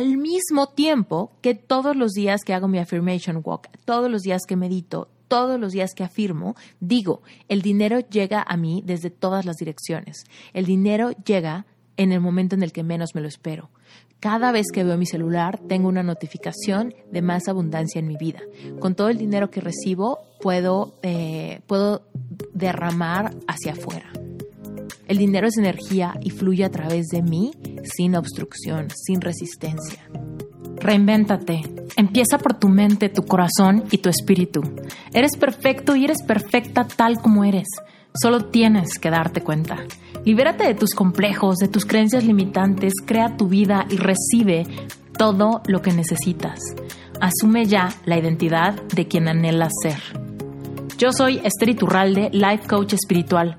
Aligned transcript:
al 0.00 0.16
mismo 0.16 0.68
tiempo 0.68 1.30
que 1.42 1.54
todos 1.54 1.94
los 1.94 2.12
días 2.12 2.40
que 2.42 2.54
hago 2.54 2.68
mi 2.68 2.78
affirmation 2.78 3.42
walk, 3.44 3.68
todos 3.84 4.10
los 4.10 4.22
días 4.22 4.42
que 4.48 4.56
medito, 4.56 5.08
todos 5.28 5.60
los 5.60 5.72
días 5.72 5.92
que 5.94 6.02
afirmo, 6.02 6.56
digo, 6.80 7.20
el 7.48 7.60
dinero 7.60 8.00
llega 8.00 8.42
a 8.42 8.56
mí 8.56 8.82
desde 8.86 9.10
todas 9.10 9.44
las 9.44 9.56
direcciones. 9.56 10.24
El 10.54 10.64
dinero 10.64 11.10
llega 11.26 11.66
en 11.98 12.12
el 12.12 12.20
momento 12.20 12.54
en 12.54 12.62
el 12.62 12.72
que 12.72 12.82
menos 12.82 13.14
me 13.14 13.20
lo 13.20 13.28
espero. 13.28 13.68
Cada 14.20 14.52
vez 14.52 14.68
que 14.72 14.84
veo 14.84 14.96
mi 14.96 15.04
celular 15.04 15.60
tengo 15.68 15.86
una 15.86 16.02
notificación 16.02 16.94
de 17.12 17.20
más 17.20 17.46
abundancia 17.46 17.98
en 17.98 18.08
mi 18.08 18.16
vida. 18.16 18.40
Con 18.78 18.94
todo 18.94 19.10
el 19.10 19.18
dinero 19.18 19.50
que 19.50 19.60
recibo 19.60 20.20
puedo, 20.40 20.98
eh, 21.02 21.60
puedo 21.66 22.06
derramar 22.54 23.34
hacia 23.46 23.72
afuera. 23.72 24.10
El 25.10 25.18
dinero 25.18 25.48
es 25.48 25.58
energía 25.58 26.14
y 26.22 26.30
fluye 26.30 26.64
a 26.64 26.70
través 26.70 27.08
de 27.08 27.20
mí 27.20 27.50
sin 27.82 28.14
obstrucción, 28.14 28.86
sin 28.94 29.20
resistencia. 29.20 30.08
Reinvéntate. 30.76 31.62
Empieza 31.96 32.38
por 32.38 32.54
tu 32.54 32.68
mente, 32.68 33.08
tu 33.08 33.22
corazón 33.24 33.82
y 33.90 33.98
tu 33.98 34.08
espíritu. 34.08 34.62
Eres 35.12 35.36
perfecto 35.36 35.96
y 35.96 36.04
eres 36.04 36.22
perfecta 36.22 36.86
tal 36.86 37.20
como 37.20 37.42
eres. 37.42 37.66
Solo 38.22 38.44
tienes 38.50 39.00
que 39.00 39.10
darte 39.10 39.40
cuenta. 39.40 39.78
Libérate 40.24 40.62
de 40.62 40.74
tus 40.74 40.94
complejos, 40.94 41.56
de 41.56 41.66
tus 41.66 41.86
creencias 41.86 42.24
limitantes, 42.24 42.92
crea 43.04 43.36
tu 43.36 43.48
vida 43.48 43.86
y 43.90 43.96
recibe 43.96 44.64
todo 45.18 45.60
lo 45.66 45.82
que 45.82 45.92
necesitas. 45.92 46.60
Asume 47.20 47.66
ya 47.66 47.88
la 48.04 48.16
identidad 48.16 48.80
de 48.94 49.08
quien 49.08 49.26
anhelas 49.26 49.72
ser. 49.82 49.98
Yo 50.98 51.10
soy 51.10 51.40
Esther 51.42 51.70
Iturralde, 51.70 52.30
Life 52.32 52.68
Coach 52.68 52.92
Espiritual 52.92 53.58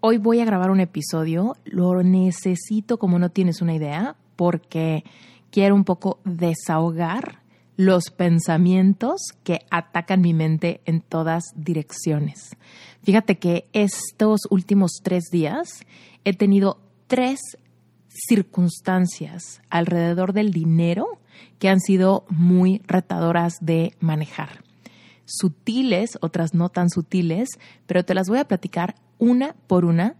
Hoy 0.00 0.18
voy 0.18 0.38
a 0.38 0.44
grabar 0.44 0.70
un 0.70 0.78
episodio, 0.78 1.56
lo 1.64 2.04
necesito 2.04 3.00
como 3.00 3.18
no 3.18 3.30
tienes 3.30 3.60
una 3.60 3.74
idea, 3.74 4.14
porque 4.36 5.02
quiero 5.50 5.74
un 5.74 5.82
poco 5.82 6.20
desahogar 6.24 7.40
los 7.76 8.10
pensamientos 8.10 9.20
que 9.42 9.66
atacan 9.72 10.20
mi 10.20 10.34
mente 10.34 10.82
en 10.84 11.00
todas 11.00 11.46
direcciones. 11.56 12.56
Fíjate 13.02 13.38
que 13.38 13.64
estos 13.72 14.42
últimos 14.50 15.00
tres 15.02 15.30
días 15.32 15.80
he 16.24 16.32
tenido 16.32 16.78
tres 17.08 17.40
circunstancias 18.06 19.60
alrededor 19.68 20.32
del 20.32 20.52
dinero 20.52 21.18
que 21.58 21.70
han 21.70 21.80
sido 21.80 22.24
muy 22.28 22.82
retadoras 22.86 23.54
de 23.60 23.96
manejar. 23.98 24.62
Sutiles, 25.24 26.18
otras 26.20 26.54
no 26.54 26.68
tan 26.68 26.88
sutiles, 26.88 27.48
pero 27.88 28.04
te 28.04 28.14
las 28.14 28.28
voy 28.28 28.38
a 28.38 28.46
platicar 28.46 28.94
una 29.18 29.54
por 29.66 29.84
una 29.84 30.16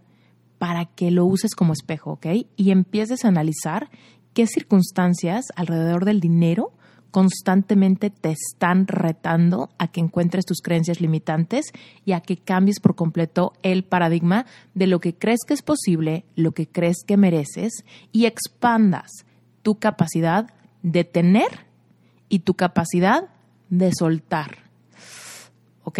para 0.57 0.85
que 0.85 1.11
lo 1.11 1.25
uses 1.25 1.55
como 1.55 1.73
espejo, 1.73 2.11
¿ok? 2.11 2.27
Y 2.55 2.71
empieces 2.71 3.23
a 3.23 3.29
analizar 3.29 3.89
qué 4.33 4.45
circunstancias 4.45 5.45
alrededor 5.55 6.05
del 6.05 6.19
dinero 6.19 6.73
constantemente 7.11 8.09
te 8.09 8.31
están 8.31 8.87
retando 8.87 9.69
a 9.77 9.87
que 9.87 9.99
encuentres 9.99 10.45
tus 10.45 10.61
creencias 10.61 11.01
limitantes 11.01 11.71
y 12.05 12.11
a 12.11 12.21
que 12.21 12.37
cambies 12.37 12.79
por 12.79 12.95
completo 12.95 13.53
el 13.63 13.83
paradigma 13.83 14.45
de 14.75 14.87
lo 14.87 14.99
que 14.99 15.15
crees 15.15 15.39
que 15.47 15.53
es 15.53 15.61
posible, 15.61 16.25
lo 16.35 16.51
que 16.51 16.67
crees 16.67 16.97
que 17.05 17.17
mereces 17.17 17.83
y 18.11 18.25
expandas 18.25 19.09
tu 19.63 19.75
capacidad 19.79 20.53
de 20.83 21.03
tener 21.03 21.65
y 22.29 22.39
tu 22.39 22.53
capacidad 22.53 23.29
de 23.69 23.91
soltar. 23.93 24.57
¿Ok? 25.83 25.99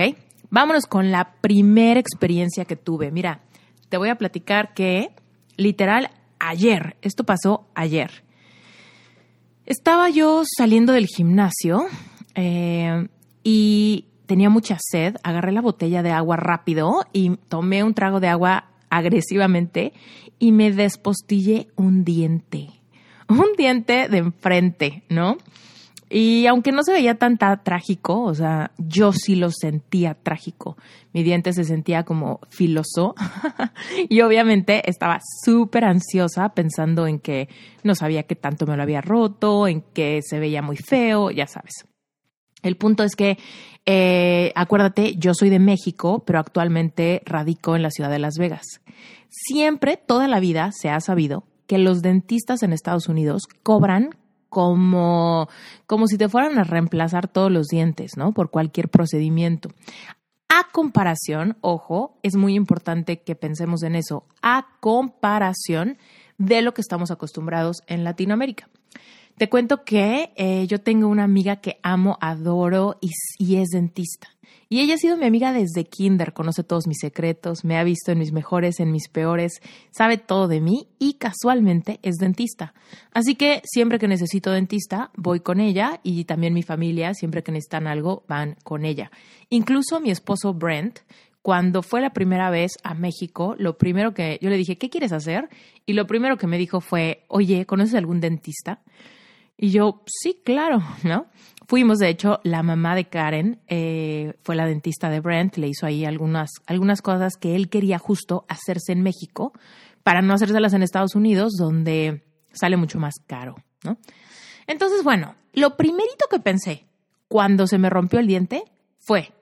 Vámonos 0.49 0.85
con 0.85 1.11
la 1.11 1.33
primera 1.41 1.99
experiencia 1.99 2.65
que 2.65 2.75
tuve. 2.75 3.11
Mira, 3.11 3.41
te 3.89 3.97
voy 3.97 4.09
a 4.09 4.17
platicar 4.17 4.73
que 4.73 5.11
literal 5.57 6.09
ayer, 6.39 6.95
esto 7.01 7.23
pasó 7.23 7.67
ayer. 7.75 8.23
Estaba 9.65 10.09
yo 10.09 10.43
saliendo 10.57 10.93
del 10.93 11.05
gimnasio 11.05 11.85
eh, 12.33 13.07
y 13.43 14.05
tenía 14.25 14.49
mucha 14.49 14.77
sed. 14.79 15.17
Agarré 15.23 15.51
la 15.51 15.61
botella 15.61 16.01
de 16.01 16.11
agua 16.11 16.37
rápido 16.37 17.05
y 17.13 17.35
tomé 17.47 17.83
un 17.83 17.93
trago 17.93 18.19
de 18.19 18.29
agua 18.29 18.69
agresivamente 18.89 19.93
y 20.39 20.51
me 20.51 20.71
despostillé 20.71 21.67
un 21.75 22.03
diente. 22.03 22.69
Un 23.27 23.49
diente 23.57 24.07
de 24.07 24.17
enfrente, 24.17 25.03
¿no? 25.09 25.37
Y 26.09 26.47
aunque 26.47 26.71
no 26.71 26.81
se 26.81 26.91
veía 26.91 27.15
tan, 27.15 27.37
trágico, 27.37 28.23
o 28.23 28.33
sea, 28.33 28.71
yo 28.79 29.13
sí 29.13 29.35
lo 29.35 29.51
sentía 29.51 30.15
trágico. 30.15 30.75
Mi 31.13 31.21
diente 31.21 31.53
se 31.53 31.63
sentía 31.63 32.03
como 32.03 32.39
filoso 32.49 33.13
y 34.09 34.21
obviamente 34.21 34.89
estaba 34.89 35.19
súper 35.45 35.85
ansiosa 35.85 36.49
pensando 36.49 37.05
en 37.05 37.19
que 37.19 37.47
no 37.83 37.93
sabía 37.93 38.23
qué 38.23 38.35
tanto 38.35 38.65
me 38.65 38.75
lo 38.75 38.81
había 38.81 39.01
roto, 39.01 39.67
en 39.67 39.81
que 39.81 40.21
se 40.23 40.39
veía 40.39 40.63
muy 40.63 40.77
feo, 40.77 41.29
ya 41.29 41.45
sabes. 41.45 41.85
El 42.63 42.75
punto 42.75 43.03
es 43.03 43.15
que, 43.15 43.37
eh, 43.85 44.51
acuérdate, 44.55 45.15
yo 45.15 45.33
soy 45.33 45.49
de 45.49 45.59
México, 45.59 46.23
pero 46.25 46.39
actualmente 46.39 47.21
radico 47.25 47.75
en 47.75 47.83
la 47.83 47.91
ciudad 47.91 48.09
de 48.09 48.19
Las 48.19 48.35
Vegas. 48.37 48.81
Siempre, 49.29 49.95
toda 49.95 50.27
la 50.27 50.39
vida, 50.39 50.71
se 50.73 50.89
ha 50.89 50.99
sabido 50.99 51.45
que 51.67 51.77
los 51.77 52.01
dentistas 52.01 52.63
en 52.63 52.73
Estados 52.73 53.07
Unidos 53.07 53.43
cobran 53.61 54.15
como, 54.49 55.47
como 55.85 56.07
si 56.07 56.17
te 56.17 56.29
fueran 56.29 56.57
a 56.59 56.63
reemplazar 56.63 57.27
todos 57.27 57.51
los 57.51 57.67
dientes, 57.67 58.17
¿no? 58.17 58.33
Por 58.33 58.49
cualquier 58.49 58.89
procedimiento. 58.89 59.69
A 60.49 60.67
comparación, 60.71 61.57
ojo, 61.61 62.17
es 62.23 62.35
muy 62.35 62.55
importante 62.55 63.21
que 63.21 63.35
pensemos 63.35 63.83
en 63.83 63.95
eso, 63.95 64.25
a 64.41 64.67
comparación 64.79 65.97
de 66.37 66.61
lo 66.61 66.73
que 66.73 66.81
estamos 66.81 67.11
acostumbrados 67.11 67.83
en 67.87 68.03
Latinoamérica. 68.03 68.67
Te 69.39 69.47
cuento 69.47 69.85
que 69.85 70.33
eh, 70.35 70.67
yo 70.67 70.81
tengo 70.81 71.07
una 71.07 71.23
amiga 71.23 71.61
que 71.61 71.79
amo, 71.81 72.17
adoro 72.19 72.97
y 73.37 73.55
es 73.55 73.69
dentista. 73.69 74.27
Y 74.67 74.81
ella 74.81 74.95
ha 74.95 74.97
sido 74.97 75.15
mi 75.15 75.25
amiga 75.25 75.53
desde 75.53 75.85
kinder, 75.85 76.33
conoce 76.33 76.65
todos 76.65 76.87
mis 76.87 76.97
secretos, 76.99 77.63
me 77.63 77.77
ha 77.77 77.85
visto 77.85 78.11
en 78.11 78.19
mis 78.19 78.33
mejores, 78.33 78.81
en 78.81 78.91
mis 78.91 79.07
peores, 79.07 79.61
sabe 79.91 80.17
todo 80.17 80.49
de 80.49 80.59
mí 80.59 80.89
y 80.99 81.13
casualmente 81.13 82.01
es 82.03 82.17
dentista. 82.17 82.73
Así 83.13 83.35
que 83.35 83.61
siempre 83.63 83.97
que 83.97 84.09
necesito 84.09 84.51
dentista, 84.51 85.09
voy 85.15 85.39
con 85.39 85.61
ella 85.61 86.01
y 86.03 86.25
también 86.25 86.53
mi 86.53 86.61
familia, 86.61 87.13
siempre 87.13 87.41
que 87.41 87.53
necesitan 87.53 87.87
algo, 87.87 88.25
van 88.27 88.57
con 88.65 88.83
ella. 88.83 89.09
Incluso 89.49 90.01
mi 90.01 90.11
esposo 90.11 90.53
Brent, 90.53 90.99
cuando 91.41 91.81
fue 91.81 92.01
la 92.01 92.11
primera 92.11 92.49
vez 92.49 92.73
a 92.83 92.93
México, 92.93 93.55
lo 93.57 93.77
primero 93.77 94.13
que 94.13 94.37
yo 94.41 94.49
le 94.49 94.57
dije, 94.57 94.77
¿qué 94.77 94.89
quieres 94.89 95.13
hacer? 95.13 95.47
Y 95.85 95.93
lo 95.93 96.07
primero 96.07 96.35
que 96.35 96.45
me 96.45 96.57
dijo 96.57 96.81
fue, 96.81 97.23
oye, 97.29 97.65
¿conoces 97.65 97.95
algún 97.95 98.19
dentista? 98.19 98.81
Y 99.61 99.71
yo, 99.71 100.01
sí, 100.05 100.41
claro, 100.43 100.81
¿no? 101.03 101.27
Fuimos, 101.67 101.99
de 101.99 102.09
hecho, 102.09 102.39
la 102.43 102.63
mamá 102.63 102.95
de 102.95 103.09
Karen 103.09 103.59
eh, 103.67 104.33
fue 104.41 104.55
la 104.55 104.65
dentista 104.65 105.09
de 105.09 105.19
Brent, 105.19 105.57
le 105.57 105.67
hizo 105.67 105.85
ahí 105.85 106.05
algunas, 106.05 106.49
algunas 106.65 107.01
cosas 107.01 107.35
que 107.35 107.55
él 107.55 107.69
quería 107.69 107.99
justo 107.99 108.45
hacerse 108.47 108.93
en 108.93 109.03
México 109.03 109.53
para 110.01 110.21
no 110.21 110.33
hacérselas 110.33 110.73
en 110.73 110.81
Estados 110.81 111.13
Unidos, 111.13 111.53
donde 111.59 112.23
sale 112.53 112.77
mucho 112.77 112.97
más 112.97 113.15
caro, 113.27 113.55
¿no? 113.83 113.97
Entonces, 114.65 115.03
bueno, 115.03 115.35
lo 115.53 115.77
primerito 115.77 116.25
que 116.31 116.39
pensé 116.39 116.85
cuando 117.27 117.67
se 117.67 117.77
me 117.77 117.89
rompió 117.89 118.19
el 118.19 118.27
diente 118.27 118.63
fue, 118.97 119.33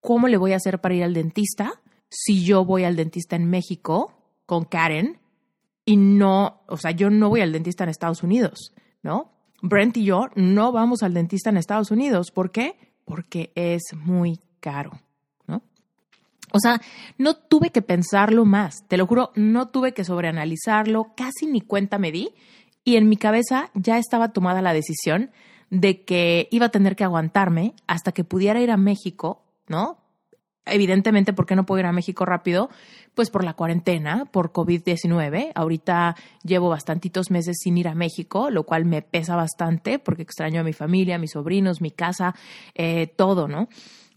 ¿cómo 0.00 0.28
le 0.28 0.38
voy 0.38 0.54
a 0.54 0.56
hacer 0.56 0.80
para 0.80 0.94
ir 0.94 1.04
al 1.04 1.14
dentista 1.14 1.80
si 2.08 2.42
yo 2.42 2.64
voy 2.64 2.84
al 2.84 2.96
dentista 2.96 3.36
en 3.36 3.48
México 3.48 4.12
con 4.46 4.64
Karen 4.64 5.20
y 5.84 5.96
no, 5.96 6.62
o 6.66 6.76
sea, 6.76 6.90
yo 6.90 7.10
no 7.10 7.28
voy 7.28 7.42
al 7.42 7.52
dentista 7.52 7.84
en 7.84 7.90
Estados 7.90 8.22
Unidos, 8.22 8.72
¿no? 9.02 9.31
Brent 9.62 9.96
y 9.96 10.04
yo 10.04 10.26
no 10.34 10.72
vamos 10.72 11.02
al 11.02 11.14
dentista 11.14 11.48
en 11.48 11.56
Estados 11.56 11.90
Unidos. 11.90 12.30
¿Por 12.32 12.50
qué? 12.50 12.76
Porque 13.04 13.52
es 13.54 13.82
muy 13.94 14.40
caro, 14.60 14.90
¿no? 15.46 15.62
O 16.52 16.58
sea, 16.58 16.80
no 17.16 17.34
tuve 17.34 17.70
que 17.70 17.80
pensarlo 17.80 18.44
más, 18.44 18.86
te 18.88 18.96
lo 18.96 19.06
juro, 19.06 19.30
no 19.36 19.68
tuve 19.68 19.94
que 19.94 20.04
sobreanalizarlo, 20.04 21.14
casi 21.16 21.46
ni 21.46 21.60
cuenta 21.60 21.98
me 21.98 22.12
di 22.12 22.34
y 22.84 22.96
en 22.96 23.08
mi 23.08 23.16
cabeza 23.16 23.70
ya 23.74 23.98
estaba 23.98 24.32
tomada 24.32 24.60
la 24.60 24.74
decisión 24.74 25.30
de 25.70 26.04
que 26.04 26.48
iba 26.50 26.66
a 26.66 26.70
tener 26.70 26.96
que 26.96 27.04
aguantarme 27.04 27.74
hasta 27.86 28.12
que 28.12 28.24
pudiera 28.24 28.60
ir 28.60 28.70
a 28.70 28.76
México, 28.76 29.44
¿no? 29.68 30.01
Evidentemente, 30.64 31.32
¿por 31.32 31.46
qué 31.46 31.56
no 31.56 31.66
puedo 31.66 31.80
ir 31.80 31.86
a 31.86 31.92
México 31.92 32.24
rápido? 32.24 32.70
Pues 33.14 33.30
por 33.30 33.42
la 33.42 33.54
cuarentena, 33.54 34.26
por 34.26 34.52
COVID-19. 34.52 35.50
Ahorita 35.54 36.14
llevo 36.44 36.68
bastantitos 36.68 37.30
meses 37.30 37.56
sin 37.60 37.76
ir 37.78 37.88
a 37.88 37.94
México, 37.94 38.48
lo 38.48 38.64
cual 38.64 38.84
me 38.84 39.02
pesa 39.02 39.34
bastante 39.34 39.98
porque 39.98 40.22
extraño 40.22 40.60
a 40.60 40.64
mi 40.64 40.72
familia, 40.72 41.16
a 41.16 41.18
mis 41.18 41.32
sobrinos, 41.32 41.80
mi 41.80 41.90
casa, 41.90 42.34
eh, 42.74 43.08
todo, 43.08 43.48
¿no? 43.48 43.68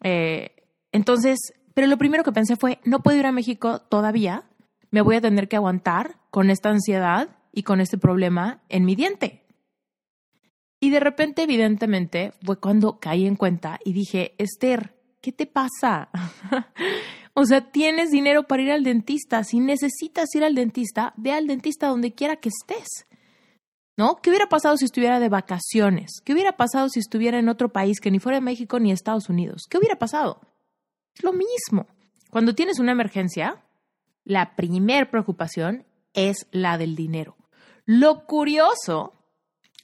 Eh, 0.03 0.55
entonces, 0.91 1.39
pero 1.73 1.87
lo 1.87 1.97
primero 1.97 2.23
que 2.23 2.31
pensé 2.31 2.55
fue, 2.55 2.79
no 2.85 3.01
puedo 3.01 3.17
ir 3.17 3.25
a 3.25 3.31
México 3.31 3.79
todavía, 3.79 4.43
me 4.91 5.01
voy 5.01 5.15
a 5.15 5.21
tener 5.21 5.47
que 5.47 5.55
aguantar 5.55 6.17
con 6.29 6.51
esta 6.51 6.69
ansiedad 6.69 7.29
y 7.51 7.63
con 7.63 7.81
este 7.81 7.97
problema 7.97 8.61
en 8.69 8.85
mi 8.85 8.95
diente. 8.95 9.41
Y 10.79 10.91
de 10.91 10.99
repente, 10.99 11.43
evidentemente, 11.43 12.33
fue 12.45 12.59
cuando 12.59 12.99
caí 12.99 13.25
en 13.25 13.35
cuenta 13.35 13.79
y 13.83 13.93
dije, 13.93 14.35
Esther, 14.37 14.94
¿qué 15.25 15.31
te 15.31 15.47
pasa? 15.47 16.09
o 17.33 17.45
sea, 17.45 17.71
tienes 17.71 18.11
dinero 18.11 18.43
para 18.43 18.61
ir 18.61 18.71
al 18.71 18.83
dentista. 18.83 19.43
Si 19.43 19.59
necesitas 19.59 20.29
ir 20.35 20.43
al 20.43 20.53
dentista, 20.53 21.15
ve 21.17 21.31
al 21.31 21.47
dentista 21.47 21.87
donde 21.87 22.13
quiera 22.13 22.35
que 22.35 22.49
estés. 22.49 23.07
¿No? 23.97 24.17
¿Qué 24.17 24.29
hubiera 24.29 24.49
pasado 24.49 24.77
si 24.77 24.85
estuviera 24.85 25.19
de 25.19 25.29
vacaciones? 25.29 26.21
¿Qué 26.23 26.33
hubiera 26.33 26.57
pasado 26.57 26.89
si 26.89 26.99
estuviera 26.99 27.39
en 27.39 27.49
otro 27.49 27.69
país 27.69 27.99
que 27.99 28.11
ni 28.11 28.19
fuera 28.19 28.39
México 28.39 28.79
ni 28.79 28.91
Estados 28.91 29.27
Unidos? 29.27 29.63
¿Qué 29.67 29.79
hubiera 29.79 29.97
pasado? 29.97 30.41
Es 31.15 31.23
lo 31.23 31.33
mismo. 31.33 31.87
Cuando 32.29 32.53
tienes 32.53 32.77
una 32.77 32.91
emergencia, 32.91 33.63
la 34.25 34.55
primer 34.55 35.09
preocupación 35.09 35.87
es 36.13 36.45
la 36.51 36.77
del 36.77 36.95
dinero. 36.95 37.35
Lo 37.85 38.27
curioso, 38.27 39.13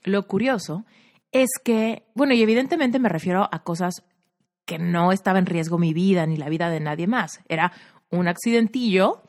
lo 0.03 0.27
curioso 0.27 0.85
es 1.31 1.49
que, 1.63 2.03
bueno, 2.13 2.35
y 2.35 2.43
evidentemente 2.43 2.99
me 2.99 3.09
refiero 3.09 3.49
a 3.51 3.63
cosas 3.63 4.03
que 4.65 4.79
no 4.79 5.11
estaba 5.11 5.39
en 5.39 5.45
riesgo 5.45 5.77
mi 5.77 5.93
vida 5.93 6.25
ni 6.25 6.37
la 6.37 6.49
vida 6.49 6.69
de 6.69 6.79
nadie 6.79 7.07
más. 7.07 7.39
Era 7.47 7.71
un 8.09 8.27
accidentillo 8.27 9.21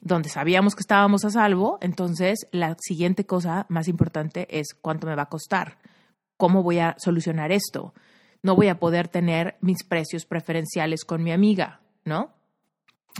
donde 0.00 0.28
sabíamos 0.28 0.74
que 0.74 0.80
estábamos 0.80 1.24
a 1.24 1.30
salvo, 1.30 1.78
entonces 1.80 2.46
la 2.52 2.76
siguiente 2.78 3.24
cosa 3.24 3.66
más 3.68 3.88
importante 3.88 4.46
es 4.50 4.74
cuánto 4.80 5.06
me 5.06 5.14
va 5.14 5.22
a 5.22 5.28
costar, 5.28 5.78
cómo 6.36 6.62
voy 6.62 6.78
a 6.78 6.94
solucionar 6.98 7.52
esto. 7.52 7.94
No 8.42 8.54
voy 8.54 8.68
a 8.68 8.78
poder 8.78 9.08
tener 9.08 9.56
mis 9.60 9.82
precios 9.84 10.26
preferenciales 10.26 11.04
con 11.04 11.22
mi 11.22 11.32
amiga, 11.32 11.80
¿no? 12.04 12.34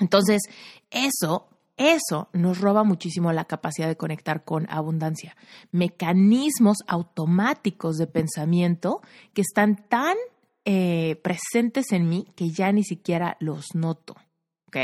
Entonces, 0.00 0.42
eso 0.90 1.48
eso 1.76 2.28
nos 2.32 2.60
roba 2.60 2.84
muchísimo 2.84 3.32
la 3.32 3.46
capacidad 3.46 3.88
de 3.88 3.96
conectar 3.96 4.44
con 4.44 4.70
abundancia. 4.70 5.36
Mecanismos 5.72 6.78
automáticos 6.86 7.96
de 7.96 8.06
pensamiento 8.06 9.00
que 9.32 9.42
están 9.42 9.76
tan 9.88 10.16
eh, 10.64 11.20
presentes 11.22 11.92
en 11.92 12.08
mí 12.08 12.26
que 12.36 12.50
ya 12.50 12.72
ni 12.72 12.84
siquiera 12.84 13.36
los 13.40 13.74
noto. 13.74 14.16
¿Ok? 14.66 14.76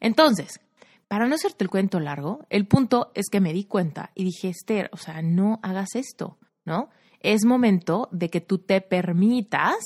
Entonces, 0.00 0.60
para 1.08 1.26
no 1.26 1.34
hacerte 1.34 1.64
el 1.64 1.70
cuento 1.70 2.00
largo, 2.00 2.46
el 2.50 2.66
punto 2.66 3.10
es 3.14 3.26
que 3.30 3.40
me 3.40 3.52
di 3.52 3.64
cuenta 3.64 4.10
y 4.14 4.24
dije, 4.24 4.48
Esther, 4.48 4.90
o 4.92 4.96
sea, 4.96 5.22
no 5.22 5.60
hagas 5.62 5.94
esto, 5.94 6.38
¿no? 6.64 6.90
Es 7.20 7.44
momento 7.44 8.08
de 8.10 8.28
que 8.30 8.40
tú 8.40 8.58
te 8.58 8.80
permitas 8.80 9.76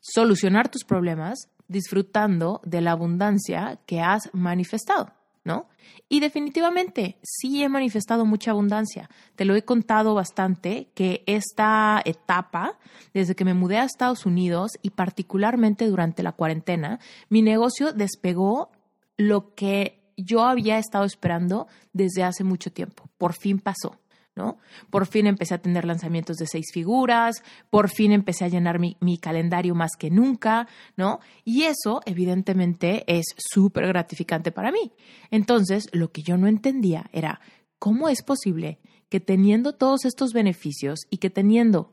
solucionar 0.00 0.68
tus 0.68 0.84
problemas 0.84 1.48
disfrutando 1.68 2.60
de 2.64 2.80
la 2.80 2.92
abundancia 2.92 3.80
que 3.86 4.00
has 4.00 4.28
manifestado. 4.32 5.12
¿No? 5.44 5.68
Y 6.08 6.20
definitivamente 6.20 7.18
sí 7.22 7.62
he 7.62 7.68
manifestado 7.68 8.24
mucha 8.24 8.50
abundancia. 8.50 9.08
Te 9.34 9.44
lo 9.44 9.54
he 9.54 9.64
contado 9.64 10.14
bastante 10.14 10.88
que 10.94 11.22
esta 11.26 12.00
etapa, 12.04 12.78
desde 13.14 13.34
que 13.34 13.44
me 13.44 13.54
mudé 13.54 13.78
a 13.78 13.84
Estados 13.84 14.26
Unidos 14.26 14.72
y 14.82 14.90
particularmente 14.90 15.86
durante 15.86 16.22
la 16.22 16.32
cuarentena, 16.32 17.00
mi 17.28 17.42
negocio 17.42 17.92
despegó 17.92 18.70
lo 19.16 19.54
que 19.54 20.02
yo 20.16 20.44
había 20.44 20.78
estado 20.78 21.04
esperando 21.04 21.66
desde 21.92 22.22
hace 22.24 22.44
mucho 22.44 22.72
tiempo. 22.72 23.08
Por 23.18 23.32
fin 23.32 23.58
pasó. 23.58 24.01
¿No? 24.34 24.58
Por 24.90 25.06
fin 25.06 25.26
empecé 25.26 25.54
a 25.54 25.62
tener 25.62 25.84
lanzamientos 25.84 26.36
de 26.36 26.46
seis 26.46 26.66
figuras, 26.72 27.42
por 27.70 27.90
fin 27.90 28.12
empecé 28.12 28.44
a 28.44 28.48
llenar 28.48 28.78
mi, 28.78 28.96
calendario 29.18 29.74
más 29.74 29.92
que 29.98 30.10
nunca, 30.10 30.68
¿no? 30.96 31.20
Y 31.44 31.64
eso, 31.64 32.00
evidentemente, 32.06 33.04
es 33.06 33.26
súper 33.36 33.86
gratificante 33.86 34.50
para 34.50 34.72
mí. 34.72 34.92
Entonces, 35.30 35.88
lo 35.92 36.12
que 36.12 36.22
yo 36.22 36.36
no 36.36 36.46
entendía 36.46 37.10
era, 37.12 37.40
¿cómo 37.78 38.08
es 38.08 38.22
posible 38.22 38.78
que 39.08 39.20
teniendo 39.20 39.74
todos 39.74 40.04
estos 40.04 40.32
beneficios 40.32 41.00
y 41.10 41.18
que 41.18 41.30
teniendo 41.30 41.92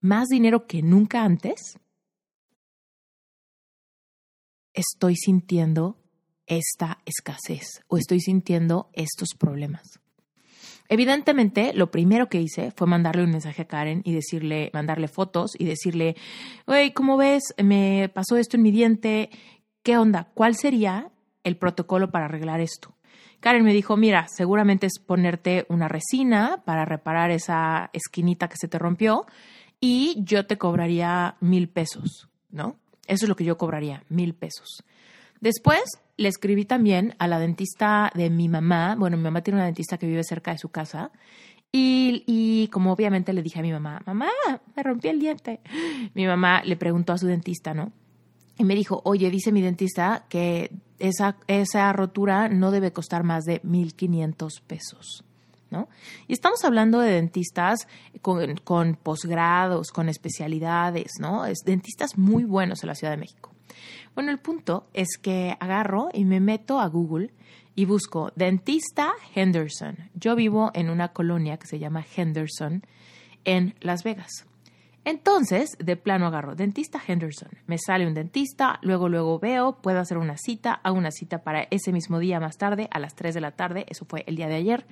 más 0.00 0.28
dinero 0.28 0.66
que 0.66 0.82
nunca 0.82 1.24
antes, 1.24 1.78
estoy 4.72 5.16
sintiendo 5.16 5.98
esta 6.46 6.98
escasez 7.06 7.82
o 7.88 7.96
estoy 7.96 8.20
sintiendo 8.20 8.90
estos 8.92 9.30
problemas? 9.36 10.03
Evidentemente, 10.94 11.72
lo 11.74 11.90
primero 11.90 12.28
que 12.28 12.40
hice 12.40 12.70
fue 12.70 12.86
mandarle 12.86 13.24
un 13.24 13.32
mensaje 13.32 13.62
a 13.62 13.64
Karen 13.64 14.02
y 14.04 14.12
decirle, 14.12 14.70
mandarle 14.72 15.08
fotos 15.08 15.50
y 15.58 15.64
decirle, 15.64 16.14
oye, 16.66 16.94
¿cómo 16.94 17.16
ves? 17.16 17.52
Me 17.60 18.08
pasó 18.14 18.36
esto 18.36 18.56
en 18.56 18.62
mi 18.62 18.70
diente. 18.70 19.28
¿Qué 19.82 19.98
onda? 19.98 20.30
¿Cuál 20.34 20.54
sería 20.54 21.10
el 21.42 21.56
protocolo 21.56 22.12
para 22.12 22.26
arreglar 22.26 22.60
esto? 22.60 22.94
Karen 23.40 23.64
me 23.64 23.72
dijo, 23.72 23.96
mira, 23.96 24.28
seguramente 24.28 24.86
es 24.86 25.00
ponerte 25.04 25.66
una 25.68 25.88
resina 25.88 26.62
para 26.64 26.84
reparar 26.84 27.32
esa 27.32 27.90
esquinita 27.92 28.46
que 28.46 28.56
se 28.56 28.68
te 28.68 28.78
rompió 28.78 29.26
y 29.80 30.22
yo 30.22 30.46
te 30.46 30.58
cobraría 30.58 31.34
mil 31.40 31.68
pesos, 31.68 32.28
¿no? 32.50 32.76
Eso 33.08 33.24
es 33.24 33.28
lo 33.28 33.34
que 33.34 33.42
yo 33.42 33.58
cobraría, 33.58 34.04
mil 34.10 34.32
pesos. 34.32 34.84
Después 35.40 35.82
le 36.16 36.28
escribí 36.28 36.64
también 36.64 37.14
a 37.18 37.26
la 37.26 37.38
dentista 37.38 38.10
de 38.14 38.30
mi 38.30 38.48
mamá. 38.48 38.94
Bueno, 38.96 39.16
mi 39.16 39.24
mamá 39.24 39.42
tiene 39.42 39.58
una 39.58 39.66
dentista 39.66 39.98
que 39.98 40.06
vive 40.06 40.22
cerca 40.24 40.52
de 40.52 40.58
su 40.58 40.68
casa. 40.68 41.10
Y, 41.76 42.68
como 42.72 42.92
obviamente 42.92 43.32
le 43.32 43.42
dije 43.42 43.58
a 43.58 43.62
mi 43.62 43.72
mamá, 43.72 44.00
mamá, 44.06 44.28
me 44.76 44.82
rompí 44.84 45.08
el 45.08 45.18
diente. 45.18 45.60
Mi 46.14 46.24
mamá 46.24 46.62
le 46.62 46.76
preguntó 46.76 47.12
a 47.12 47.18
su 47.18 47.26
dentista, 47.26 47.74
¿no? 47.74 47.92
Y 48.56 48.62
me 48.62 48.76
dijo, 48.76 49.00
oye, 49.04 49.28
dice 49.28 49.50
mi 49.50 49.60
dentista 49.60 50.24
que 50.28 50.70
esa, 51.00 51.36
esa 51.48 51.92
rotura 51.92 52.48
no 52.48 52.70
debe 52.70 52.92
costar 52.92 53.24
más 53.24 53.44
de 53.44 53.60
1.500 53.62 54.62
pesos. 54.62 55.24
¿no? 55.70 55.88
Y 56.28 56.34
estamos 56.34 56.64
hablando 56.64 57.00
de 57.00 57.10
dentistas 57.10 57.88
con, 58.22 58.54
con 58.62 58.94
posgrados, 58.94 59.90
con 59.90 60.08
especialidades, 60.08 61.14
¿no? 61.18 61.44
Es, 61.46 61.58
dentistas 61.64 62.16
muy 62.16 62.44
buenos 62.44 62.84
en 62.84 62.88
la 62.88 62.94
Ciudad 62.94 63.12
de 63.12 63.16
México. 63.16 63.53
Bueno, 64.14 64.30
el 64.30 64.38
punto 64.38 64.86
es 64.94 65.18
que 65.20 65.56
agarro 65.58 66.08
y 66.12 66.24
me 66.24 66.40
meto 66.40 66.80
a 66.80 66.86
Google 66.86 67.32
y 67.74 67.84
busco 67.84 68.32
dentista 68.36 69.12
Henderson. 69.34 69.96
Yo 70.14 70.36
vivo 70.36 70.70
en 70.74 70.88
una 70.88 71.08
colonia 71.08 71.56
que 71.56 71.66
se 71.66 71.78
llama 71.78 72.04
Henderson 72.16 72.84
en 73.44 73.74
Las 73.80 74.04
Vegas. 74.04 74.46
Entonces, 75.04 75.76
de 75.78 75.96
plano 75.96 76.26
agarro 76.26 76.54
dentista 76.54 77.00
Henderson. 77.06 77.50
Me 77.66 77.76
sale 77.78 78.06
un 78.06 78.14
dentista, 78.14 78.78
luego 78.82 79.08
luego 79.08 79.38
veo, 79.38 79.76
puedo 79.82 79.98
hacer 79.98 80.16
una 80.16 80.38
cita, 80.38 80.72
hago 80.82 80.96
una 80.96 81.10
cita 81.10 81.42
para 81.42 81.66
ese 81.70 81.92
mismo 81.92 82.18
día 82.18 82.40
más 82.40 82.56
tarde, 82.56 82.88
a 82.90 82.98
las 82.98 83.14
3 83.14 83.34
de 83.34 83.40
la 83.40 83.50
tarde, 83.50 83.84
eso 83.88 84.06
fue 84.06 84.24
el 84.26 84.36
día 84.36 84.48
de 84.48 84.54
ayer. 84.54 84.86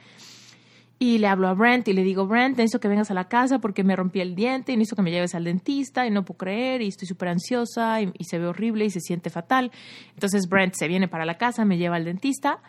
Y 1.02 1.18
le 1.18 1.26
hablo 1.26 1.49
a 1.49 1.54
Brent 1.54 1.88
y 1.88 1.94
le 1.94 2.04
digo, 2.04 2.28
Brent, 2.28 2.59
necesito 2.59 2.78
que 2.78 2.87
vengas 2.87 3.11
a 3.11 3.14
la 3.14 3.26
casa 3.26 3.59
porque 3.59 3.82
me 3.82 3.97
rompí 3.97 4.21
el 4.21 4.37
diente 4.37 4.71
y 4.71 4.76
necesito 4.76 4.94
que 4.94 5.02
me 5.02 5.11
lleves 5.11 5.35
al 5.35 5.42
dentista 5.42 6.06
y 6.06 6.12
no 6.12 6.25
puedo 6.25 6.38
creer 6.38 6.80
y 6.80 6.87
estoy 6.87 7.09
súper 7.09 7.26
ansiosa 7.26 8.00
y, 8.00 8.12
se 8.23 8.38
ve 8.38 8.47
horrible 8.47 8.85
y 8.85 8.90
se 8.90 9.00
siente 9.00 9.28
fatal. 9.28 9.73
Entonces 10.14 10.49
Brent 10.49 10.75
se 10.76 10.87
viene 10.87 11.09
para 11.09 11.25
la 11.25 11.38
casa, 11.38 11.64
me 11.64 11.76
lleva 11.76 11.97
al 11.97 12.04
dentista 12.04 12.62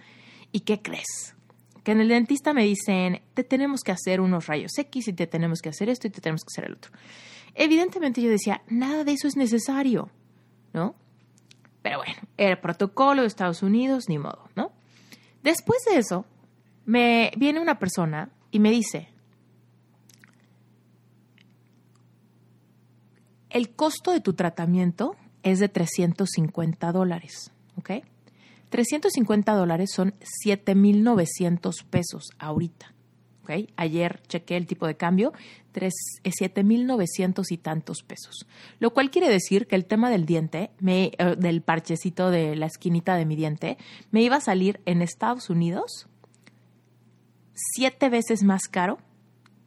y 0.51 0.61
¿qué 0.61 0.81
crees? 0.81 1.35
Que 1.83 1.91
en 1.91 2.01
el 2.01 2.07
dentista 2.07 2.53
me 2.53 2.63
dicen, 2.63 3.21
te 3.35 3.43
tenemos 3.43 3.81
que 3.81 3.91
hacer 3.91 4.19
unos 4.19 4.47
rayos 4.47 4.71
X 4.79 5.09
y 5.09 5.13
te 5.13 5.27
tenemos 5.27 5.61
que 5.61 5.69
hacer 5.69 5.89
esto 5.89 6.07
y 6.07 6.09
te 6.09 6.19
tenemos 6.19 6.41
que 6.41 6.53
hacer 6.59 6.71
el 6.71 6.77
otro. 6.77 6.91
Evidentemente 7.53 8.19
yo 8.19 8.31
decía, 8.31 8.63
nada 8.67 9.03
de 9.03 9.11
eso 9.11 9.27
es 9.27 9.37
necesario, 9.37 10.09
¿no? 10.73 10.95
Pero 11.83 11.99
bueno, 11.99 12.15
el 12.37 12.57
protocolo 12.57 13.21
de 13.21 13.27
Estados 13.27 13.61
Unidos, 13.61 14.05
ni 14.09 14.17
modo, 14.17 14.49
¿no? 14.55 14.71
Después 15.43 15.83
de 15.85 15.99
eso, 15.99 16.25
me 16.85 17.31
viene 17.37 17.59
una 17.59 17.79
persona 17.79 18.29
y 18.51 18.59
me 18.59 18.71
dice, 18.71 19.09
el 23.49 23.69
costo 23.69 24.11
de 24.11 24.19
tu 24.19 24.33
tratamiento 24.33 25.15
es 25.43 25.59
de 25.59 25.69
350 25.69 26.91
dólares, 26.91 27.51
¿ok? 27.77 28.03
350 28.69 29.53
dólares 29.53 29.91
son 29.93 30.15
7.900 30.43 31.85
pesos 31.85 32.29
ahorita, 32.39 32.93
¿ok? 33.43 33.69
Ayer 33.75 34.21
chequé 34.27 34.57
el 34.57 34.65
tipo 34.65 34.87
de 34.87 34.97
cambio, 34.97 35.33
7.900 35.73 37.51
y 37.51 37.57
tantos 37.57 38.01
pesos, 38.01 38.47
lo 38.79 38.91
cual 38.91 39.11
quiere 39.11 39.29
decir 39.29 39.67
que 39.67 39.75
el 39.75 39.85
tema 39.85 40.09
del 40.09 40.25
diente, 40.25 40.71
eh, 40.85 41.11
del 41.37 41.61
parchecito 41.61 42.31
de 42.31 42.55
la 42.55 42.65
esquinita 42.65 43.15
de 43.15 43.25
mi 43.25 43.35
diente, 43.35 43.77
me 44.09 44.23
iba 44.23 44.37
a 44.37 44.41
salir 44.41 44.81
en 44.85 45.01
Estados 45.03 45.51
Unidos 45.51 46.07
siete 47.53 48.09
veces 48.09 48.43
más 48.43 48.63
caro 48.63 48.99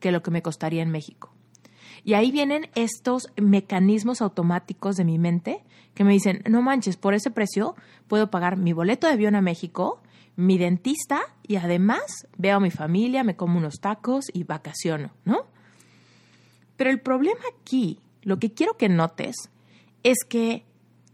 que 0.00 0.12
lo 0.12 0.23
que 0.23 0.31
me 0.31 0.43
costaría 0.43 0.83
en 0.83 0.90
México. 0.90 1.33
Y 2.05 2.14
ahí 2.14 2.31
vienen 2.31 2.71
estos 2.75 3.33
mecanismos 3.37 4.21
automáticos 4.21 4.97
de 4.97 5.05
mi 5.05 5.19
mente 5.19 5.64
que 5.95 6.05
me 6.05 6.12
dicen, 6.12 6.43
no 6.49 6.62
manches, 6.62 6.97
por 6.97 7.14
ese 7.14 7.31
precio 7.31 7.75
puedo 8.07 8.31
pagar 8.31 8.57
mi 8.57 8.73
boleto 8.73 9.07
de 9.07 9.14
avión 9.14 9.35
a 9.35 9.40
México, 9.40 10.02
mi 10.37 10.59
dentista 10.59 11.23
y 11.43 11.57
además 11.57 12.28
veo 12.37 12.59
a 12.59 12.61
mi 12.61 12.71
familia, 12.71 13.25
me 13.25 13.35
como 13.35 13.59
unos 13.59 13.81
tacos 13.81 14.26
y 14.33 14.45
vacaciono, 14.45 15.11
¿no? 15.25 15.47
Pero 16.76 16.90
el 16.90 17.00
problema 17.00 17.40
aquí, 17.59 18.00
lo 18.23 18.38
que 18.38 18.52
quiero 18.52 18.76
que 18.76 18.90
notes, 18.90 19.35
es 20.02 20.19
que 20.28 20.65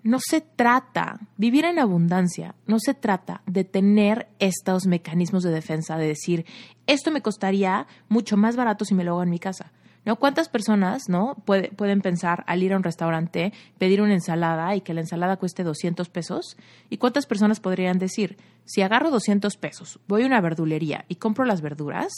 no 0.03 0.19
se 0.21 0.41
trata, 0.41 1.21
vivir 1.37 1.65
en 1.65 1.79
abundancia, 1.79 2.55
no 2.67 2.79
se 2.81 2.95
trata 2.95 3.43
de 3.47 3.65
tener 3.65 4.29
estos 4.41 4.87
mecanismos 4.87 5.45
de 5.45 5.51
defensa, 5.51 5.97
de 5.97 6.09
decir, 6.09 6.45
esto 6.87 7.11
me 7.11 7.23
costaría 7.23 7.87
mucho 8.09 8.37
más 8.37 8.57
barato 8.57 8.85
si 8.85 8.95
me 8.95 9.05
lo 9.05 9.13
hago 9.13 9.23
en 9.23 9.31
mi 9.31 9.39
casa. 9.39 9.73
¿No? 10.05 10.17
¿Cuántas 10.17 10.49
personas 10.49 11.03
¿no? 11.09 11.37
pueden 11.47 12.01
pensar 12.01 12.43
al 12.49 12.61
ir 12.65 12.73
a 12.73 12.77
un 12.77 12.83
restaurante, 12.83 13.53
pedir 13.79 14.03
una 14.03 14.15
ensalada 14.15 14.75
y 14.75 14.81
que 14.81 14.95
la 14.95 15.01
ensalada 15.01 15.37
cueste 15.37 15.63
200 15.63 16.09
pesos? 16.09 16.57
¿Y 16.91 16.97
cuántas 16.97 17.27
personas 17.27 17.61
podrían 17.61 18.01
decir, 18.01 18.37
si 18.65 18.83
agarro 18.83 19.13
200 19.13 19.57
pesos, 19.59 20.01
voy 20.09 20.25
a 20.25 20.27
una 20.27 20.41
verdulería 20.41 21.05
y 21.07 21.15
compro 21.15 21.45
las 21.45 21.61
verduras, 21.61 22.13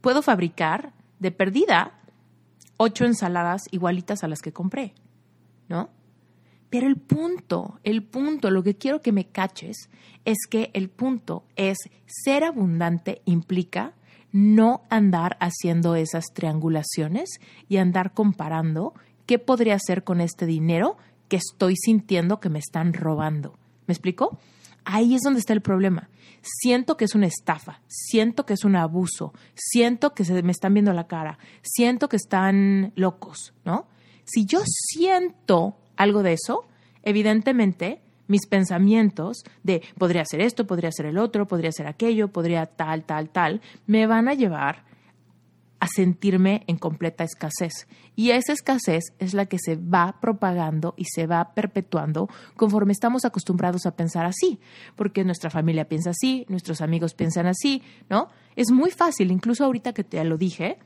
puedo 0.00 0.22
fabricar 0.22 0.92
de 1.18 1.32
perdida 1.32 1.98
ocho 2.76 3.04
ensaladas 3.04 3.62
igualitas 3.72 4.22
a 4.22 4.28
las 4.28 4.40
que 4.40 4.52
compré? 4.52 4.94
¿No? 5.68 5.90
Pero 6.72 6.86
el 6.86 6.96
punto, 6.96 7.78
el 7.84 8.02
punto, 8.02 8.50
lo 8.50 8.62
que 8.62 8.76
quiero 8.76 9.02
que 9.02 9.12
me 9.12 9.26
caches 9.26 9.90
es 10.24 10.38
que 10.48 10.70
el 10.72 10.88
punto 10.88 11.44
es 11.54 11.76
ser 12.06 12.44
abundante 12.44 13.20
implica 13.26 13.92
no 14.32 14.80
andar 14.88 15.36
haciendo 15.38 15.96
esas 15.96 16.24
triangulaciones 16.32 17.28
y 17.68 17.76
andar 17.76 18.14
comparando 18.14 18.94
qué 19.26 19.38
podría 19.38 19.74
hacer 19.74 20.02
con 20.02 20.22
este 20.22 20.46
dinero 20.46 20.96
que 21.28 21.36
estoy 21.36 21.76
sintiendo 21.76 22.40
que 22.40 22.48
me 22.48 22.60
están 22.60 22.94
robando. 22.94 23.58
¿Me 23.86 23.92
explico? 23.92 24.38
Ahí 24.86 25.14
es 25.14 25.20
donde 25.20 25.40
está 25.40 25.52
el 25.52 25.60
problema. 25.60 26.08
Siento 26.40 26.96
que 26.96 27.04
es 27.04 27.14
una 27.14 27.26
estafa, 27.26 27.82
siento 27.86 28.46
que 28.46 28.54
es 28.54 28.64
un 28.64 28.76
abuso, 28.76 29.34
siento 29.54 30.14
que 30.14 30.24
se 30.24 30.42
me 30.42 30.52
están 30.52 30.72
viendo 30.72 30.94
la 30.94 31.06
cara, 31.06 31.38
siento 31.60 32.08
que 32.08 32.16
están 32.16 32.94
locos, 32.96 33.52
¿no? 33.66 33.88
Si 34.24 34.46
yo 34.46 34.62
siento 34.64 35.76
algo 36.02 36.22
de 36.22 36.34
eso, 36.34 36.66
evidentemente 37.02 38.00
mis 38.28 38.46
pensamientos 38.46 39.44
de 39.62 39.82
podría 39.98 40.24
ser 40.24 40.40
esto, 40.40 40.66
podría 40.66 40.90
ser 40.92 41.06
el 41.06 41.18
otro, 41.18 41.46
podría 41.46 41.72
ser 41.72 41.86
aquello, 41.86 42.28
podría 42.28 42.66
tal, 42.66 43.04
tal, 43.04 43.28
tal, 43.28 43.60
me 43.86 44.06
van 44.06 44.28
a 44.28 44.34
llevar 44.34 44.84
a 45.80 45.88
sentirme 45.88 46.62
en 46.68 46.78
completa 46.78 47.24
escasez. 47.24 47.88
Y 48.14 48.30
esa 48.30 48.52
escasez 48.52 49.02
es 49.18 49.34
la 49.34 49.46
que 49.46 49.58
se 49.58 49.74
va 49.74 50.20
propagando 50.20 50.94
y 50.96 51.06
se 51.06 51.26
va 51.26 51.54
perpetuando 51.54 52.28
conforme 52.56 52.92
estamos 52.92 53.24
acostumbrados 53.24 53.84
a 53.84 53.96
pensar 53.96 54.24
así, 54.24 54.60
porque 54.94 55.24
nuestra 55.24 55.50
familia 55.50 55.88
piensa 55.88 56.10
así, 56.10 56.46
nuestros 56.48 56.82
amigos 56.82 57.14
piensan 57.14 57.46
así, 57.46 57.82
¿no? 58.08 58.28
Es 58.54 58.70
muy 58.70 58.92
fácil, 58.92 59.32
incluso 59.32 59.64
ahorita 59.64 59.92
que 59.92 60.04
te 60.04 60.22
lo 60.22 60.38
dije, 60.38 60.78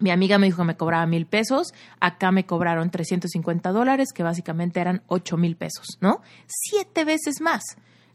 mi 0.00 0.10
amiga 0.10 0.38
me 0.38 0.46
dijo 0.46 0.62
que 0.62 0.66
me 0.66 0.76
cobraba 0.76 1.06
mil 1.06 1.26
pesos, 1.26 1.72
acá 2.00 2.30
me 2.30 2.46
cobraron 2.46 2.90
350 2.90 3.70
dólares, 3.72 4.12
que 4.14 4.22
básicamente 4.22 4.80
eran 4.80 5.02
ocho 5.06 5.36
mil 5.36 5.56
pesos, 5.56 5.98
¿no? 6.00 6.20
Siete 6.46 7.04
veces 7.04 7.40
más. 7.40 7.62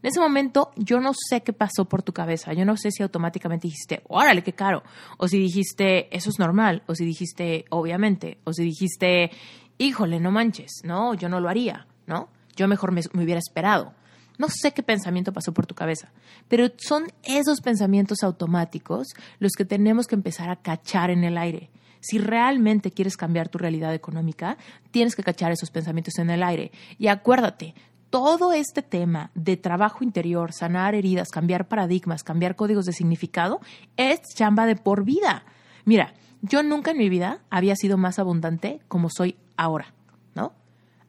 En 0.01 0.09
ese 0.09 0.19
momento 0.19 0.71
yo 0.75 0.99
no 0.99 1.13
sé 1.13 1.41
qué 1.41 1.53
pasó 1.53 1.85
por 1.85 2.03
tu 2.03 2.11
cabeza, 2.11 2.51
yo 2.53 2.65
no 2.65 2.75
sé 2.75 2.91
si 2.91 3.03
automáticamente 3.03 3.67
dijiste, 3.67 4.03
órale, 4.09 4.43
qué 4.43 4.53
caro, 4.53 4.83
o 5.17 5.29
si 5.29 5.39
dijiste, 5.39 6.13
eso 6.15 6.29
es 6.29 6.39
normal, 6.39 6.83
o 6.87 6.95
si 6.95 7.05
dijiste, 7.05 7.65
obviamente, 7.69 8.37
o 8.43 8.51
si 8.51 8.63
dijiste, 8.63 9.31
híjole, 9.77 10.19
no 10.19 10.31
manches, 10.31 10.81
no, 10.83 11.13
yo 11.13 11.29
no 11.29 11.39
lo 11.39 11.47
haría, 11.47 11.87
¿no? 12.05 12.27
Yo 12.55 12.67
mejor 12.67 12.91
me, 12.91 13.01
me 13.13 13.23
hubiera 13.23 13.39
esperado. 13.39 13.93
No 14.37 14.47
sé 14.49 14.71
qué 14.71 14.83
pensamiento 14.83 15.33
pasó 15.33 15.53
por 15.53 15.67
tu 15.67 15.75
cabeza, 15.75 16.11
pero 16.47 16.67
son 16.77 17.05
esos 17.23 17.61
pensamientos 17.61 18.23
automáticos 18.23 19.07
los 19.39 19.51
que 19.53 19.65
tenemos 19.65 20.07
que 20.07 20.15
empezar 20.15 20.49
a 20.49 20.55
cachar 20.55 21.09
en 21.09 21.23
el 21.23 21.37
aire. 21.37 21.69
Si 21.99 22.17
realmente 22.17 22.91
quieres 22.91 23.15
cambiar 23.15 23.47
tu 23.47 23.57
realidad 23.57 23.93
económica, 23.93 24.57
tienes 24.91 25.15
que 25.15 25.23
cachar 25.23 25.51
esos 25.51 25.71
pensamientos 25.71 26.17
en 26.17 26.29
el 26.29 26.43
aire. 26.43 26.71
Y 26.97 27.07
acuérdate, 27.07 27.75
todo 28.09 28.53
este 28.53 28.81
tema 28.81 29.31
de 29.35 29.55
trabajo 29.57 30.03
interior, 30.03 30.51
sanar 30.51 30.95
heridas, 30.95 31.29
cambiar 31.29 31.67
paradigmas, 31.67 32.23
cambiar 32.23 32.55
códigos 32.55 32.85
de 32.85 32.93
significado, 32.93 33.61
es 33.97 34.19
chamba 34.35 34.65
de 34.65 34.75
por 34.75 35.05
vida. 35.05 35.45
Mira, 35.85 36.13
yo 36.41 36.61
nunca 36.61 36.91
en 36.91 36.97
mi 36.97 37.09
vida 37.09 37.39
había 37.49 37.75
sido 37.75 37.97
más 37.97 38.19
abundante 38.19 38.81
como 38.87 39.09
soy 39.09 39.37
ahora. 39.55 39.93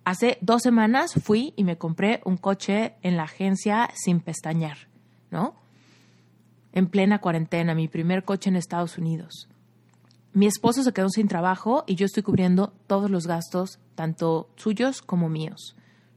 Hace 0.04 0.38
dos 0.40 0.62
semanas 0.62 1.14
fui 1.14 1.54
y 1.56 1.64
me 1.64 1.78
compré 1.78 2.20
un 2.24 2.36
coche 2.36 2.94
en 3.02 3.16
la 3.16 3.24
agencia 3.24 3.90
sin 3.94 4.20
pestañear, 4.20 4.88
¿no? 5.30 5.54
En 6.72 6.88
plena 6.88 7.20
cuarentena, 7.20 7.74
mi 7.74 7.88
primer 7.88 8.24
coche 8.24 8.50
en 8.50 8.56
Estados 8.56 8.98
Unidos 8.98 9.48
mi 10.34 10.46
esposo 10.46 10.82
se 10.82 10.92
quedó 10.92 11.08
sin 11.08 11.28
trabajo 11.28 11.84
y 11.86 11.94
yo 11.94 12.04
estoy 12.06 12.24
cubriendo 12.24 12.74
todos 12.88 13.08
los 13.08 13.26
gastos, 13.26 13.78
tanto 13.94 14.48
suyos 14.56 15.00
como 15.00 15.28
míos, 15.28 15.76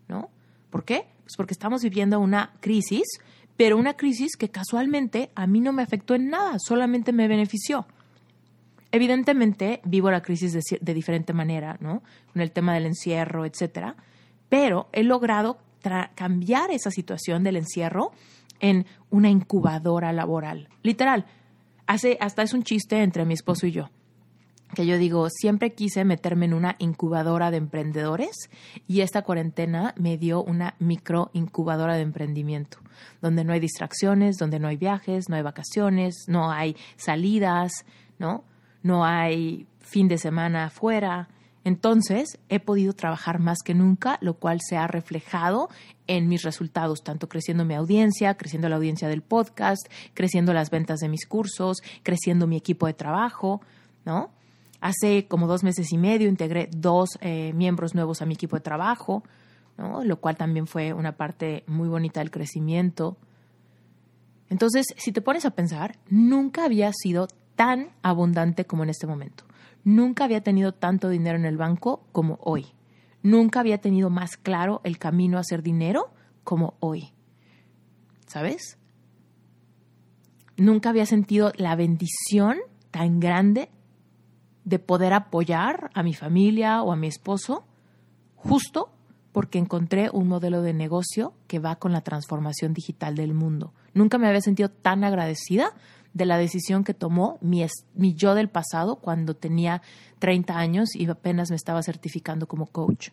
¿no? 0.10 0.32
¿Por 0.72 0.84
qué? 0.84 1.08
Pues 1.22 1.38
porque 1.38 1.54
estamos 1.54 1.84
viviendo 1.84 2.20
una 2.20 2.54
crisis, 2.60 3.06
pero 3.56 3.78
una 3.78 3.94
crisis 3.94 4.36
que 4.36 4.50
casualmente 4.50 5.30
a 5.36 5.46
mí 5.46 5.62
no 5.62 5.72
me 5.72 5.84
afectó 5.84 6.16
en 6.16 6.30
nada, 6.30 6.58
solamente 6.58 7.14
me 7.14 7.28
benefició. 7.28 7.86
Evidentemente 8.92 9.82
vivo 9.84 10.10
la 10.12 10.22
crisis 10.22 10.54
de, 10.54 10.94
diferente 10.94 11.34
manera, 11.34 11.78
¿no? 11.80 12.04
Con 12.32 12.42
el 12.42 12.52
tema 12.52 12.74
del 12.74 12.86
encierro, 12.86 13.46
etcétera, 13.46 13.96
pero 14.50 14.88
he 14.94 15.04
logrado 15.04 15.58
cambiar 16.16 16.72
esa 16.72 16.92
situación 16.92 17.44
del 17.44 17.58
encierro 17.58 18.12
en 18.60 18.86
una 19.10 19.30
incubadora 19.30 20.12
laboral. 20.12 20.70
Literal, 20.84 21.26
hace 21.86 22.18
hasta 22.20 22.44
es 22.44 22.54
un 22.54 22.64
chiste 22.64 23.02
entre 23.04 23.26
mi 23.26 23.34
esposo 23.34 23.68
y 23.68 23.72
yo 23.72 23.90
que 24.76 24.86
yo 24.86 24.98
digo, 24.98 25.30
siempre 25.30 25.74
quise 25.74 26.04
meterme 26.06 26.46
en 26.46 26.54
una 26.54 26.76
incubadora 26.80 27.52
de 27.52 27.58
emprendedores 27.58 28.50
y 28.88 29.02
esta 29.02 29.22
cuarentena 29.22 29.94
me 29.98 30.18
dio 30.18 30.44
una 30.44 30.76
micro 30.80 31.30
incubadora 31.34 31.96
de 31.96 32.02
emprendimiento, 32.02 32.80
donde 33.22 33.44
no 33.44 33.54
hay 33.54 33.60
distracciones, 33.60 34.38
donde 34.38 34.60
no 34.60 34.68
hay 34.68 34.78
viajes, 34.78 35.30
no 35.30 35.36
hay 35.36 35.42
vacaciones, 35.42 36.26
no 36.28 36.52
hay 36.52 36.76
salidas, 36.98 37.86
¿no? 38.20 38.44
No 38.88 39.04
hay 39.04 39.68
fin 39.82 40.08
de 40.08 40.18
semana 40.18 40.68
afuera. 40.68 41.28
Entonces, 41.66 42.40
he 42.48 42.62
podido 42.62 42.94
trabajar 42.94 43.38
más 43.38 43.58
que 43.62 43.74
nunca, 43.74 44.18
lo 44.22 44.36
cual 44.36 44.62
se 44.62 44.78
ha 44.78 44.88
reflejado 44.88 45.68
en 46.08 46.30
mis 46.30 46.44
resultados, 46.44 47.04
tanto 47.04 47.28
creciendo 47.28 47.66
mi 47.66 47.74
audiencia, 47.74 48.36
creciendo 48.36 48.70
la 48.70 48.78
audiencia 48.78 49.10
del 49.10 49.22
podcast, 49.22 49.86
creciendo 50.14 50.54
las 50.54 50.70
ventas 50.70 51.02
de 51.02 51.10
mis 51.10 51.26
cursos, 51.26 51.80
creciendo 52.02 52.48
mi 52.48 52.56
equipo 52.56 52.88
de 52.88 52.94
trabajo, 52.94 53.60
¿no? 54.06 54.32
Hace 54.80 55.28
como 55.28 55.48
dos 55.48 55.66
meses 55.66 55.92
y 55.92 55.98
medio 55.98 56.30
integré 56.30 56.70
dos 56.72 57.10
eh, 57.20 57.52
miembros 57.54 57.94
nuevos 57.94 58.22
a 58.22 58.26
mi 58.26 58.36
equipo 58.36 58.56
de 58.56 58.62
trabajo, 58.62 59.24
lo 59.78 60.22
cual 60.22 60.38
también 60.38 60.66
fue 60.66 60.94
una 60.94 61.18
parte 61.18 61.66
muy 61.68 61.90
bonita 61.90 62.22
del 62.22 62.32
crecimiento. 62.32 63.18
Entonces, 64.50 64.86
si 64.96 65.12
te 65.12 65.22
pones 65.22 65.44
a 65.44 65.52
pensar, 65.52 65.98
nunca 66.10 66.64
había 66.64 66.94
sido 66.94 67.28
tan 67.58 67.90
abundante 68.04 68.64
como 68.64 68.84
en 68.84 68.90
este 68.92 69.08
momento. 69.08 69.44
Nunca 69.84 70.24
había 70.24 70.42
tenido 70.42 70.74
tanto 70.74 71.10
dinero 71.10 71.38
en 71.38 71.46
el 71.46 71.58
banco 71.58 72.06
como 72.14 72.40
hoy. 72.42 72.68
Nunca 73.24 73.60
había 73.60 73.80
tenido 73.80 74.10
más 74.10 74.38
claro 74.38 74.80
el 74.86 74.98
camino 74.98 75.38
a 75.38 75.42
hacer 75.42 75.64
dinero 75.64 76.12
como 76.46 76.76
hoy. 76.80 77.12
¿Sabes? 78.28 78.78
Nunca 80.56 80.90
había 80.90 81.06
sentido 81.06 81.52
la 81.58 81.76
bendición 81.76 82.58
tan 82.92 83.20
grande 83.20 83.70
de 84.64 84.80
poder 84.80 85.14
apoyar 85.14 85.90
a 85.94 86.04
mi 86.04 86.14
familia 86.14 86.84
o 86.84 86.92
a 86.92 86.96
mi 86.96 87.08
esposo, 87.08 87.66
justo 88.36 88.92
porque 89.32 89.60
encontré 89.60 90.10
un 90.12 90.28
modelo 90.28 90.62
de 90.62 90.74
negocio 90.74 91.34
que 91.48 91.60
va 91.60 91.76
con 91.76 91.92
la 91.92 92.02
transformación 92.02 92.74
digital 92.74 93.16
del 93.16 93.34
mundo. 93.34 93.74
Nunca 93.94 94.18
me 94.18 94.28
había 94.28 94.42
sentido 94.42 94.70
tan 94.70 95.04
agradecida 95.04 95.74
de 96.18 96.26
la 96.26 96.38
decisión 96.38 96.84
que 96.84 96.94
tomó 96.94 97.38
mi, 97.42 97.66
mi 97.94 98.14
yo 98.14 98.36
del 98.36 98.50
pasado 98.50 98.98
cuando 98.98 99.36
tenía 99.36 99.82
30 100.20 100.58
años 100.58 100.96
y 100.96 101.08
apenas 101.10 101.50
me 101.50 101.56
estaba 101.56 101.82
certificando 101.84 102.48
como 102.48 102.66
coach. 102.66 103.10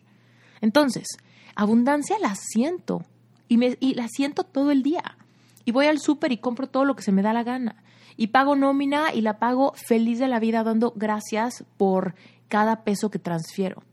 Entonces, 0.61 1.07
abundancia 1.55 2.17
la 2.19 2.35
siento 2.35 3.03
y, 3.47 3.57
me, 3.57 3.77
y 3.79 3.93
la 3.93 4.07
siento 4.07 4.43
todo 4.43 4.71
el 4.71 4.83
día. 4.83 5.17
Y 5.63 5.71
voy 5.71 5.85
al 5.85 5.99
súper 5.99 6.31
y 6.31 6.37
compro 6.37 6.67
todo 6.67 6.85
lo 6.85 6.95
que 6.95 7.03
se 7.03 7.11
me 7.11 7.21
da 7.21 7.33
la 7.33 7.43
gana 7.43 7.83
y 8.17 8.27
pago 8.27 8.55
nómina 8.55 9.13
y 9.13 9.21
la 9.21 9.39
pago 9.39 9.73
feliz 9.75 10.19
de 10.19 10.27
la 10.27 10.39
vida 10.39 10.63
dando 10.63 10.93
gracias 10.95 11.63
por 11.77 12.15
cada 12.47 12.83
peso 12.83 13.09
que 13.09 13.19
transfiero. 13.19 13.83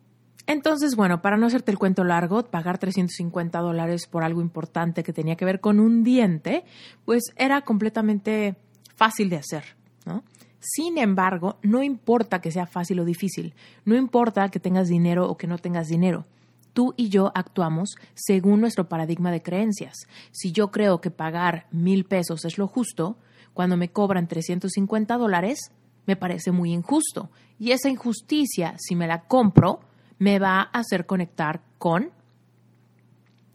Entonces, 0.47 0.97
bueno, 0.97 1.23
para 1.23 1.37
no 1.37 1.47
hacerte 1.47 1.71
el 1.71 1.79
cuento 1.79 2.05
largo, 2.05 2.43
pagar 2.45 2.79
350 2.79 3.61
dólares 3.61 4.07
por 4.07 4.25
algo 4.25 4.41
importante 4.41 5.03
que 5.03 5.13
tenía 5.13 5.37
que 5.37 5.45
ver 5.45 5.61
con 5.61 5.79
un 5.79 6.03
diente, 6.03 6.65
pues 7.05 7.23
era 7.37 7.63
completamente 7.63 8.57
fácil 9.03 9.31
de 9.31 9.37
hacer, 9.37 9.65
¿no? 10.07 10.23
Sin 10.61 10.97
embargo, 10.97 11.59
no 11.63 11.83
importa 11.83 12.41
que 12.41 12.53
sea 12.53 12.67
fácil 12.67 13.01
o 13.01 13.05
difícil, 13.05 13.53
no 13.85 13.97
importa 13.97 14.49
que 14.49 14.61
tengas 14.61 14.87
dinero 14.87 15.29
o 15.29 15.37
que 15.37 15.49
no 15.49 15.59
tengas 15.59 15.89
dinero. 15.89 16.25
Tú 16.73 16.95
y 16.97 17.09
yo 17.09 17.33
actuamos 17.35 17.97
según 18.15 18.61
nuestro 18.61 18.89
paradigma 18.89 19.33
de 19.33 19.43
creencias. 19.43 20.07
Si 20.31 20.53
yo 20.53 20.71
creo 20.71 21.01
que 21.01 21.11
pagar 21.11 21.67
mil 21.73 22.05
pesos 22.05 22.45
es 22.45 22.59
lo 22.59 22.69
justo, 22.69 23.17
cuando 23.55 23.77
me 23.77 23.91
cobran 23.91 24.29
350 24.29 25.17
dólares, 25.17 25.73
me 26.07 26.15
parece 26.15 26.53
muy 26.53 26.73
injusto. 26.73 27.29
Y 27.59 27.73
esa 27.73 27.89
injusticia, 27.89 28.77
si 28.79 28.95
me 28.95 29.09
la 29.09 29.23
compro, 29.23 29.81
me 30.19 30.39
va 30.39 30.61
a 30.61 30.79
hacer 30.79 31.07
conectar 31.07 31.61
con 31.79 32.13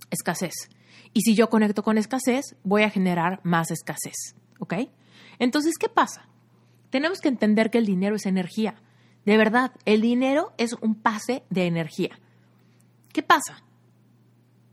escasez. 0.10 0.54
Y 1.14 1.22
si 1.22 1.36
yo 1.36 1.50
conecto 1.50 1.84
con 1.84 1.98
escasez, 1.98 2.58
voy 2.66 2.84
a 2.84 2.90
generar 2.90 3.40
más 3.44 3.72
escasez. 3.72 4.36
¿Ok? 4.60 4.74
Entonces, 5.40 5.78
¿qué 5.78 5.90
pasa? 5.90 6.28
Tenemos 6.90 7.20
que 7.20 7.28
entender 7.28 7.70
que 7.70 7.78
el 7.78 7.86
dinero 7.86 8.16
es 8.16 8.26
energía. 8.26 8.76
De 9.26 9.38
verdad, 9.38 9.72
el 9.86 10.02
dinero 10.02 10.54
es 10.58 10.74
un 10.74 10.96
pase 10.96 11.44
de 11.50 11.66
energía. 11.66 12.20
¿Qué 13.12 13.24
pasa? 13.24 13.64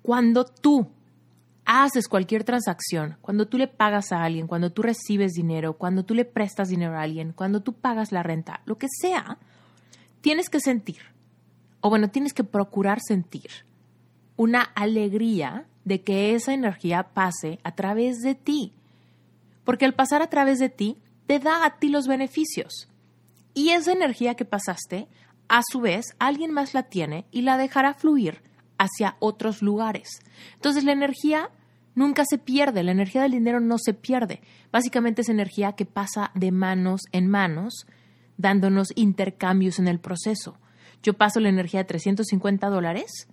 Cuando 0.02 0.44
tú 0.44 0.88
haces 1.64 2.08
cualquier 2.08 2.44
transacción, 2.44 3.16
cuando 3.20 3.48
tú 3.48 3.58
le 3.58 3.68
pagas 3.68 4.12
a 4.12 4.22
alguien, 4.22 4.46
cuando 4.46 4.70
tú 4.70 4.82
recibes 4.82 5.32
dinero, 5.32 5.74
cuando 5.74 6.04
tú 6.04 6.14
le 6.14 6.24
prestas 6.24 6.68
dinero 6.68 6.96
a 6.96 7.02
alguien, 7.02 7.32
cuando 7.32 7.62
tú 7.62 7.72
pagas 7.72 8.12
la 8.12 8.22
renta, 8.22 8.60
lo 8.66 8.76
que 8.76 8.86
sea, 9.00 9.38
tienes 10.20 10.50
que 10.50 10.60
sentir, 10.60 11.00
o 11.80 11.90
bueno, 11.90 12.08
tienes 12.10 12.32
que 12.32 12.44
procurar 12.44 12.98
sentir 13.00 13.50
una 14.36 14.62
alegría 14.62 15.66
de 15.84 16.02
que 16.02 16.34
esa 16.34 16.52
energía 16.52 17.14
pase 17.14 17.58
a 17.62 17.74
través 17.74 18.20
de 18.20 18.34
ti. 18.34 18.72
Porque 19.64 19.84
al 19.84 19.94
pasar 19.94 20.22
a 20.22 20.28
través 20.28 20.58
de 20.58 20.68
ti, 20.68 20.98
te 21.26 21.38
da 21.38 21.64
a 21.64 21.78
ti 21.78 21.88
los 21.88 22.06
beneficios. 22.06 22.88
Y 23.54 23.70
esa 23.70 23.92
energía 23.92 24.34
que 24.34 24.44
pasaste, 24.44 25.08
a 25.48 25.60
su 25.70 25.80
vez, 25.80 26.06
alguien 26.18 26.52
más 26.52 26.74
la 26.74 26.84
tiene 26.84 27.26
y 27.30 27.42
la 27.42 27.56
dejará 27.56 27.94
fluir 27.94 28.42
hacia 28.78 29.16
otros 29.20 29.62
lugares. 29.62 30.08
Entonces 30.54 30.84
la 30.84 30.92
energía 30.92 31.50
nunca 31.94 32.24
se 32.28 32.38
pierde, 32.38 32.82
la 32.82 32.92
energía 32.92 33.22
del 33.22 33.32
dinero 33.32 33.60
no 33.60 33.78
se 33.78 33.94
pierde. 33.94 34.40
Básicamente 34.72 35.22
es 35.22 35.28
energía 35.28 35.72
que 35.72 35.86
pasa 35.86 36.30
de 36.34 36.50
manos 36.50 37.02
en 37.12 37.28
manos, 37.28 37.86
dándonos 38.36 38.88
intercambios 38.96 39.78
en 39.78 39.88
el 39.88 40.00
proceso. 40.00 40.58
Yo 41.02 41.14
paso 41.14 41.40
la 41.40 41.50
energía 41.50 41.80
de 41.80 41.84
350 41.84 42.68
dólares, 42.68 43.28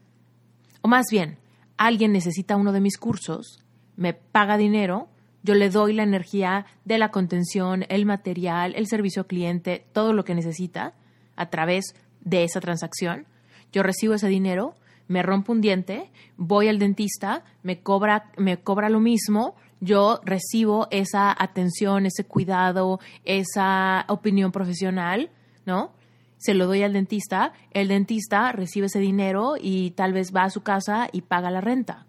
o 0.81 0.87
más 0.87 1.05
bien, 1.09 1.37
alguien 1.77 2.11
necesita 2.11 2.55
uno 2.55 2.71
de 2.71 2.81
mis 2.81 2.97
cursos, 2.97 3.63
me 3.95 4.13
paga 4.13 4.57
dinero, 4.57 5.09
yo 5.43 5.55
le 5.55 5.69
doy 5.69 5.93
la 5.93 6.03
energía 6.03 6.65
de 6.85 6.97
la 6.97 7.09
contención, 7.09 7.85
el 7.89 8.05
material, 8.05 8.73
el 8.75 8.87
servicio 8.87 9.23
al 9.23 9.27
cliente, 9.27 9.85
todo 9.93 10.13
lo 10.13 10.23
que 10.23 10.35
necesita 10.35 10.93
a 11.35 11.49
través 11.49 11.95
de 12.21 12.43
esa 12.43 12.59
transacción. 12.59 13.25
Yo 13.71 13.83
recibo 13.83 14.13
ese 14.13 14.27
dinero, 14.27 14.75
me 15.07 15.23
rompo 15.23 15.51
un 15.51 15.61
diente, 15.61 16.09
voy 16.37 16.67
al 16.67 16.79
dentista, 16.79 17.43
me 17.63 17.81
cobra, 17.81 18.31
me 18.37 18.57
cobra 18.57 18.89
lo 18.89 18.99
mismo, 18.99 19.55
yo 19.79 20.21
recibo 20.23 20.87
esa 20.91 21.35
atención, 21.37 22.05
ese 22.05 22.23
cuidado, 22.23 22.99
esa 23.25 24.05
opinión 24.07 24.51
profesional, 24.51 25.31
¿no? 25.65 25.91
Se 26.37 26.53
lo 26.53 26.67
doy 26.67 26.83
al 26.83 26.93
dentista, 26.93 27.53
el 27.71 27.87
dentista 27.87 28.51
recibe 28.51 28.87
ese 28.87 28.99
dinero 28.99 29.55
y 29.59 29.91
tal 29.91 30.13
vez 30.13 30.33
va 30.35 30.43
a 30.43 30.49
su 30.49 30.61
casa 30.61 31.09
y 31.11 31.21
paga 31.21 31.51
la 31.51 31.61
renta, 31.61 32.05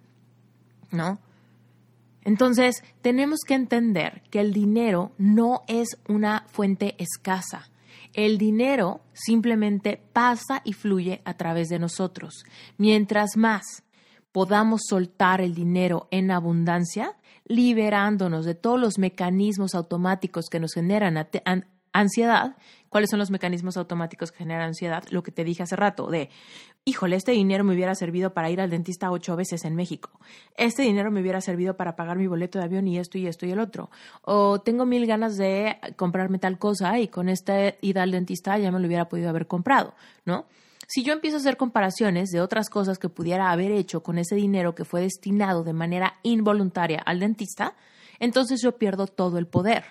¿no? 0.90 1.18
Entonces, 2.24 2.82
tenemos 3.00 3.40
que 3.46 3.54
entender 3.54 4.22
que 4.30 4.40
el 4.40 4.52
dinero 4.52 5.12
no 5.18 5.62
es 5.66 5.98
una 6.08 6.46
fuente 6.48 6.94
escasa. 6.98 7.70
El 8.14 8.38
dinero 8.38 9.00
simplemente 9.12 10.02
pasa 10.12 10.60
y 10.64 10.74
fluye 10.74 11.22
a 11.24 11.34
través 11.34 11.68
de 11.68 11.78
nosotros. 11.78 12.44
Mientras 12.76 13.36
más 13.36 13.84
podamos 14.32 14.82
soltar 14.88 15.40
el 15.40 15.54
dinero 15.54 16.08
en 16.10 16.30
abundancia, 16.30 17.16
liberándonos 17.46 18.44
de 18.44 18.54
todos 18.54 18.80
los 18.80 18.98
mecanismos 18.98 19.74
automáticos 19.74 20.46
que 20.48 20.60
nos 20.60 20.72
generan 20.72 21.26
ansiedad, 21.92 22.56
¿cuáles 22.88 23.10
son 23.10 23.18
los 23.18 23.30
mecanismos 23.30 23.76
automáticos 23.76 24.30
que 24.30 24.38
generan 24.38 24.68
ansiedad? 24.68 25.04
Lo 25.10 25.22
que 25.22 25.32
te 25.32 25.44
dije 25.44 25.62
hace 25.62 25.76
rato, 25.76 26.08
de, 26.08 26.30
híjole, 26.84 27.16
este 27.16 27.32
dinero 27.32 27.64
me 27.64 27.74
hubiera 27.74 27.94
servido 27.94 28.34
para 28.34 28.50
ir 28.50 28.60
al 28.60 28.70
dentista 28.70 29.10
ocho 29.10 29.36
veces 29.36 29.64
en 29.64 29.76
México. 29.76 30.10
Este 30.56 30.82
dinero 30.82 31.10
me 31.10 31.20
hubiera 31.20 31.40
servido 31.40 31.76
para 31.76 31.94
pagar 31.94 32.16
mi 32.16 32.26
boleto 32.26 32.58
de 32.58 32.64
avión 32.64 32.88
y 32.88 32.98
esto 32.98 33.18
y 33.18 33.26
esto 33.26 33.46
y 33.46 33.52
el 33.52 33.60
otro. 33.60 33.90
O 34.22 34.60
tengo 34.60 34.84
mil 34.84 35.06
ganas 35.06 35.36
de 35.36 35.76
comprarme 35.96 36.38
tal 36.38 36.58
cosa 36.58 36.98
y 36.98 37.08
con 37.08 37.28
esta 37.28 37.74
ida 37.80 38.02
al 38.02 38.10
dentista 38.10 38.58
ya 38.58 38.72
me 38.72 38.80
lo 38.80 38.86
hubiera 38.86 39.08
podido 39.08 39.28
haber 39.30 39.46
comprado, 39.46 39.94
¿no? 40.24 40.46
Si 40.88 41.04
yo 41.04 41.12
empiezo 41.12 41.36
a 41.36 41.40
hacer 41.40 41.56
comparaciones 41.56 42.30
de 42.30 42.40
otras 42.40 42.68
cosas 42.68 42.98
que 42.98 43.08
pudiera 43.08 43.50
haber 43.50 43.70
hecho 43.70 44.02
con 44.02 44.18
ese 44.18 44.34
dinero 44.34 44.74
que 44.74 44.84
fue 44.84 45.00
destinado 45.00 45.64
de 45.64 45.72
manera 45.72 46.18
involuntaria 46.22 47.00
al 47.06 47.20
dentista, 47.20 47.76
entonces 48.18 48.60
yo 48.60 48.76
pierdo 48.76 49.06
todo 49.06 49.38
el 49.38 49.46
poder. 49.46 49.84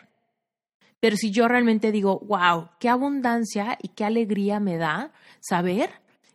Pero 0.99 1.17
si 1.17 1.31
yo 1.31 1.47
realmente 1.47 1.91
digo, 1.91 2.19
wow, 2.19 2.69
qué 2.79 2.87
abundancia 2.87 3.77
y 3.81 3.87
qué 3.87 4.05
alegría 4.05 4.59
me 4.59 4.77
da 4.77 5.11
saber 5.39 5.89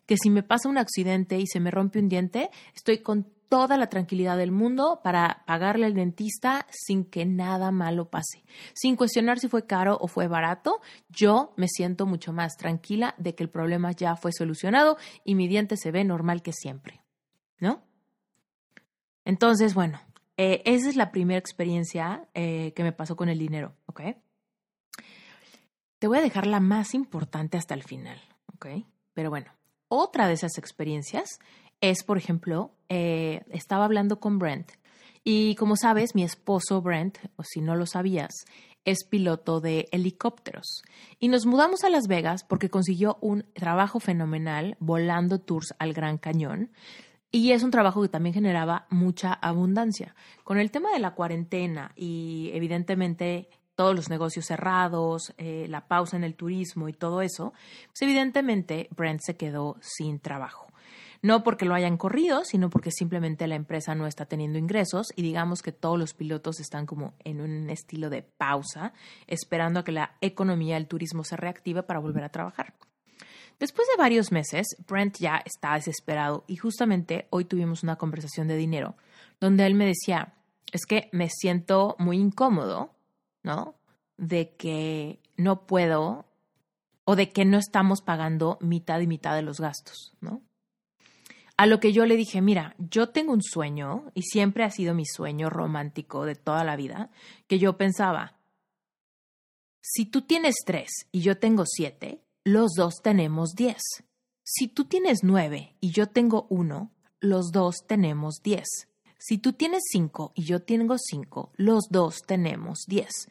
que 0.06 0.16
si 0.16 0.30
me 0.30 0.42
pasa 0.42 0.68
un 0.68 0.78
accidente 0.78 1.38
y 1.38 1.46
se 1.46 1.60
me 1.60 1.70
rompe 1.70 1.98
un 1.98 2.08
diente, 2.08 2.50
estoy 2.74 2.98
con 2.98 3.26
toda 3.48 3.76
la 3.76 3.88
tranquilidad 3.88 4.36
del 4.36 4.50
mundo 4.50 5.00
para 5.02 5.44
pagarle 5.46 5.86
al 5.86 5.94
dentista 5.94 6.66
sin 6.70 7.04
que 7.04 7.24
nada 7.26 7.70
malo 7.70 8.08
pase. 8.08 8.44
Sin 8.74 8.96
cuestionar 8.96 9.38
si 9.38 9.48
fue 9.48 9.66
caro 9.66 9.96
o 10.00 10.08
fue 10.08 10.26
barato, 10.26 10.80
yo 11.08 11.52
me 11.56 11.68
siento 11.68 12.06
mucho 12.06 12.32
más 12.32 12.56
tranquila 12.56 13.14
de 13.18 13.34
que 13.34 13.44
el 13.44 13.50
problema 13.50 13.92
ya 13.92 14.16
fue 14.16 14.32
solucionado 14.32 14.96
y 15.24 15.34
mi 15.34 15.48
diente 15.48 15.76
se 15.76 15.90
ve 15.90 16.04
normal 16.04 16.42
que 16.42 16.52
siempre. 16.52 17.02
¿No? 17.58 17.82
Entonces, 19.24 19.74
bueno, 19.74 20.00
eh, 20.36 20.62
esa 20.66 20.88
es 20.88 20.96
la 20.96 21.10
primera 21.10 21.38
experiencia 21.38 22.28
eh, 22.34 22.72
que 22.74 22.82
me 22.82 22.92
pasó 22.92 23.16
con 23.16 23.28
el 23.28 23.38
dinero, 23.38 23.74
¿ok? 23.86 24.02
Te 25.98 26.06
voy 26.06 26.18
a 26.18 26.22
dejar 26.22 26.46
la 26.46 26.60
más 26.60 26.94
importante 26.94 27.56
hasta 27.56 27.74
el 27.74 27.82
final, 27.82 28.20
¿ok? 28.54 28.66
Pero 29.14 29.30
bueno, 29.30 29.50
otra 29.88 30.28
de 30.28 30.34
esas 30.34 30.58
experiencias 30.58 31.38
es, 31.80 32.02
por 32.04 32.18
ejemplo, 32.18 32.72
eh, 32.88 33.42
estaba 33.50 33.84
hablando 33.84 34.20
con 34.20 34.38
Brent 34.38 34.72
y 35.28 35.56
como 35.56 35.74
sabes, 35.74 36.14
mi 36.14 36.22
esposo 36.22 36.80
Brent, 36.80 37.18
o 37.34 37.42
si 37.42 37.60
no 37.60 37.74
lo 37.74 37.86
sabías, 37.86 38.32
es 38.84 39.02
piloto 39.02 39.60
de 39.60 39.88
helicópteros. 39.90 40.82
Y 41.18 41.26
nos 41.26 41.46
mudamos 41.46 41.82
a 41.82 41.90
Las 41.90 42.06
Vegas 42.06 42.44
porque 42.44 42.70
consiguió 42.70 43.18
un 43.20 43.44
trabajo 43.52 43.98
fenomenal 43.98 44.76
volando 44.78 45.40
tours 45.40 45.74
al 45.80 45.94
Gran 45.94 46.18
Cañón. 46.18 46.70
Y 47.32 47.50
es 47.50 47.64
un 47.64 47.72
trabajo 47.72 48.02
que 48.02 48.08
también 48.08 48.34
generaba 48.34 48.86
mucha 48.88 49.32
abundancia. 49.32 50.14
Con 50.44 50.58
el 50.58 50.70
tema 50.70 50.92
de 50.92 51.00
la 51.00 51.14
cuarentena 51.14 51.90
y 51.96 52.50
evidentemente 52.54 53.48
todos 53.76 53.94
los 53.94 54.10
negocios 54.10 54.46
cerrados, 54.46 55.32
eh, 55.38 55.66
la 55.68 55.86
pausa 55.86 56.16
en 56.16 56.24
el 56.24 56.34
turismo 56.34 56.88
y 56.88 56.92
todo 56.92 57.22
eso, 57.22 57.52
pues 57.86 58.02
evidentemente 58.02 58.88
Brent 58.96 59.20
se 59.22 59.36
quedó 59.36 59.76
sin 59.80 60.18
trabajo. 60.18 60.66
No 61.22 61.42
porque 61.42 61.64
lo 61.64 61.74
hayan 61.74 61.96
corrido, 61.96 62.44
sino 62.44 62.70
porque 62.70 62.90
simplemente 62.90 63.46
la 63.46 63.54
empresa 63.54 63.94
no 63.94 64.06
está 64.06 64.26
teniendo 64.26 64.58
ingresos 64.58 65.08
y 65.16 65.22
digamos 65.22 65.62
que 65.62 65.72
todos 65.72 65.98
los 65.98 66.14
pilotos 66.14 66.60
están 66.60 66.86
como 66.86 67.14
en 67.24 67.40
un 67.40 67.70
estilo 67.70 68.10
de 68.10 68.22
pausa, 68.22 68.92
esperando 69.26 69.80
a 69.80 69.84
que 69.84 69.92
la 69.92 70.16
economía 70.20 70.74
del 70.74 70.86
turismo 70.86 71.24
se 71.24 71.36
reactive 71.36 71.82
para 71.82 72.00
volver 72.00 72.24
a 72.24 72.28
trabajar. 72.28 72.74
Después 73.58 73.88
de 73.88 73.96
varios 73.96 74.32
meses, 74.32 74.66
Brent 74.86 75.16
ya 75.18 75.42
está 75.44 75.74
desesperado 75.74 76.44
y 76.46 76.56
justamente 76.56 77.26
hoy 77.30 77.46
tuvimos 77.46 77.82
una 77.82 77.96
conversación 77.96 78.48
de 78.48 78.56
dinero 78.56 78.96
donde 79.40 79.66
él 79.66 79.74
me 79.74 79.86
decía, 79.86 80.34
es 80.72 80.86
que 80.86 81.08
me 81.12 81.28
siento 81.30 81.96
muy 81.98 82.18
incómodo 82.18 82.95
¿no? 83.46 83.76
De 84.18 84.56
que 84.56 85.20
no 85.36 85.66
puedo 85.66 86.26
o 87.04 87.14
de 87.14 87.30
que 87.30 87.44
no 87.44 87.58
estamos 87.58 88.02
pagando 88.02 88.58
mitad 88.60 89.00
y 89.00 89.06
mitad 89.06 89.36
de 89.36 89.42
los 89.42 89.60
gastos, 89.60 90.14
¿no? 90.20 90.42
A 91.56 91.66
lo 91.66 91.78
que 91.78 91.92
yo 91.92 92.04
le 92.04 92.16
dije, 92.16 92.42
mira, 92.42 92.74
yo 92.78 93.10
tengo 93.10 93.32
un 93.32 93.42
sueño 93.42 94.10
y 94.14 94.22
siempre 94.22 94.64
ha 94.64 94.70
sido 94.70 94.94
mi 94.94 95.06
sueño 95.06 95.48
romántico 95.48 96.26
de 96.26 96.34
toda 96.34 96.64
la 96.64 96.74
vida, 96.74 97.10
que 97.46 97.58
yo 97.58 97.78
pensaba, 97.78 98.36
si 99.80 100.04
tú 100.06 100.22
tienes 100.22 100.56
tres 100.66 101.06
y 101.12 101.20
yo 101.20 101.38
tengo 101.38 101.64
siete, 101.64 102.24
los 102.44 102.72
dos 102.76 102.96
tenemos 103.00 103.54
diez. 103.54 103.80
Si 104.42 104.66
tú 104.66 104.86
tienes 104.86 105.20
nueve 105.22 105.76
y 105.80 105.92
yo 105.92 106.08
tengo 106.08 106.48
uno, 106.50 106.90
los 107.20 107.52
dos 107.52 107.76
tenemos 107.86 108.40
diez. 108.42 108.66
Si 109.18 109.38
tú 109.38 109.52
tienes 109.52 109.82
cinco 109.90 110.32
y 110.34 110.44
yo 110.44 110.62
tengo 110.62 110.96
cinco, 110.98 111.50
los 111.56 111.84
dos 111.90 112.22
tenemos 112.26 112.84
diez. 112.86 113.28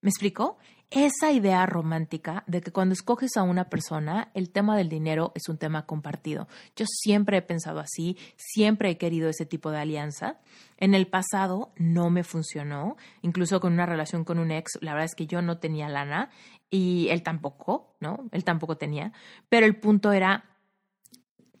¿Me 0.00 0.10
explico? 0.10 0.58
esa 0.94 1.32
idea 1.32 1.64
romántica 1.64 2.44
de 2.46 2.60
que 2.60 2.70
cuando 2.70 2.92
escoges 2.92 3.36
a 3.36 3.42
una 3.42 3.70
persona, 3.70 4.30
el 4.34 4.50
tema 4.50 4.76
del 4.76 4.90
dinero 4.90 5.32
es 5.34 5.48
un 5.48 5.56
tema 5.56 5.86
compartido. 5.86 6.48
Yo 6.76 6.84
siempre 6.86 7.38
he 7.38 7.42
pensado 7.42 7.80
así, 7.80 8.18
siempre 8.36 8.90
he 8.90 8.98
querido 8.98 9.30
ese 9.30 9.46
tipo 9.46 9.70
de 9.70 9.78
alianza. 9.78 10.38
En 10.76 10.94
el 10.94 11.06
pasado 11.06 11.72
no 11.76 12.10
me 12.10 12.24
funcionó, 12.24 12.96
incluso 13.22 13.58
con 13.60 13.72
una 13.72 13.86
relación 13.86 14.24
con 14.24 14.38
un 14.38 14.50
ex, 14.50 14.78
la 14.82 14.92
verdad 14.92 15.06
es 15.06 15.14
que 15.14 15.26
yo 15.26 15.40
no 15.40 15.58
tenía 15.58 15.88
lana 15.88 16.30
y 16.68 17.08
él 17.08 17.22
tampoco, 17.22 17.96
¿no? 18.00 18.28
Él 18.30 18.44
tampoco 18.44 18.76
tenía, 18.76 19.12
pero 19.48 19.64
el 19.64 19.76
punto 19.76 20.12
era 20.12 20.44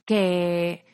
que 0.04 0.84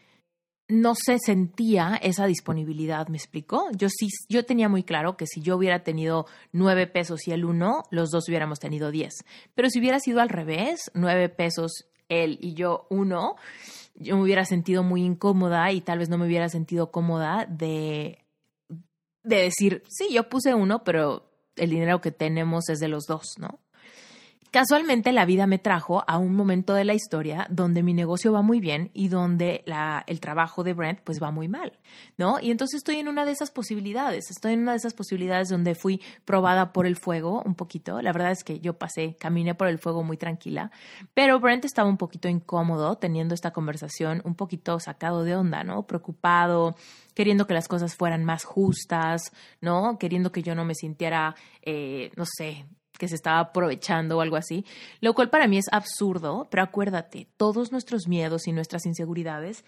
no 0.68 0.94
se 0.94 1.18
sentía 1.18 1.98
esa 2.02 2.26
disponibilidad, 2.26 3.08
¿me 3.08 3.16
explicó? 3.16 3.68
Yo 3.72 3.88
sí, 3.88 4.08
yo 4.28 4.44
tenía 4.44 4.68
muy 4.68 4.84
claro 4.84 5.16
que 5.16 5.26
si 5.26 5.40
yo 5.40 5.56
hubiera 5.56 5.82
tenido 5.82 6.26
nueve 6.52 6.86
pesos 6.86 7.26
y 7.26 7.32
él 7.32 7.46
uno, 7.46 7.84
los 7.90 8.10
dos 8.10 8.28
hubiéramos 8.28 8.58
tenido 8.58 8.90
diez. 8.90 9.14
Pero 9.54 9.70
si 9.70 9.80
hubiera 9.80 9.98
sido 9.98 10.20
al 10.20 10.28
revés, 10.28 10.90
nueve 10.92 11.30
pesos 11.30 11.86
él 12.08 12.38
y 12.42 12.54
yo 12.54 12.86
uno, 12.90 13.36
yo 13.94 14.16
me 14.16 14.22
hubiera 14.22 14.44
sentido 14.44 14.82
muy 14.82 15.02
incómoda 15.02 15.72
y 15.72 15.80
tal 15.80 15.98
vez 15.98 16.10
no 16.10 16.18
me 16.18 16.26
hubiera 16.26 16.48
sentido 16.50 16.90
cómoda 16.90 17.46
de, 17.48 18.24
de 19.22 19.36
decir, 19.36 19.82
sí, 19.88 20.08
yo 20.12 20.28
puse 20.28 20.54
uno, 20.54 20.84
pero 20.84 21.30
el 21.56 21.70
dinero 21.70 22.00
que 22.00 22.12
tenemos 22.12 22.68
es 22.68 22.78
de 22.78 22.88
los 22.88 23.04
dos, 23.06 23.38
¿no? 23.38 23.58
Casualmente 24.50 25.12
la 25.12 25.26
vida 25.26 25.46
me 25.46 25.58
trajo 25.58 26.04
a 26.06 26.16
un 26.16 26.34
momento 26.34 26.72
de 26.72 26.84
la 26.84 26.94
historia 26.94 27.46
donde 27.50 27.82
mi 27.82 27.92
negocio 27.92 28.32
va 28.32 28.40
muy 28.40 28.60
bien 28.60 28.90
y 28.94 29.08
donde 29.08 29.62
la, 29.66 30.04
el 30.06 30.20
trabajo 30.20 30.64
de 30.64 30.72
Brent 30.72 31.00
pues 31.04 31.22
va 31.22 31.30
muy 31.30 31.48
mal, 31.48 31.78
¿no? 32.16 32.40
Y 32.40 32.50
entonces 32.50 32.78
estoy 32.78 32.96
en 32.96 33.08
una 33.08 33.26
de 33.26 33.32
esas 33.32 33.50
posibilidades, 33.50 34.30
estoy 34.30 34.54
en 34.54 34.60
una 34.60 34.72
de 34.72 34.78
esas 34.78 34.94
posibilidades 34.94 35.50
donde 35.50 35.74
fui 35.74 36.00
probada 36.24 36.72
por 36.72 36.86
el 36.86 36.96
fuego 36.96 37.42
un 37.44 37.54
poquito. 37.54 38.00
La 38.00 38.12
verdad 38.12 38.30
es 38.30 38.42
que 38.42 38.58
yo 38.60 38.78
pasé, 38.78 39.16
caminé 39.20 39.54
por 39.54 39.68
el 39.68 39.78
fuego 39.78 40.02
muy 40.02 40.16
tranquila, 40.16 40.70
pero 41.12 41.40
Brent 41.40 41.66
estaba 41.66 41.90
un 41.90 41.98
poquito 41.98 42.26
incómodo 42.28 42.96
teniendo 42.96 43.34
esta 43.34 43.50
conversación, 43.50 44.22
un 44.24 44.34
poquito 44.34 44.80
sacado 44.80 45.24
de 45.24 45.36
onda, 45.36 45.62
¿no? 45.62 45.86
Preocupado, 45.86 46.74
queriendo 47.12 47.46
que 47.46 47.52
las 47.52 47.68
cosas 47.68 47.96
fueran 47.96 48.24
más 48.24 48.44
justas, 48.44 49.32
¿no? 49.60 49.98
Queriendo 49.98 50.32
que 50.32 50.42
yo 50.42 50.54
no 50.54 50.64
me 50.64 50.74
sintiera, 50.74 51.34
eh, 51.62 52.12
no 52.16 52.24
sé, 52.24 52.64
que 52.98 53.08
se 53.08 53.14
estaba 53.14 53.40
aprovechando 53.40 54.18
o 54.18 54.20
algo 54.20 54.36
así, 54.36 54.66
lo 55.00 55.14
cual 55.14 55.30
para 55.30 55.48
mí 55.48 55.56
es 55.56 55.66
absurdo, 55.72 56.48
pero 56.50 56.62
acuérdate, 56.62 57.28
todos 57.36 57.72
nuestros 57.72 58.06
miedos 58.06 58.46
y 58.46 58.52
nuestras 58.52 58.84
inseguridades 58.84 59.64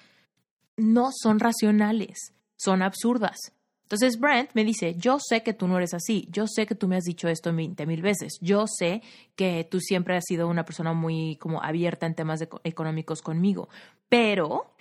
no 0.76 1.10
son 1.12 1.40
racionales, 1.40 2.34
son 2.56 2.82
absurdas. 2.82 3.38
Entonces 3.82 4.20
Brent 4.20 4.50
me 4.54 4.64
dice, 4.64 4.94
yo 4.96 5.18
sé 5.18 5.42
que 5.42 5.52
tú 5.52 5.66
no 5.66 5.76
eres 5.76 5.94
así, 5.94 6.28
yo 6.30 6.46
sé 6.46 6.64
que 6.64 6.76
tú 6.76 6.86
me 6.86 6.96
has 6.96 7.04
dicho 7.04 7.28
esto 7.28 7.52
20 7.52 7.86
mil 7.86 8.02
veces, 8.02 8.38
yo 8.40 8.66
sé 8.68 9.02
que 9.34 9.66
tú 9.68 9.80
siempre 9.80 10.16
has 10.16 10.24
sido 10.26 10.46
una 10.46 10.64
persona 10.64 10.92
muy 10.92 11.36
como 11.36 11.60
abierta 11.60 12.06
en 12.06 12.14
temas 12.14 12.40
económicos 12.62 13.20
conmigo, 13.20 13.68
pero 14.08 14.74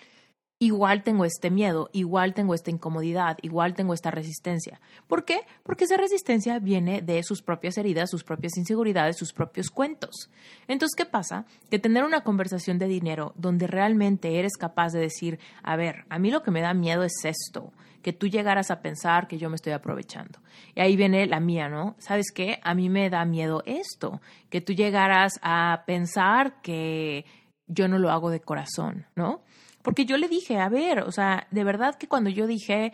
igual 0.59 1.03
tengo 1.03 1.23
este 1.23 1.49
miedo, 1.49 1.89
igual 1.93 2.33
tengo 2.33 2.53
esta 2.53 2.69
incomodidad, 2.69 3.37
igual 3.41 3.73
tengo 3.73 3.93
esta 3.93 4.11
resistencia. 4.11 4.81
¿Por 5.07 5.23
qué? 5.23 5.39
Porque 5.63 5.85
esa 5.85 5.95
resistencia 5.95 6.59
viene 6.59 7.01
de 7.01 7.23
sus 7.23 7.41
propias 7.41 7.77
heridas, 7.77 8.09
sus 8.09 8.25
propias 8.25 8.57
inseguridades, 8.57 9.17
sus 9.17 9.31
propios 9.31 9.69
cuentos. 9.69 10.29
Entonces, 10.67 10.95
¿qué 10.97 11.05
pasa? 11.05 11.45
Que 11.71 11.79
tener 11.79 12.03
una 12.03 12.21
conversación 12.21 12.77
de 12.77 12.87
dinero 12.87 13.33
donde 13.37 13.67
realmente 13.67 14.37
eres 14.37 14.57
capaz 14.57 14.91
de 14.91 14.99
decir, 14.99 15.39
a 15.63 15.77
ver, 15.77 16.03
a 16.09 16.19
mí 16.19 16.29
lo 16.29 16.43
que 16.43 16.51
me 16.51 16.61
da 16.61 16.73
miedo 16.73 17.03
es 17.03 17.13
esto, 17.23 17.71
que 18.01 18.11
tú 18.11 18.27
llegaras 18.27 18.69
a 18.69 18.81
pensar 18.81 19.27
que 19.27 19.37
yo 19.37 19.49
me 19.49 19.55
estoy 19.55 19.71
aprovechando. 19.71 20.39
Y 20.75 20.81
ahí 20.81 20.97
viene 20.97 21.25
la 21.25 21.39
mía, 21.39 21.69
¿no? 21.69 21.95
¿Sabes 21.99 22.31
qué? 22.33 22.59
A 22.63 22.73
mí 22.73 22.89
me 22.89 23.09
da 23.09 23.23
miedo 23.23 23.63
esto, 23.65 24.21
que 24.49 24.59
tú 24.59 24.73
llegaras 24.73 25.39
a 25.41 25.83
pensar 25.85 26.61
que 26.61 27.25
yo 27.67 27.87
no 27.87 27.97
lo 27.97 28.09
hago 28.09 28.29
de 28.29 28.41
corazón, 28.41 29.05
¿no? 29.15 29.41
Porque 29.81 30.05
yo 30.05 30.17
le 30.17 30.27
dije, 30.27 30.57
a 30.57 30.69
ver, 30.69 30.99
o 30.99 31.11
sea, 31.11 31.47
de 31.51 31.63
verdad 31.63 31.95
que 31.95 32.07
cuando 32.07 32.29
yo 32.29 32.47
dije, 32.47 32.93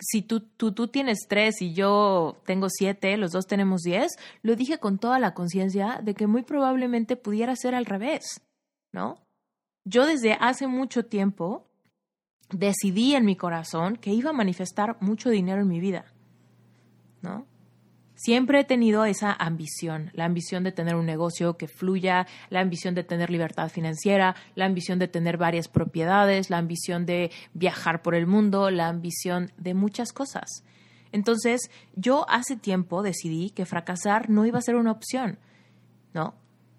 si 0.00 0.22
tú, 0.22 0.40
tú, 0.40 0.72
tú 0.72 0.88
tienes 0.88 1.26
tres 1.28 1.62
y 1.62 1.74
yo 1.74 2.40
tengo 2.44 2.68
siete, 2.68 3.16
los 3.16 3.32
dos 3.32 3.46
tenemos 3.46 3.82
diez, 3.82 4.12
lo 4.42 4.56
dije 4.56 4.78
con 4.78 4.98
toda 4.98 5.18
la 5.18 5.34
conciencia 5.34 6.00
de 6.02 6.14
que 6.14 6.26
muy 6.26 6.42
probablemente 6.42 7.16
pudiera 7.16 7.54
ser 7.54 7.74
al 7.74 7.86
revés, 7.86 8.40
¿no? 8.92 9.18
Yo 9.84 10.06
desde 10.06 10.34
hace 10.34 10.66
mucho 10.66 11.04
tiempo 11.04 11.66
decidí 12.50 13.14
en 13.14 13.24
mi 13.24 13.36
corazón 13.36 13.96
que 13.96 14.10
iba 14.10 14.30
a 14.30 14.34
manifestar 14.34 14.96
mucho 15.00 15.30
dinero 15.30 15.62
en 15.62 15.68
mi 15.68 15.80
vida, 15.80 16.06
¿no? 17.20 17.46
Siempre 18.22 18.60
he 18.60 18.64
tenido 18.64 19.04
esa 19.04 19.32
ambición, 19.32 20.12
la 20.12 20.26
ambición 20.26 20.62
de 20.62 20.70
tener 20.70 20.94
un 20.94 21.06
negocio 21.06 21.56
que 21.56 21.66
fluya, 21.66 22.28
la 22.50 22.60
ambición 22.60 22.94
de 22.94 23.02
tener 23.02 23.30
libertad 23.30 23.68
financiera, 23.68 24.36
la 24.54 24.64
ambición 24.64 25.00
de 25.00 25.08
tener 25.08 25.38
varias 25.38 25.66
propiedades, 25.66 26.48
la 26.48 26.58
ambición 26.58 27.04
de 27.04 27.32
viajar 27.52 28.00
por 28.00 28.14
el 28.14 28.28
mundo, 28.28 28.70
la 28.70 28.86
ambición 28.86 29.50
de 29.56 29.74
muchas 29.74 30.12
cosas. 30.12 30.62
Entonces, 31.10 31.68
yo 31.96 32.24
hace 32.28 32.54
tiempo 32.54 33.02
decidí 33.02 33.50
que 33.50 33.66
fracasar 33.66 34.30
no 34.30 34.46
iba 34.46 34.60
a 34.60 34.62
ser 34.62 34.76
una 34.76 34.92
opción, 34.92 35.40
¿no? 36.14 36.34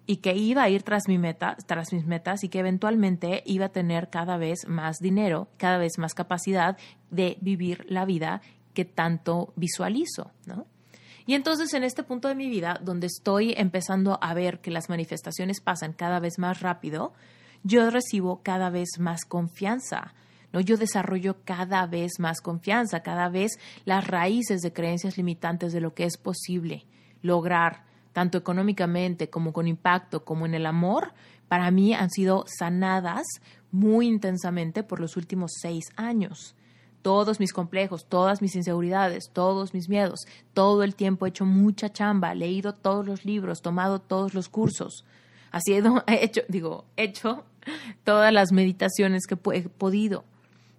Y 0.06 0.22
que 0.22 0.34
iba 0.34 0.62
a 0.62 0.70
ir 0.70 0.82
tras, 0.82 1.08
mi 1.08 1.18
meta, 1.18 1.58
tras 1.66 1.92
mis 1.92 2.06
metas 2.06 2.42
y 2.42 2.48
que 2.48 2.60
eventualmente 2.60 3.42
iba 3.44 3.66
a 3.66 3.72
tener 3.72 4.08
cada 4.08 4.38
vez 4.38 4.66
más 4.66 4.96
dinero, 4.96 5.48
cada 5.58 5.76
vez 5.76 5.98
más 5.98 6.14
capacidad 6.14 6.78
de 7.10 7.36
vivir 7.42 7.84
la 7.90 8.06
vida 8.06 8.40
que 8.72 8.86
tanto 8.86 9.52
visualizo, 9.56 10.32
¿no? 10.46 10.72
Y 11.26 11.34
entonces 11.34 11.72
en 11.72 11.84
este 11.84 12.02
punto 12.02 12.28
de 12.28 12.34
mi 12.34 12.48
vida, 12.48 12.78
donde 12.82 13.06
estoy 13.06 13.54
empezando 13.56 14.18
a 14.20 14.34
ver 14.34 14.60
que 14.60 14.70
las 14.70 14.88
manifestaciones 14.88 15.60
pasan 15.60 15.94
cada 15.94 16.20
vez 16.20 16.38
más 16.38 16.60
rápido, 16.60 17.14
yo 17.62 17.88
recibo 17.90 18.42
cada 18.42 18.68
vez 18.68 18.98
más 18.98 19.24
confianza. 19.24 20.14
¿no? 20.52 20.60
Yo 20.60 20.76
desarrollo 20.76 21.36
cada 21.44 21.86
vez 21.86 22.18
más 22.18 22.40
confianza, 22.42 23.00
cada 23.00 23.30
vez 23.30 23.58
las 23.86 24.06
raíces 24.06 24.60
de 24.60 24.72
creencias 24.72 25.16
limitantes 25.16 25.72
de 25.72 25.80
lo 25.80 25.94
que 25.94 26.04
es 26.04 26.18
posible 26.18 26.84
lograr, 27.22 27.84
tanto 28.12 28.36
económicamente 28.36 29.30
como 29.30 29.54
con 29.54 29.66
impacto, 29.66 30.24
como 30.24 30.44
en 30.44 30.54
el 30.54 30.66
amor, 30.66 31.14
para 31.48 31.70
mí 31.70 31.94
han 31.94 32.10
sido 32.10 32.44
sanadas 32.46 33.26
muy 33.72 34.06
intensamente 34.06 34.82
por 34.82 35.00
los 35.00 35.16
últimos 35.16 35.52
seis 35.60 35.86
años 35.96 36.54
todos 37.04 37.38
mis 37.38 37.52
complejos, 37.52 38.06
todas 38.06 38.40
mis 38.40 38.56
inseguridades, 38.56 39.28
todos 39.30 39.74
mis 39.74 39.90
miedos. 39.90 40.20
Todo 40.54 40.82
el 40.82 40.94
tiempo 40.94 41.26
he 41.26 41.28
hecho 41.28 41.44
mucha 41.44 41.92
chamba, 41.92 42.34
leído 42.34 42.72
todos 42.72 43.06
los 43.06 43.26
libros, 43.26 43.60
tomado 43.60 43.98
todos 43.98 44.32
los 44.32 44.48
cursos. 44.48 45.04
Así 45.50 45.74
he 45.74 45.82
hecho, 46.24 46.40
digo, 46.48 46.86
he 46.96 47.04
hecho 47.04 47.44
todas 48.04 48.32
las 48.32 48.52
meditaciones 48.52 49.26
que 49.26 49.34
he 49.52 49.68
podido. 49.68 50.24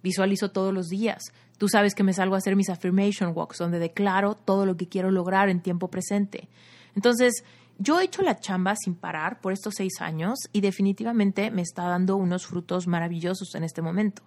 Visualizo 0.02 0.50
todos 0.50 0.74
los 0.74 0.88
días. 0.88 1.22
Tú 1.58 1.68
sabes 1.68 1.94
que 1.94 2.02
me 2.02 2.12
salgo 2.12 2.34
a 2.34 2.38
hacer 2.38 2.56
mis 2.56 2.70
affirmation 2.70 3.30
walks, 3.32 3.58
donde 3.58 3.78
declaro 3.78 4.34
todo 4.34 4.66
lo 4.66 4.76
que 4.76 4.88
quiero 4.88 5.12
lograr 5.12 5.48
en 5.48 5.60
tiempo 5.60 5.86
presente. 5.86 6.48
Entonces, 6.96 7.44
yo 7.78 8.00
he 8.00 8.04
hecho 8.04 8.22
la 8.22 8.40
chamba 8.40 8.74
sin 8.74 8.96
parar 8.96 9.40
por 9.40 9.52
estos 9.52 9.74
seis 9.76 10.00
años 10.00 10.40
y 10.52 10.60
definitivamente 10.60 11.52
me 11.52 11.62
está 11.62 11.84
dando 11.84 12.16
unos 12.16 12.46
frutos 12.46 12.88
maravillosos 12.88 13.54
en 13.54 13.62
este 13.62 13.80
momento, 13.80 14.22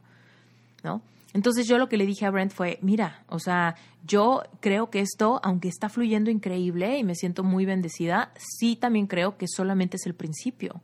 ¿no? 0.81 1.01
Entonces 1.33 1.67
yo 1.67 1.77
lo 1.77 1.89
que 1.89 1.97
le 1.97 2.05
dije 2.05 2.25
a 2.25 2.31
Brent 2.31 2.51
fue, 2.51 2.79
mira, 2.81 3.23
o 3.27 3.39
sea, 3.39 3.75
yo 4.03 4.43
creo 4.61 4.89
que 4.89 4.99
esto, 4.99 5.39
aunque 5.43 5.67
está 5.67 5.89
fluyendo 5.89 6.31
increíble 6.31 6.97
y 6.97 7.03
me 7.03 7.15
siento 7.15 7.43
muy 7.43 7.65
bendecida, 7.65 8.31
sí 8.37 8.75
también 8.75 9.05
creo 9.05 9.37
que 9.37 9.47
solamente 9.47 9.97
es 9.97 10.05
el 10.07 10.15
principio. 10.15 10.81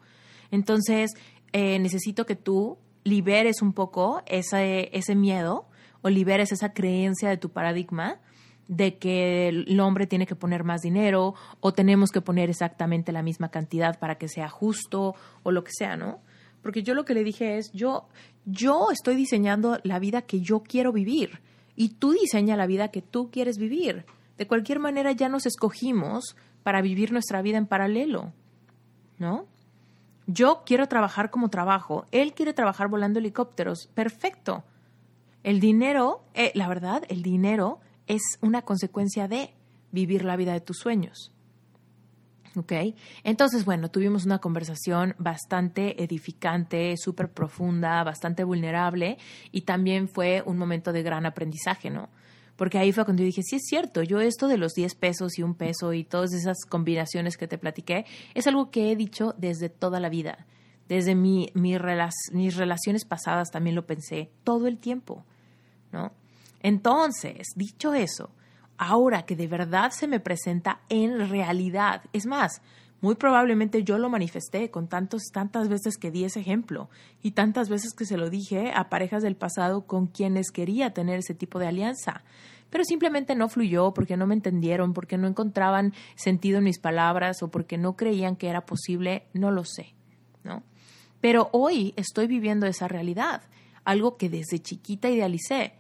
Entonces, 0.51 1.13
eh, 1.51 1.79
necesito 1.79 2.25
que 2.25 2.35
tú 2.35 2.77
liberes 3.03 3.61
un 3.61 3.73
poco 3.73 4.21
ese, 4.27 4.89
ese 4.93 5.15
miedo 5.15 5.65
o 6.01 6.09
liberes 6.09 6.51
esa 6.51 6.73
creencia 6.73 7.29
de 7.29 7.37
tu 7.37 7.49
paradigma 7.49 8.19
de 8.67 8.97
que 8.97 9.47
el 9.47 9.79
hombre 9.79 10.07
tiene 10.07 10.25
que 10.25 10.35
poner 10.35 10.63
más 10.63 10.81
dinero 10.81 11.35
o 11.59 11.73
tenemos 11.73 12.11
que 12.11 12.21
poner 12.21 12.49
exactamente 12.49 13.11
la 13.11 13.21
misma 13.21 13.49
cantidad 13.49 13.99
para 13.99 14.15
que 14.15 14.27
sea 14.27 14.49
justo 14.49 15.15
o 15.43 15.51
lo 15.51 15.63
que 15.63 15.71
sea, 15.71 15.97
¿no? 15.97 16.19
Porque 16.63 16.81
yo 16.81 16.95
lo 16.95 17.05
que 17.05 17.13
le 17.13 17.23
dije 17.23 17.57
es, 17.57 17.71
yo, 17.73 18.07
yo 18.45 18.91
estoy 18.91 19.15
diseñando 19.15 19.79
la 19.83 19.99
vida 19.99 20.21
que 20.21 20.41
yo 20.41 20.61
quiero 20.61 20.91
vivir 20.91 21.41
y 21.75 21.89
tú 21.89 22.11
diseña 22.11 22.55
la 22.55 22.67
vida 22.67 22.89
que 22.89 23.01
tú 23.01 23.29
quieres 23.31 23.57
vivir. 23.57 24.05
De 24.37 24.47
cualquier 24.47 24.79
manera 24.79 25.11
ya 25.11 25.29
nos 25.29 25.45
escogimos 25.45 26.35
para 26.63 26.81
vivir 26.81 27.11
nuestra 27.11 27.41
vida 27.41 27.57
en 27.57 27.67
paralelo, 27.67 28.33
¿no? 29.17 29.45
Yo 30.27 30.63
quiero 30.65 30.87
trabajar 30.87 31.29
como 31.29 31.49
trabajo, 31.49 32.05
él 32.11 32.33
quiere 32.33 32.53
trabajar 32.53 32.87
volando 32.87 33.19
helicópteros, 33.19 33.87
perfecto. 33.93 34.63
El 35.43 35.59
dinero, 35.59 36.23
eh, 36.33 36.51
la 36.55 36.67
verdad, 36.67 37.03
el 37.09 37.21
dinero 37.21 37.79
es 38.07 38.21
una 38.41 38.63
consecuencia 38.63 39.27
de 39.27 39.53
vivir 39.91 40.25
la 40.25 40.35
vida 40.35 40.53
de 40.53 40.61
tus 40.61 40.77
sueños. 40.77 41.31
¿Ok? 42.55 42.71
Entonces, 43.23 43.65
bueno, 43.65 43.89
tuvimos 43.89 44.25
una 44.25 44.39
conversación 44.39 45.15
bastante 45.17 46.01
edificante, 46.01 46.95
súper 46.97 47.29
profunda, 47.31 48.03
bastante 48.03 48.43
vulnerable 48.43 49.17
y 49.51 49.61
también 49.61 50.07
fue 50.07 50.41
un 50.45 50.57
momento 50.57 50.93
de 50.93 51.03
gran 51.03 51.25
aprendizaje, 51.25 51.89
¿no? 51.89 52.09
porque 52.55 52.77
ahí 52.77 52.91
fue 52.91 53.03
cuando 53.03 53.21
yo 53.21 53.27
dije, 53.27 53.43
sí 53.43 53.57
es 53.57 53.63
cierto, 53.65 54.01
yo 54.01 54.21
esto 54.21 54.47
de 54.47 54.57
los 54.57 54.73
10 54.73 54.95
pesos 54.95 55.37
y 55.37 55.43
un 55.43 55.55
peso 55.55 55.93
y 55.93 56.03
todas 56.03 56.33
esas 56.33 56.57
combinaciones 56.67 57.37
que 57.37 57.47
te 57.47 57.57
platiqué, 57.57 58.05
es 58.33 58.47
algo 58.47 58.71
que 58.71 58.91
he 58.91 58.95
dicho 58.95 59.33
desde 59.37 59.69
toda 59.69 59.99
la 59.99 60.09
vida. 60.09 60.45
Desde 60.87 61.15
mi, 61.15 61.49
mis 61.53 61.79
relaciones 62.55 63.05
pasadas 63.05 63.49
también 63.51 63.75
lo 63.75 63.85
pensé 63.85 64.31
todo 64.43 64.67
el 64.67 64.77
tiempo, 64.77 65.25
¿no? 65.91 66.13
Entonces, 66.61 67.47
dicho 67.55 67.93
eso, 67.93 68.29
ahora 68.77 69.25
que 69.25 69.35
de 69.35 69.47
verdad 69.47 69.91
se 69.91 70.07
me 70.07 70.19
presenta 70.19 70.79
en 70.89 71.29
realidad, 71.29 72.03
es 72.13 72.25
más, 72.25 72.61
muy 73.01 73.15
probablemente 73.15 73.83
yo 73.83 73.97
lo 73.97 74.09
manifesté 74.09 74.71
con 74.71 74.87
tantos, 74.87 75.25
tantas 75.31 75.67
veces 75.67 75.97
que 75.97 76.11
di 76.11 76.23
ese 76.23 76.39
ejemplo 76.39 76.89
y 77.21 77.31
tantas 77.31 77.69
veces 77.69 77.93
que 77.93 78.05
se 78.05 78.17
lo 78.17 78.29
dije 78.29 78.71
a 78.73 78.89
parejas 78.89 79.21
del 79.21 79.35
pasado 79.35 79.85
con 79.85 80.07
quienes 80.07 80.49
quería 80.49 80.93
tener 80.93 81.19
ese 81.19 81.35
tipo 81.35 81.59
de 81.59 81.67
alianza. 81.67 82.23
Pero 82.69 82.83
simplemente 82.83 83.35
no 83.35 83.47
fluyó 83.47 83.93
porque 83.93 84.17
no 84.17 84.25
me 84.25 84.33
entendieron, 84.33 84.93
porque 84.93 85.17
no 85.17 85.27
encontraban 85.27 85.93
sentido 86.15 86.57
en 86.57 86.63
mis 86.63 86.79
palabras 86.79 87.43
o 87.43 87.49
porque 87.49 87.77
no 87.77 87.95
creían 87.95 88.35
que 88.35 88.49
era 88.49 88.65
posible, 88.65 89.27
no 89.33 89.51
lo 89.51 89.65
sé, 89.65 89.93
¿no? 90.43 90.63
Pero 91.21 91.49
hoy 91.51 91.93
estoy 91.97 92.27
viviendo 92.27 92.65
esa 92.65 92.87
realidad, 92.87 93.43
algo 93.83 94.17
que 94.17 94.29
desde 94.29 94.59
chiquita 94.59 95.09
idealicé. 95.09 95.73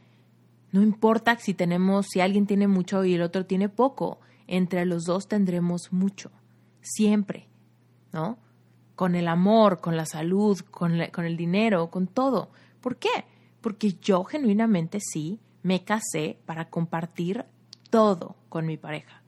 No 0.75 0.83
importa 0.83 1.37
si 1.39 1.53
tenemos, 1.53 2.07
si 2.07 2.19
alguien 2.19 2.47
tiene 2.47 2.67
mucho 2.67 3.05
y 3.05 3.13
el 3.13 3.21
otro 3.21 3.45
tiene 3.45 3.69
poco, 3.69 4.19
entre 4.45 4.85
los 4.85 5.05
dos 5.05 5.29
tendremos 5.29 5.93
mucho 5.93 6.31
siempre, 6.81 7.47
¿no? 8.11 8.37
Con 8.93 9.15
el 9.15 9.29
amor, 9.29 9.79
con 9.79 9.95
la 9.95 10.05
salud, 10.05 10.59
con, 10.71 10.99
con 11.13 11.23
el 11.23 11.37
dinero, 11.37 11.89
con 11.89 12.07
todo. 12.07 12.49
¿Por 12.81 12.97
qué? 12.97 13.23
Porque 13.61 13.93
yo 14.01 14.25
genuinamente 14.25 14.99
sí 14.99 15.39
me 15.63 15.85
casé 15.85 16.39
para 16.45 16.69
compartir 16.69 17.45
todo 17.89 18.35
con 18.49 18.65
mi 18.65 18.75
pareja. 18.75 19.23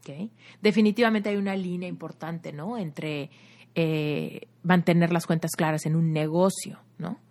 ¿okay? 0.00 0.32
Definitivamente 0.60 1.30
hay 1.30 1.36
una 1.36 1.56
línea 1.56 1.88
importante, 1.88 2.52
¿no? 2.52 2.76
Entre 2.76 3.30
eh, 3.74 4.48
mantener 4.62 5.14
las 5.14 5.26
cuentas 5.26 5.52
claras 5.56 5.86
en 5.86 5.96
un 5.96 6.12
negocio, 6.12 6.80
¿no? 6.98 7.23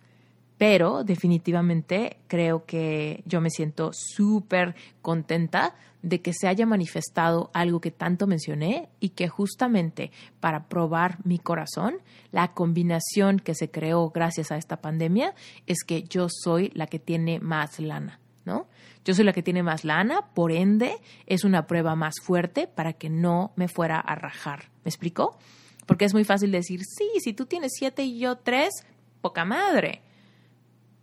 Pero 0.58 1.04
definitivamente 1.04 2.18
creo 2.28 2.64
que 2.64 3.22
yo 3.26 3.40
me 3.40 3.50
siento 3.50 3.90
súper 3.92 4.74
contenta 5.02 5.74
de 6.04 6.20
que 6.20 6.34
se 6.34 6.48
haya 6.48 6.66
manifestado 6.66 7.50
algo 7.54 7.80
que 7.80 7.90
tanto 7.90 8.26
mencioné 8.26 8.90
y 9.00 9.10
que 9.10 9.26
justamente 9.26 10.12
para 10.38 10.68
probar 10.68 11.16
mi 11.24 11.38
corazón, 11.38 11.96
la 12.30 12.52
combinación 12.52 13.38
que 13.38 13.54
se 13.54 13.70
creó 13.70 14.10
gracias 14.10 14.52
a 14.52 14.58
esta 14.58 14.82
pandemia 14.82 15.34
es 15.66 15.82
que 15.82 16.02
yo 16.02 16.28
soy 16.28 16.70
la 16.74 16.86
que 16.86 16.98
tiene 16.98 17.40
más 17.40 17.80
lana, 17.80 18.20
¿no? 18.44 18.68
Yo 19.06 19.14
soy 19.14 19.24
la 19.24 19.32
que 19.32 19.42
tiene 19.42 19.62
más 19.62 19.84
lana, 19.84 20.26
por 20.34 20.52
ende 20.52 20.96
es 21.26 21.44
una 21.44 21.66
prueba 21.66 21.96
más 21.96 22.16
fuerte 22.22 22.66
para 22.66 22.92
que 22.92 23.08
no 23.08 23.52
me 23.56 23.68
fuera 23.68 23.98
a 23.98 24.14
rajar. 24.14 24.70
¿Me 24.84 24.90
explico? 24.90 25.38
Porque 25.86 26.04
es 26.04 26.12
muy 26.12 26.24
fácil 26.24 26.50
decir, 26.50 26.80
sí, 26.84 27.08
si 27.20 27.32
tú 27.32 27.46
tienes 27.46 27.72
siete 27.74 28.04
y 28.04 28.18
yo 28.18 28.36
tres, 28.36 28.86
poca 29.22 29.46
madre. 29.46 30.02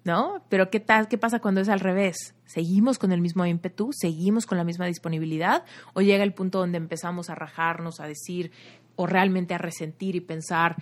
¿No? 0.03 0.43
Pero 0.49 0.69
¿qué 0.69 0.79
tal? 0.79 1.07
¿Qué 1.07 1.17
pasa 1.17 1.39
cuando 1.39 1.61
es 1.61 1.69
al 1.69 1.79
revés? 1.79 2.35
¿Seguimos 2.45 2.97
con 2.97 3.11
el 3.11 3.21
mismo 3.21 3.45
ímpetu? 3.45 3.91
¿Seguimos 3.93 4.45
con 4.45 4.57
la 4.57 4.63
misma 4.63 4.85
disponibilidad? 4.85 5.63
¿O 5.93 6.01
llega 6.01 6.23
el 6.23 6.33
punto 6.33 6.59
donde 6.59 6.77
empezamos 6.77 7.29
a 7.29 7.35
rajarnos, 7.35 7.99
a 7.99 8.07
decir, 8.07 8.51
o 8.95 9.07
realmente 9.07 9.53
a 9.53 9.57
resentir 9.57 10.15
y 10.15 10.21
pensar, 10.21 10.75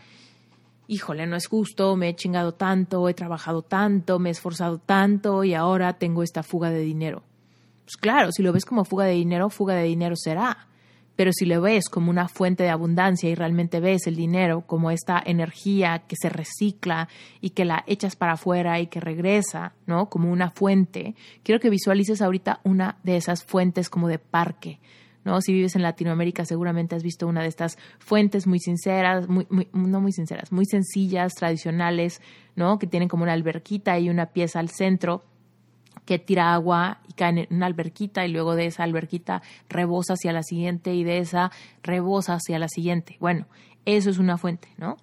híjole, 0.87 1.27
no 1.27 1.35
es 1.35 1.47
justo, 1.47 1.95
me 1.95 2.09
he 2.09 2.15
chingado 2.15 2.53
tanto, 2.53 3.07
he 3.09 3.13
trabajado 3.13 3.61
tanto, 3.61 4.19
me 4.19 4.29
he 4.29 4.31
esforzado 4.31 4.79
tanto 4.79 5.43
y 5.43 5.53
ahora 5.53 5.93
tengo 5.93 6.23
esta 6.23 6.43
fuga 6.43 6.69
de 6.69 6.79
dinero? 6.79 7.23
Pues 7.83 7.97
claro, 7.97 8.31
si 8.31 8.43
lo 8.43 8.53
ves 8.53 8.65
como 8.65 8.85
fuga 8.85 9.05
de 9.05 9.13
dinero, 9.13 9.49
fuga 9.49 9.75
de 9.75 9.83
dinero 9.83 10.15
será. 10.15 10.68
Pero 11.19 11.33
si 11.33 11.45
lo 11.45 11.59
ves 11.59 11.89
como 11.89 12.11
una 12.11 12.29
fuente 12.29 12.63
de 12.63 12.69
abundancia 12.69 13.29
y 13.29 13.35
realmente 13.35 13.81
ves 13.81 14.07
el 14.07 14.15
dinero 14.15 14.61
como 14.61 14.89
esta 14.89 15.21
energía 15.25 16.03
que 16.07 16.15
se 16.15 16.29
recicla 16.29 17.09
y 17.41 17.49
que 17.49 17.65
la 17.65 17.83
echas 17.87 18.15
para 18.15 18.35
afuera 18.35 18.79
y 18.79 18.87
que 18.87 19.01
regresa, 19.01 19.73
¿no? 19.85 20.07
Como 20.07 20.31
una 20.31 20.49
fuente, 20.49 21.15
quiero 21.43 21.59
que 21.59 21.69
visualices 21.69 22.21
ahorita 22.21 22.61
una 22.63 22.99
de 23.03 23.17
esas 23.17 23.43
fuentes 23.43 23.89
como 23.89 24.07
de 24.07 24.17
parque, 24.17 24.79
¿no? 25.25 25.41
Si 25.41 25.51
vives 25.51 25.75
en 25.75 25.81
Latinoamérica, 25.81 26.45
seguramente 26.45 26.95
has 26.95 27.03
visto 27.03 27.27
una 27.27 27.41
de 27.41 27.49
estas 27.49 27.77
fuentes 27.97 28.47
muy 28.47 28.59
sinceras, 28.59 29.27
muy, 29.27 29.45
no 29.73 29.99
muy 29.99 30.13
sinceras, 30.13 30.53
muy 30.53 30.67
sencillas, 30.67 31.33
tradicionales, 31.33 32.21
¿no? 32.55 32.79
Que 32.79 32.87
tienen 32.87 33.09
como 33.09 33.23
una 33.23 33.33
alberquita 33.33 33.99
y 33.99 34.09
una 34.09 34.27
pieza 34.27 34.61
al 34.61 34.69
centro 34.69 35.25
que 36.09 36.17
tira 36.17 36.55
agua 36.55 37.01
y 37.07 37.13
cae 37.13 37.47
en 37.47 37.55
una 37.55 37.67
alberquita 37.67 38.25
y 38.25 38.31
luego 38.31 38.55
de 38.55 38.65
esa 38.65 38.81
alberquita 38.81 39.43
rebosa 39.69 40.13
hacia 40.13 40.33
la 40.33 40.41
siguiente 40.41 40.95
y 40.95 41.03
de 41.03 41.19
esa 41.19 41.51
rebosa 41.83 42.33
hacia 42.33 42.57
la 42.57 42.67
siguiente. 42.67 43.17
Bueno, 43.19 43.45
eso 43.85 44.09
es 44.09 44.17
una 44.17 44.39
fuente, 44.39 44.69
¿no? 44.79 44.97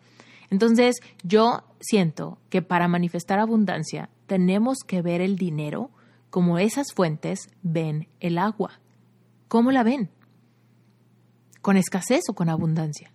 Entonces, 0.51 0.97
yo 1.23 1.63
siento 1.79 2.39
que 2.51 2.61
para 2.61 2.89
manifestar 2.89 3.39
abundancia 3.39 4.11
tenemos 4.27 4.79
que 4.85 5.01
ver 5.01 5.21
el 5.21 5.37
dinero 5.37 5.93
como 6.29 6.59
esas 6.59 6.89
fuentes 6.93 7.51
ven 7.63 8.09
el 8.19 8.37
agua. 8.37 8.81
¿Cómo 9.47 9.71
la 9.71 9.85
ven? 9.85 10.11
¿Con 11.63 11.77
escasez 11.77 12.23
o 12.29 12.35
con 12.35 12.49
abundancia? 12.49 13.13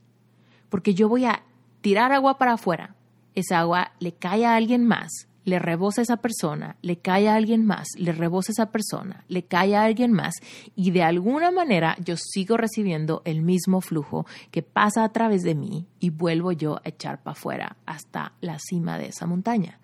Porque 0.69 0.93
yo 0.93 1.09
voy 1.09 1.25
a 1.25 1.43
tirar 1.81 2.13
agua 2.13 2.37
para 2.37 2.53
afuera, 2.53 2.95
esa 3.35 3.59
agua 3.59 3.91
le 3.99 4.13
cae 4.13 4.45
a 4.45 4.55
alguien 4.55 4.87
más 4.87 5.27
le 5.43 5.59
rebosa 5.59 6.01
esa 6.01 6.17
persona, 6.17 6.77
le 6.81 6.97
cae 6.97 7.27
a 7.27 7.35
alguien 7.35 7.65
más, 7.65 7.87
le 7.97 8.11
rebosa 8.11 8.51
esa 8.51 8.71
persona, 8.71 9.23
le 9.27 9.43
cae 9.43 9.75
a 9.75 9.83
alguien 9.83 10.11
más 10.11 10.35
y 10.75 10.91
de 10.91 11.03
alguna 11.03 11.51
manera 11.51 11.95
yo 12.03 12.15
sigo 12.17 12.57
recibiendo 12.57 13.21
el 13.25 13.41
mismo 13.41 13.81
flujo 13.81 14.25
que 14.51 14.61
pasa 14.61 15.03
a 15.03 15.11
través 15.11 15.43
de 15.43 15.55
mí 15.55 15.87
y 15.99 16.09
vuelvo 16.09 16.51
yo 16.51 16.77
a 16.77 16.89
echar 16.89 17.21
para 17.23 17.33
afuera 17.33 17.77
hasta 17.85 18.33
la 18.41 18.57
cima 18.59 18.97
de 18.97 19.07
esa 19.07 19.25
montaña. 19.25 19.79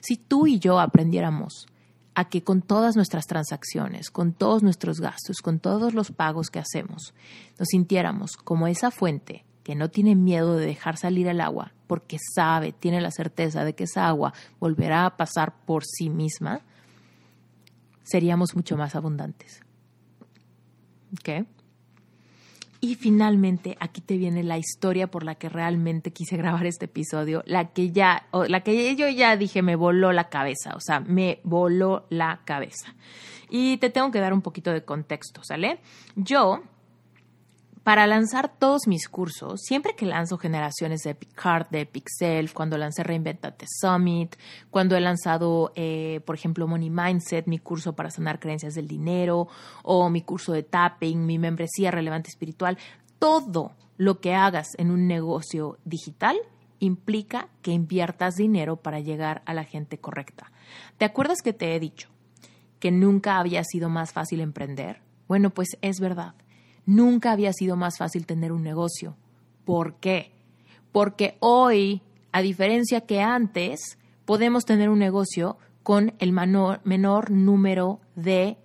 Si 0.00 0.16
tú 0.16 0.46
y 0.46 0.58
yo 0.58 0.80
aprendiéramos 0.80 1.66
a 2.14 2.28
que 2.28 2.42
con 2.42 2.62
todas 2.62 2.96
nuestras 2.96 3.26
transacciones, 3.26 4.10
con 4.10 4.32
todos 4.32 4.62
nuestros 4.62 5.00
gastos, 5.00 5.38
con 5.38 5.60
todos 5.60 5.94
los 5.94 6.10
pagos 6.10 6.50
que 6.50 6.58
hacemos, 6.58 7.14
nos 7.58 7.68
sintiéramos 7.68 8.32
como 8.32 8.66
esa 8.66 8.90
fuente 8.90 9.44
que 9.68 9.74
no 9.74 9.90
tiene 9.90 10.14
miedo 10.14 10.56
de 10.56 10.64
dejar 10.64 10.96
salir 10.96 11.26
el 11.26 11.42
agua 11.42 11.74
porque 11.86 12.16
sabe, 12.34 12.72
tiene 12.72 13.02
la 13.02 13.10
certeza 13.10 13.66
de 13.66 13.74
que 13.74 13.84
esa 13.84 14.08
agua 14.08 14.32
volverá 14.58 15.04
a 15.04 15.18
pasar 15.18 15.52
por 15.66 15.84
sí 15.84 16.08
misma, 16.08 16.62
seríamos 18.02 18.56
mucho 18.56 18.78
más 18.78 18.96
abundantes. 18.96 19.60
¿Ok? 21.12 21.46
Y 22.80 22.94
finalmente, 22.94 23.76
aquí 23.78 24.00
te 24.00 24.16
viene 24.16 24.42
la 24.42 24.56
historia 24.56 25.10
por 25.10 25.22
la 25.22 25.34
que 25.34 25.50
realmente 25.50 26.14
quise 26.14 26.38
grabar 26.38 26.64
este 26.64 26.86
episodio, 26.86 27.42
la 27.44 27.74
que 27.74 27.90
ya, 27.90 28.26
la 28.32 28.62
que 28.62 28.96
yo 28.96 29.06
ya 29.08 29.36
dije 29.36 29.60
me 29.60 29.76
voló 29.76 30.14
la 30.14 30.30
cabeza, 30.30 30.76
o 30.76 30.80
sea, 30.80 31.00
me 31.00 31.40
voló 31.44 32.06
la 32.08 32.40
cabeza. 32.46 32.94
Y 33.50 33.76
te 33.76 33.90
tengo 33.90 34.10
que 34.10 34.20
dar 34.20 34.32
un 34.32 34.40
poquito 34.40 34.72
de 34.72 34.82
contexto, 34.82 35.42
¿sale? 35.44 35.80
Yo 36.16 36.62
para 37.88 38.06
lanzar 38.06 38.52
todos 38.54 38.86
mis 38.86 39.08
cursos, 39.08 39.62
siempre 39.62 39.94
que 39.96 40.04
lanzo 40.04 40.36
generaciones 40.36 41.00
de 41.04 41.12
Epic 41.12 41.42
de 41.70 41.80
Epic 41.80 42.06
Self, 42.10 42.52
cuando 42.52 42.76
lancé 42.76 43.02
Reinventate 43.02 43.64
Summit, 43.66 44.36
cuando 44.68 44.94
he 44.94 45.00
lanzado, 45.00 45.72
eh, 45.74 46.20
por 46.26 46.34
ejemplo, 46.34 46.68
Money 46.68 46.90
Mindset, 46.90 47.46
mi 47.46 47.58
curso 47.58 47.94
para 47.94 48.10
sanar 48.10 48.40
creencias 48.40 48.74
del 48.74 48.88
dinero, 48.88 49.48
o 49.84 50.10
mi 50.10 50.20
curso 50.20 50.52
de 50.52 50.64
tapping, 50.64 51.24
mi 51.24 51.38
membresía 51.38 51.90
relevante 51.90 52.28
espiritual, 52.28 52.76
todo 53.18 53.72
lo 53.96 54.20
que 54.20 54.34
hagas 54.34 54.68
en 54.76 54.90
un 54.90 55.06
negocio 55.06 55.78
digital 55.86 56.36
implica 56.80 57.48
que 57.62 57.70
inviertas 57.70 58.34
dinero 58.34 58.76
para 58.76 59.00
llegar 59.00 59.40
a 59.46 59.54
la 59.54 59.64
gente 59.64 59.96
correcta. 59.96 60.52
¿Te 60.98 61.06
acuerdas 61.06 61.40
que 61.42 61.54
te 61.54 61.74
he 61.74 61.80
dicho 61.80 62.10
que 62.80 62.90
nunca 62.90 63.38
había 63.38 63.64
sido 63.64 63.88
más 63.88 64.12
fácil 64.12 64.40
emprender? 64.42 65.00
Bueno, 65.26 65.48
pues 65.48 65.78
es 65.80 66.00
verdad 66.00 66.34
Nunca 66.88 67.32
había 67.32 67.52
sido 67.52 67.76
más 67.76 67.98
fácil 67.98 68.24
tener 68.24 68.50
un 68.50 68.62
negocio. 68.62 69.14
¿Por 69.66 69.96
qué? 69.96 70.32
Porque 70.90 71.36
hoy, 71.38 72.00
a 72.32 72.40
diferencia 72.40 73.02
que 73.02 73.20
antes, 73.20 73.98
podemos 74.24 74.64
tener 74.64 74.88
un 74.88 74.98
negocio 74.98 75.58
con 75.82 76.14
el 76.18 76.32
menor, 76.32 77.30
número 77.30 78.00
de 78.16 78.56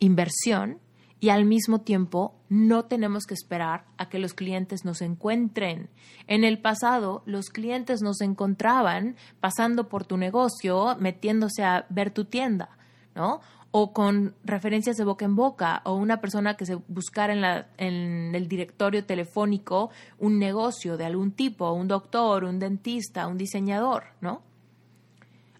inversión 0.00 0.80
y 1.20 1.28
al 1.28 1.44
mismo 1.44 1.82
tiempo 1.82 2.34
no 2.48 2.86
tenemos 2.86 3.24
que 3.24 3.34
esperar 3.34 3.84
a 3.98 4.08
que 4.08 4.18
los 4.18 4.34
clientes 4.34 4.84
nos 4.84 5.00
encuentren. 5.00 5.90
En 6.26 6.42
el 6.42 6.58
pasado, 6.58 7.22
los 7.24 7.50
clientes 7.50 8.02
nos 8.02 8.20
encontraban 8.20 9.14
pasando 9.38 9.88
por 9.88 10.04
tu 10.04 10.16
negocio, 10.16 10.96
metiéndose 10.98 11.62
a 11.62 11.86
ver 11.88 12.10
tu 12.10 12.24
tienda, 12.24 12.70
¿no? 13.14 13.40
O 13.72 13.92
con 13.92 14.34
referencias 14.44 14.96
de 14.96 15.04
boca 15.04 15.24
en 15.24 15.36
boca, 15.36 15.82
o 15.84 15.94
una 15.94 16.20
persona 16.20 16.56
que 16.56 16.66
se 16.66 16.74
buscara 16.74 17.68
en, 17.78 18.34
el 18.34 18.48
directorio 18.48 19.04
telefónico 19.04 19.90
un 20.18 20.38
negocio 20.38 20.96
de 20.96 21.04
algún 21.04 21.32
tipo, 21.32 21.70
un 21.72 21.86
doctor, 21.86 22.44
un 22.44 22.58
dentista, 22.58 23.26
un 23.26 23.38
diseñador, 23.38 24.04
¿no? 24.20 24.42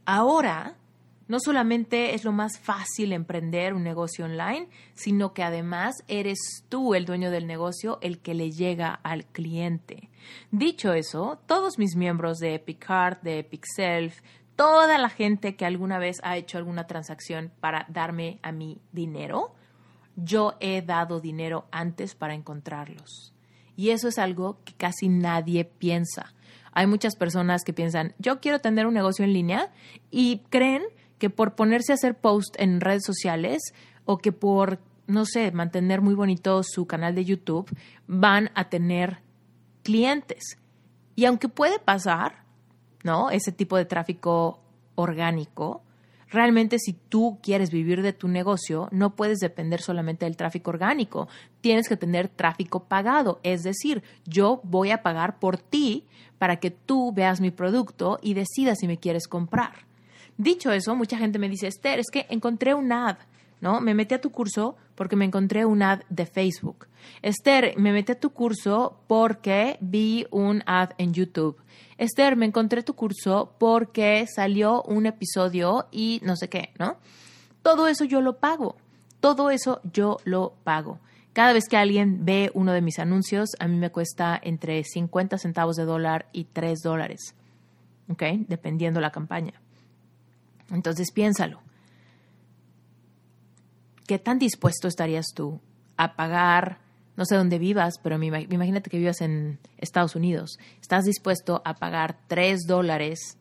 Ahora 0.04 0.76
no 1.28 1.38
solamente 1.38 2.14
es 2.14 2.24
lo 2.24 2.32
más 2.32 2.58
fácil 2.58 3.12
emprender 3.12 3.72
un 3.72 3.84
negocio 3.84 4.24
online, 4.24 4.68
sino 4.94 5.32
que 5.32 5.44
además 5.44 5.94
eres 6.08 6.64
tú 6.68 6.96
el 6.96 7.04
dueño 7.04 7.30
del 7.30 7.46
negocio, 7.46 8.00
el 8.02 8.18
que 8.18 8.34
le 8.34 8.50
llega 8.50 8.92
al 9.04 9.26
cliente. 9.26 10.10
Dicho 10.50 10.92
eso, 10.92 11.38
todos 11.46 11.78
mis 11.78 11.94
miembros 11.94 12.38
de 12.38 12.56
Epic 12.56 12.88
de 13.22 13.38
Epic 13.38 13.64
Self, 13.76 14.20
toda 14.56 14.98
la 14.98 15.08
gente 15.08 15.56
que 15.56 15.64
alguna 15.64 15.98
vez 15.98 16.20
ha 16.22 16.36
hecho 16.36 16.58
alguna 16.58 16.86
transacción 16.86 17.50
para 17.60 17.86
darme 17.88 18.38
a 18.42 18.52
mí 18.52 18.80
dinero, 18.92 19.54
yo 20.16 20.56
he 20.60 20.82
dado 20.82 21.20
dinero 21.20 21.66
antes 21.70 22.14
para 22.14 22.34
encontrarlos. 22.34 23.32
Y 23.76 23.90
eso 23.90 24.08
es 24.08 24.18
algo 24.18 24.58
que 24.64 24.74
casi 24.74 25.08
nadie 25.08 25.64
piensa. 25.64 26.34
Hay 26.72 26.86
muchas 26.86 27.16
personas 27.16 27.64
que 27.64 27.72
piensan, 27.72 28.14
yo 28.18 28.40
quiero 28.40 28.60
tener 28.60 28.86
un 28.86 28.94
negocio 28.94 29.24
en 29.24 29.32
línea 29.32 29.72
y 30.10 30.42
creen 30.50 30.82
que 31.18 31.30
por 31.30 31.54
ponerse 31.54 31.92
a 31.92 31.94
hacer 31.96 32.16
post 32.16 32.54
en 32.58 32.80
redes 32.80 33.04
sociales 33.04 33.60
o 34.04 34.18
que 34.18 34.32
por, 34.32 34.80
no 35.06 35.24
sé, 35.24 35.50
mantener 35.52 36.00
muy 36.00 36.14
bonito 36.14 36.62
su 36.62 36.86
canal 36.86 37.14
de 37.14 37.24
YouTube, 37.24 37.70
van 38.06 38.50
a 38.54 38.68
tener 38.68 39.18
clientes. 39.82 40.58
Y 41.16 41.24
aunque 41.24 41.48
puede 41.48 41.78
pasar, 41.78 42.39
¿no? 43.02 43.30
Ese 43.30 43.52
tipo 43.52 43.76
de 43.76 43.84
tráfico 43.84 44.60
orgánico, 44.94 45.82
realmente 46.28 46.78
si 46.78 46.92
tú 46.92 47.38
quieres 47.42 47.70
vivir 47.70 48.02
de 48.02 48.12
tu 48.12 48.28
negocio, 48.28 48.88
no 48.92 49.16
puedes 49.16 49.38
depender 49.38 49.80
solamente 49.80 50.26
del 50.26 50.36
tráfico 50.36 50.70
orgánico, 50.70 51.28
tienes 51.60 51.88
que 51.88 51.96
tener 51.96 52.28
tráfico 52.28 52.84
pagado, 52.84 53.40
es 53.42 53.62
decir, 53.62 54.02
yo 54.26 54.60
voy 54.62 54.90
a 54.90 55.02
pagar 55.02 55.38
por 55.38 55.58
ti 55.58 56.06
para 56.38 56.56
que 56.56 56.70
tú 56.70 57.12
veas 57.12 57.40
mi 57.40 57.50
producto 57.50 58.18
y 58.22 58.34
decidas 58.34 58.78
si 58.80 58.86
me 58.86 58.98
quieres 58.98 59.26
comprar. 59.28 59.84
Dicho 60.38 60.72
eso, 60.72 60.96
mucha 60.96 61.18
gente 61.18 61.38
me 61.38 61.50
dice, 61.50 61.66
Esther, 61.66 61.98
es 61.98 62.06
que 62.10 62.26
encontré 62.30 62.74
un 62.74 62.92
ad, 62.92 63.18
¿no? 63.60 63.80
Me 63.80 63.94
metí 63.94 64.14
a 64.14 64.20
tu 64.20 64.30
curso 64.30 64.76
porque 64.94 65.16
me 65.16 65.26
encontré 65.26 65.66
un 65.66 65.82
ad 65.82 66.00
de 66.08 66.24
Facebook. 66.24 66.86
Esther, 67.20 67.74
me 67.76 67.92
metí 67.92 68.12
a 68.12 68.20
tu 68.20 68.30
curso 68.30 69.00
porque 69.06 69.76
vi 69.80 70.26
un 70.30 70.62
ad 70.64 70.90
en 70.96 71.12
YouTube. 71.12 71.58
Esther, 72.00 72.34
me 72.34 72.46
encontré 72.46 72.82
tu 72.82 72.94
curso 72.94 73.54
porque 73.58 74.26
salió 74.26 74.82
un 74.84 75.04
episodio 75.04 75.86
y 75.92 76.18
no 76.24 76.34
sé 76.34 76.48
qué, 76.48 76.72
¿no? 76.78 76.96
Todo 77.60 77.88
eso 77.88 78.06
yo 78.06 78.22
lo 78.22 78.38
pago. 78.38 78.76
Todo 79.20 79.50
eso 79.50 79.82
yo 79.92 80.16
lo 80.24 80.54
pago. 80.64 80.98
Cada 81.34 81.52
vez 81.52 81.68
que 81.68 81.76
alguien 81.76 82.24
ve 82.24 82.50
uno 82.54 82.72
de 82.72 82.80
mis 82.80 82.98
anuncios, 82.98 83.50
a 83.58 83.68
mí 83.68 83.76
me 83.76 83.90
cuesta 83.90 84.40
entre 84.42 84.82
50 84.82 85.36
centavos 85.36 85.76
de 85.76 85.84
dólar 85.84 86.30
y 86.32 86.44
3 86.44 86.80
dólares. 86.80 87.34
¿Ok? 88.08 88.22
Dependiendo 88.48 89.02
la 89.02 89.12
campaña. 89.12 89.60
Entonces 90.70 91.12
piénsalo. 91.12 91.60
¿Qué 94.06 94.18
tan 94.18 94.38
dispuesto 94.38 94.88
estarías 94.88 95.26
tú 95.34 95.60
a 95.98 96.16
pagar 96.16 96.78
no 97.20 97.26
sé 97.26 97.37
dónde 97.37 97.59
vivas, 97.59 97.98
pero 98.02 98.16
imagínate 98.16 98.88
que 98.88 98.96
vivas 98.96 99.20
en 99.20 99.59
Estados 99.76 100.16
Unidos. 100.16 100.59
¿Estás 100.80 101.04
dispuesto 101.04 101.61
a 101.66 101.74
pagar 101.74 102.18
3 102.28 102.62
dólares 102.66 103.37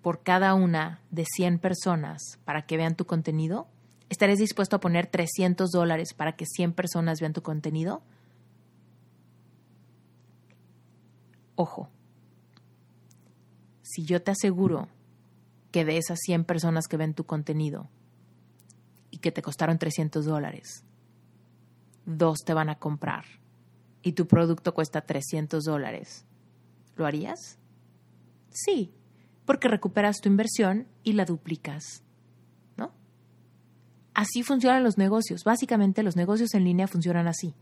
por 0.00 0.22
cada 0.22 0.54
una 0.54 1.00
de 1.10 1.24
100 1.24 1.58
personas 1.58 2.38
para 2.44 2.66
que 2.66 2.76
vean 2.76 2.94
tu 2.94 3.04
contenido? 3.04 3.66
¿Estarías 4.10 4.38
dispuesto 4.38 4.76
a 4.76 4.78
poner 4.78 5.08
300 5.08 5.72
dólares 5.72 6.14
para 6.14 6.36
que 6.36 6.46
100 6.46 6.72
personas 6.72 7.18
vean 7.18 7.32
tu 7.32 7.42
contenido? 7.42 8.04
Ojo, 11.56 11.88
si 13.82 14.04
yo 14.04 14.22
te 14.22 14.30
aseguro 14.30 14.86
que 15.72 15.84
de 15.84 15.96
esas 15.96 16.20
100 16.20 16.44
personas 16.44 16.86
que 16.86 16.96
ven 16.96 17.14
tu 17.14 17.24
contenido 17.24 17.88
y 19.10 19.18
que 19.18 19.32
te 19.32 19.42
costaron 19.42 19.78
300 19.78 20.24
dólares, 20.24 20.84
dos 22.04 22.40
te 22.44 22.54
van 22.54 22.68
a 22.68 22.78
comprar 22.78 23.24
y 24.02 24.12
tu 24.12 24.26
producto 24.26 24.74
cuesta 24.74 25.02
300 25.02 25.64
dólares, 25.64 26.24
¿lo 26.96 27.06
harías? 27.06 27.58
Sí, 28.50 28.92
porque 29.44 29.68
recuperas 29.68 30.20
tu 30.20 30.28
inversión 30.28 30.88
y 31.02 31.12
la 31.12 31.24
duplicas, 31.24 32.02
¿no? 32.76 32.92
Así 34.14 34.42
funcionan 34.42 34.84
los 34.84 34.98
negocios. 34.98 35.44
Básicamente 35.44 36.02
los 36.02 36.16
negocios 36.16 36.54
en 36.54 36.64
línea 36.64 36.86
funcionan 36.86 37.28
así. 37.28 37.54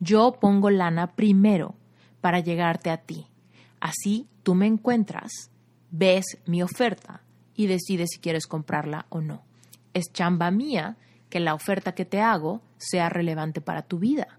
Yo 0.00 0.38
pongo 0.40 0.70
lana 0.70 1.14
primero 1.16 1.74
para 2.20 2.40
llegarte 2.40 2.90
a 2.90 2.98
ti. 2.98 3.26
Así 3.80 4.28
tú 4.42 4.54
me 4.54 4.66
encuentras, 4.66 5.50
ves 5.90 6.38
mi 6.46 6.62
oferta 6.62 7.22
y 7.54 7.66
decides 7.66 8.10
si 8.12 8.20
quieres 8.20 8.46
comprarla 8.46 9.06
o 9.08 9.20
no. 9.20 9.44
Es 9.94 10.12
chamba 10.12 10.50
mía 10.50 10.96
que 11.28 11.40
la 11.40 11.54
oferta 11.54 11.92
que 11.92 12.04
te 12.04 12.20
hago 12.20 12.62
sea 12.76 13.08
relevante 13.08 13.60
para 13.60 13.82
tu 13.82 13.98
vida. 13.98 14.38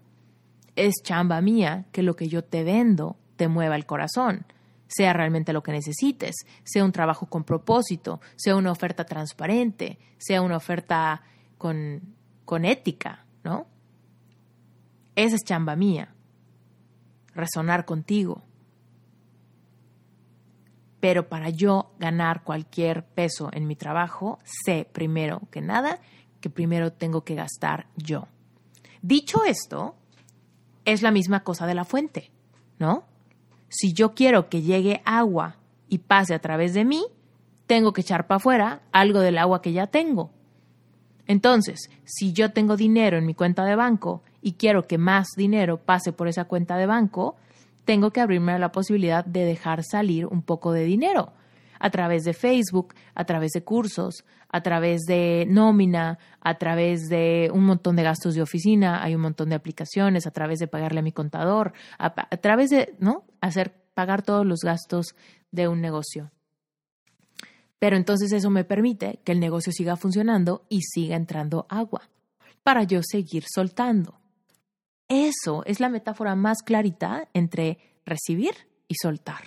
Es 0.76 0.94
chamba 1.02 1.40
mía 1.40 1.86
que 1.92 2.02
lo 2.02 2.16
que 2.16 2.28
yo 2.28 2.42
te 2.42 2.64
vendo 2.64 3.16
te 3.36 3.48
mueva 3.48 3.76
el 3.76 3.86
corazón, 3.86 4.46
sea 4.86 5.12
realmente 5.12 5.52
lo 5.52 5.62
que 5.62 5.72
necesites, 5.72 6.34
sea 6.64 6.84
un 6.84 6.92
trabajo 6.92 7.26
con 7.26 7.44
propósito, 7.44 8.20
sea 8.36 8.56
una 8.56 8.72
oferta 8.72 9.04
transparente, 9.04 9.98
sea 10.18 10.42
una 10.42 10.56
oferta 10.56 11.22
con, 11.58 12.14
con 12.44 12.64
ética, 12.64 13.24
¿no? 13.44 13.66
Esa 15.14 15.36
es 15.36 15.44
chamba 15.44 15.76
mía, 15.76 16.14
resonar 17.34 17.84
contigo. 17.84 18.42
Pero 20.98 21.28
para 21.28 21.48
yo 21.50 21.94
ganar 21.98 22.42
cualquier 22.42 23.06
peso 23.06 23.48
en 23.52 23.66
mi 23.66 23.76
trabajo, 23.76 24.38
sé 24.44 24.86
primero 24.90 25.40
que 25.50 25.60
nada 25.60 26.00
que 26.40 26.50
primero 26.50 26.92
tengo 26.92 27.22
que 27.22 27.34
gastar 27.34 27.86
yo. 27.96 28.26
Dicho 29.02 29.44
esto, 29.44 29.94
es 30.84 31.02
la 31.02 31.10
misma 31.10 31.42
cosa 31.44 31.66
de 31.66 31.74
la 31.74 31.84
fuente, 31.84 32.30
¿no? 32.78 33.04
Si 33.68 33.92
yo 33.92 34.14
quiero 34.14 34.48
que 34.48 34.62
llegue 34.62 35.02
agua 35.04 35.56
y 35.88 35.98
pase 35.98 36.34
a 36.34 36.40
través 36.40 36.74
de 36.74 36.84
mí, 36.84 37.04
tengo 37.66 37.92
que 37.92 38.00
echar 38.00 38.26
para 38.26 38.38
afuera 38.38 38.82
algo 38.90 39.20
del 39.20 39.38
agua 39.38 39.62
que 39.62 39.72
ya 39.72 39.86
tengo. 39.86 40.30
Entonces, 41.26 41.90
si 42.04 42.32
yo 42.32 42.52
tengo 42.52 42.76
dinero 42.76 43.16
en 43.16 43.26
mi 43.26 43.34
cuenta 43.34 43.64
de 43.64 43.76
banco 43.76 44.22
y 44.42 44.52
quiero 44.52 44.88
que 44.88 44.98
más 44.98 45.28
dinero 45.36 45.78
pase 45.78 46.12
por 46.12 46.26
esa 46.26 46.46
cuenta 46.46 46.76
de 46.76 46.86
banco, 46.86 47.36
tengo 47.84 48.10
que 48.10 48.20
abrirme 48.20 48.52
a 48.52 48.58
la 48.58 48.72
posibilidad 48.72 49.24
de 49.24 49.44
dejar 49.44 49.84
salir 49.84 50.26
un 50.26 50.42
poco 50.42 50.72
de 50.72 50.84
dinero 50.84 51.32
a 51.80 51.90
través 51.90 52.22
de 52.24 52.34
Facebook, 52.34 52.94
a 53.14 53.24
través 53.24 53.50
de 53.52 53.64
cursos, 53.64 54.24
a 54.48 54.60
través 54.62 55.02
de 55.02 55.46
nómina, 55.48 56.18
a 56.40 56.58
través 56.58 57.08
de 57.08 57.50
un 57.52 57.64
montón 57.64 57.96
de 57.96 58.02
gastos 58.02 58.34
de 58.34 58.42
oficina, 58.42 59.02
hay 59.02 59.14
un 59.14 59.22
montón 59.22 59.48
de 59.48 59.56
aplicaciones, 59.56 60.26
a 60.26 60.30
través 60.30 60.58
de 60.58 60.68
pagarle 60.68 61.00
a 61.00 61.02
mi 61.02 61.12
contador, 61.12 61.72
a, 61.98 62.12
través 62.12 62.70
de, 62.70 62.94
¿no? 62.98 63.24
Hacer 63.40 63.74
pagar 63.94 64.22
todos 64.22 64.46
los 64.46 64.60
gastos 64.60 65.16
de 65.50 65.66
un 65.66 65.80
negocio. 65.80 66.30
Pero 67.78 67.96
entonces 67.96 68.30
eso 68.32 68.50
me 68.50 68.64
permite 68.64 69.20
que 69.24 69.32
el 69.32 69.40
negocio 69.40 69.72
siga 69.72 69.96
funcionando 69.96 70.66
y 70.68 70.82
siga 70.82 71.16
entrando 71.16 71.66
agua 71.70 72.10
para 72.62 72.84
yo 72.84 73.00
seguir 73.02 73.44
soltando. 73.52 74.20
Eso 75.08 75.64
es 75.64 75.80
la 75.80 75.88
metáfora 75.88 76.36
más 76.36 76.58
clarita 76.62 77.28
entre 77.32 77.78
recibir 78.04 78.54
y 78.86 78.94
soltar, 79.00 79.42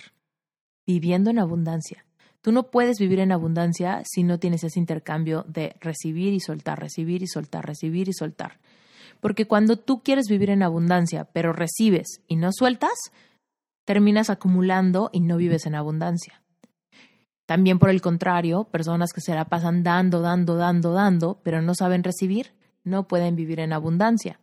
viviendo 0.86 1.30
en 1.30 1.38
abundancia. 1.38 2.03
Tú 2.44 2.52
no 2.52 2.64
puedes 2.64 2.98
vivir 2.98 3.20
en 3.20 3.32
abundancia 3.32 4.02
si 4.04 4.22
no 4.22 4.38
tienes 4.38 4.64
ese 4.64 4.78
intercambio 4.78 5.46
de 5.48 5.76
recibir 5.80 6.34
y 6.34 6.40
soltar, 6.40 6.78
recibir 6.78 7.22
y 7.22 7.26
soltar, 7.26 7.64
recibir 7.64 8.06
y 8.10 8.12
soltar. 8.12 8.58
Porque 9.20 9.46
cuando 9.46 9.78
tú 9.78 10.02
quieres 10.02 10.26
vivir 10.28 10.50
en 10.50 10.62
abundancia, 10.62 11.24
pero 11.24 11.54
recibes 11.54 12.20
y 12.28 12.36
no 12.36 12.50
sueltas, 12.52 12.92
terminas 13.86 14.28
acumulando 14.28 15.08
y 15.10 15.20
no 15.20 15.38
vives 15.38 15.64
en 15.64 15.74
abundancia. 15.74 16.42
También 17.46 17.78
por 17.78 17.88
el 17.88 18.02
contrario, 18.02 18.64
personas 18.64 19.14
que 19.14 19.22
se 19.22 19.34
la 19.34 19.46
pasan 19.46 19.82
dando, 19.82 20.20
dando, 20.20 20.56
dando, 20.56 20.92
dando, 20.92 21.40
pero 21.44 21.62
no 21.62 21.74
saben 21.74 22.04
recibir, 22.04 22.52
no 22.84 23.08
pueden 23.08 23.36
vivir 23.36 23.58
en 23.58 23.72
abundancia. 23.72 24.38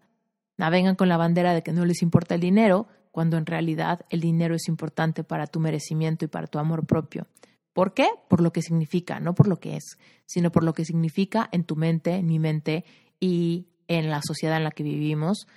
Navegan 0.57 0.95
con 0.95 1.07
la 1.07 1.17
bandera 1.17 1.53
de 1.53 1.61
que 1.61 1.71
no 1.71 1.85
les 1.85 2.01
importa 2.01 2.33
el 2.33 2.41
dinero, 2.41 2.87
cuando 3.11 3.37
en 3.37 3.45
realidad 3.45 4.07
el 4.09 4.21
dinero 4.21 4.55
es 4.55 4.67
importante 4.67 5.23
para 5.23 5.45
tu 5.45 5.59
merecimiento 5.59 6.25
y 6.25 6.29
para 6.29 6.47
tu 6.47 6.57
amor 6.57 6.87
propio. 6.87 7.27
¿Por 7.73 7.93
qué? 7.93 8.09
Por 8.29 8.41
lo 8.41 8.51
que 8.51 8.61
significa, 8.61 9.19
no 9.19 9.33
por 9.33 9.47
lo 9.47 9.59
que 9.59 9.77
es, 9.77 9.97
sino 10.25 10.51
por 10.51 10.63
lo 10.63 10.73
que 10.73 10.85
significa 10.85 11.47
en 11.51 11.63
tu 11.63 11.75
mente, 11.75 12.15
en 12.15 12.25
mi 12.25 12.39
mente 12.39 12.83
y 13.19 13.67
en 13.87 14.09
la 14.09 14.21
sociedad 14.21 14.57
en 14.57 14.63
la 14.63 14.71
que 14.71 14.83
vivimos, 14.83 15.47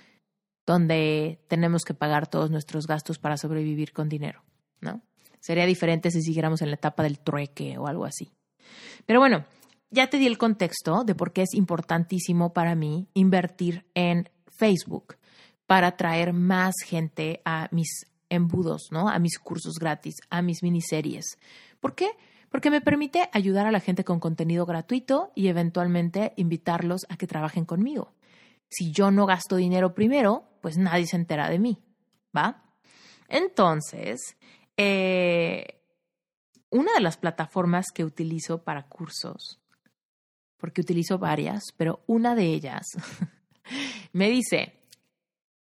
donde 0.65 1.39
tenemos 1.47 1.83
que 1.83 1.93
pagar 1.93 2.27
todos 2.27 2.51
nuestros 2.51 2.87
gastos 2.87 3.19
para 3.19 3.37
sobrevivir 3.37 3.93
con 3.93 4.09
dinero, 4.09 4.43
¿no? 4.81 5.01
Sería 5.39 5.65
diferente 5.65 6.09
si 6.09 6.21
siguiéramos 6.21 6.61
en 6.61 6.69
la 6.69 6.75
etapa 6.75 7.03
del 7.03 7.19
trueque 7.19 7.77
o 7.77 7.87
algo 7.87 8.05
así. 8.05 8.31
Pero 9.05 9.19
bueno, 9.19 9.45
ya 9.91 10.09
te 10.09 10.17
di 10.17 10.25
el 10.25 10.37
contexto 10.37 11.03
de 11.03 11.15
por 11.15 11.33
qué 11.33 11.43
es 11.43 11.53
importantísimo 11.53 12.53
para 12.53 12.75
mí 12.75 13.07
invertir 13.13 13.85
en 13.93 14.29
Facebook 14.47 15.17
para 15.67 15.87
atraer 15.87 16.33
más 16.33 16.73
gente 16.83 17.41
a 17.45 17.67
mis 17.71 18.07
embudos, 18.29 18.87
¿no? 18.91 19.09
A 19.09 19.19
mis 19.19 19.37
cursos 19.39 19.75
gratis, 19.79 20.15
a 20.29 20.41
mis 20.41 20.63
miniseries, 20.63 21.37
¿Por 21.85 21.93
qué? 21.93 22.09
porque 22.49 22.71
me 22.71 22.81
permite 22.81 23.29
ayudar 23.31 23.67
a 23.67 23.71
la 23.71 23.79
gente 23.79 24.03
con 24.03 24.19
contenido 24.19 24.65
gratuito 24.65 25.31
y 25.35 25.49
eventualmente 25.49 26.33
invitarlos 26.35 27.05
a 27.09 27.15
que 27.15 27.27
trabajen 27.27 27.63
conmigo. 27.63 28.15
Si 28.69 28.91
yo 28.91 29.11
no 29.11 29.27
gasto 29.27 29.57
dinero 29.57 29.93
primero, 29.93 30.45
pues 30.61 30.77
nadie 30.77 31.05
se 31.05 31.15
entera 31.15 31.47
de 31.47 31.59
mí, 31.59 31.77
¿va? 32.35 32.63
Entonces, 33.27 34.35
eh, 34.77 35.79
una 36.71 36.91
de 36.93 37.01
las 37.01 37.17
plataformas 37.17 37.87
que 37.93 38.03
utilizo 38.03 38.63
para 38.63 38.87
cursos, 38.87 39.59
porque 40.57 40.81
utilizo 40.81 41.19
varias, 41.19 41.65
pero 41.77 42.01
una 42.07 42.33
de 42.33 42.45
ellas 42.45 42.85
me 44.11 44.29
dice, 44.31 44.73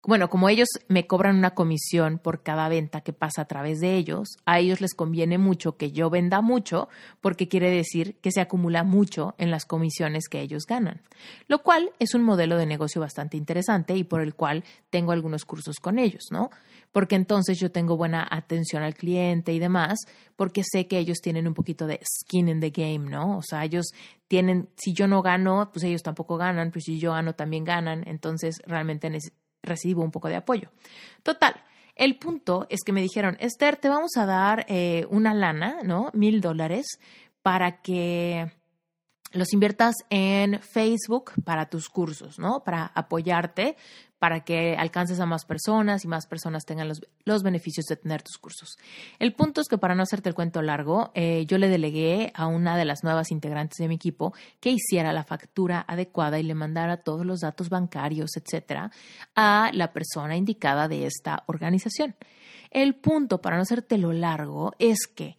bueno, 0.06 0.30
como 0.30 0.50
ellos 0.50 0.68
me 0.90 1.08
cobran 1.08 1.38
una 1.38 1.52
comisión 1.52 2.20
por 2.20 2.44
cada 2.44 2.68
venta 2.68 3.02
que 3.02 3.14
pasa 3.14 3.44
a 3.44 3.46
través 3.46 3.80
de 3.80 3.96
ellos, 3.96 4.38
a 4.46 4.60
ellos 4.60 4.82
les 4.82 4.94
conviene 4.94 5.38
mucho 5.38 5.78
que 5.78 5.94
yo 5.94 6.10
venda 6.10 6.42
mucho 6.42 6.90
porque 7.22 7.48
quiere 7.48 7.70
decir 7.70 8.18
que 8.22 8.32
se 8.32 8.42
acumula 8.42 8.84
mucho 8.84 9.34
en 9.38 9.50
las 9.50 9.66
comisiones 9.66 10.28
que 10.28 10.42
ellos 10.42 10.66
ganan, 10.68 11.02
lo 11.48 11.64
cual 11.64 11.92
es 12.00 12.16
un 12.16 12.24
modelo 12.24 12.58
de 12.58 12.66
negocio 12.66 13.00
bastante 13.00 13.38
interesante 13.38 13.96
y 13.96 14.04
por 14.04 14.22
el 14.22 14.36
cual 14.36 14.66
tengo 14.90 15.14
algunos 15.14 15.46
cursos 15.46 15.78
con 15.80 15.98
ellos, 15.98 16.26
¿no? 16.32 16.50
Porque 16.92 17.16
entonces 17.16 17.58
yo 17.58 17.72
tengo 17.72 17.96
buena 17.96 18.28
atención 18.30 18.84
al 18.84 18.96
cliente 18.96 19.54
y 19.54 19.60
demás, 19.60 20.00
porque 20.36 20.64
sé 20.64 20.86
que 20.88 21.00
ellos 21.00 21.20
tienen 21.22 21.48
un 21.48 21.54
poquito 21.54 21.88
de 21.88 22.00
skin 22.04 22.50
in 22.50 22.60
the 22.60 22.72
game, 22.72 23.10
¿no? 23.10 23.38
O 23.38 23.42
sea, 23.42 23.64
ellos 23.64 23.88
tienen, 24.28 24.70
si 24.76 24.94
yo 24.94 25.08
no 25.08 25.22
gano, 25.22 25.70
pues 25.72 25.86
ellos 25.86 26.04
tampoco 26.04 26.38
ganan, 26.38 26.72
pues 26.72 26.84
si 26.86 27.00
yo 27.00 27.14
gano 27.14 27.34
también 27.34 27.64
ganan, 27.64 28.04
entonces 28.06 28.62
realmente 28.68 29.10
recibo 29.64 30.04
un 30.04 30.12
poco 30.12 30.28
de 30.28 30.36
apoyo. 30.36 30.70
Total, 31.24 31.56
el 31.96 32.18
punto 32.18 32.68
es 32.70 32.82
que 32.84 32.92
me 32.92 33.02
dijeron, 33.02 33.38
Esther, 33.40 33.78
te 33.78 33.90
vamos 33.90 34.18
a 34.18 34.26
dar 34.26 34.66
eh, 34.68 35.08
una 35.10 35.34
lana, 35.34 35.78
¿no? 35.84 36.10
Mil 36.14 36.42
dólares 36.42 37.00
para 37.42 37.82
que 37.82 38.52
los 39.32 39.54
inviertas 39.54 39.96
en 40.10 40.60
Facebook 40.60 41.32
para 41.44 41.68
tus 41.68 41.90
cursos, 41.90 42.40
¿no? 42.40 42.64
Para 42.64 42.92
apoyarte, 42.94 43.76
para 44.24 44.46
que 44.46 44.78
alcances 44.78 45.20
a 45.20 45.26
más 45.26 45.44
personas 45.44 46.06
y 46.06 46.08
más 46.08 46.28
personas 46.28 46.64
tengan 46.64 46.88
los, 46.88 47.44
beneficios 47.44 47.88
de 47.88 47.98
tener 47.98 48.24
tus 48.24 48.38
cursos. 48.38 48.78
El 49.20 49.34
punto 49.34 49.60
es 49.60 49.68
que 49.68 49.78
para 49.78 49.96
no 49.96 50.04
hacerte 50.04 50.30
el 50.30 50.34
cuento 50.34 50.62
largo, 50.62 51.12
eh, 51.14 51.44
yo 51.46 51.58
le 51.58 51.68
delegué 51.68 52.32
a 52.34 52.48
una 52.48 52.78
de 52.78 52.86
las 52.86 53.04
nuevas 53.04 53.32
integrantes 53.32 53.80
de 53.80 53.90
mi 53.90 53.96
equipo 53.96 54.34
que 54.62 54.70
hiciera 54.70 55.12
la 55.12 55.26
factura 55.26 55.84
adecuada 55.86 56.40
y 56.40 56.44
le 56.44 56.56
mandara 56.56 57.02
todos 57.04 57.26
los 57.26 57.42
datos 57.42 57.68
bancarios, 57.68 58.38
etcétera, 58.38 58.92
a 59.36 59.72
la 59.74 59.92
persona 59.92 60.38
indicada 60.38 60.88
de 60.88 61.06
esta 61.06 61.44
organización. 61.48 62.16
El 62.72 62.96
punto, 62.96 63.42
para 63.42 63.58
no 63.58 63.64
hacértelo 63.64 64.14
largo, 64.14 64.72
es 64.80 65.06
que 65.06 65.38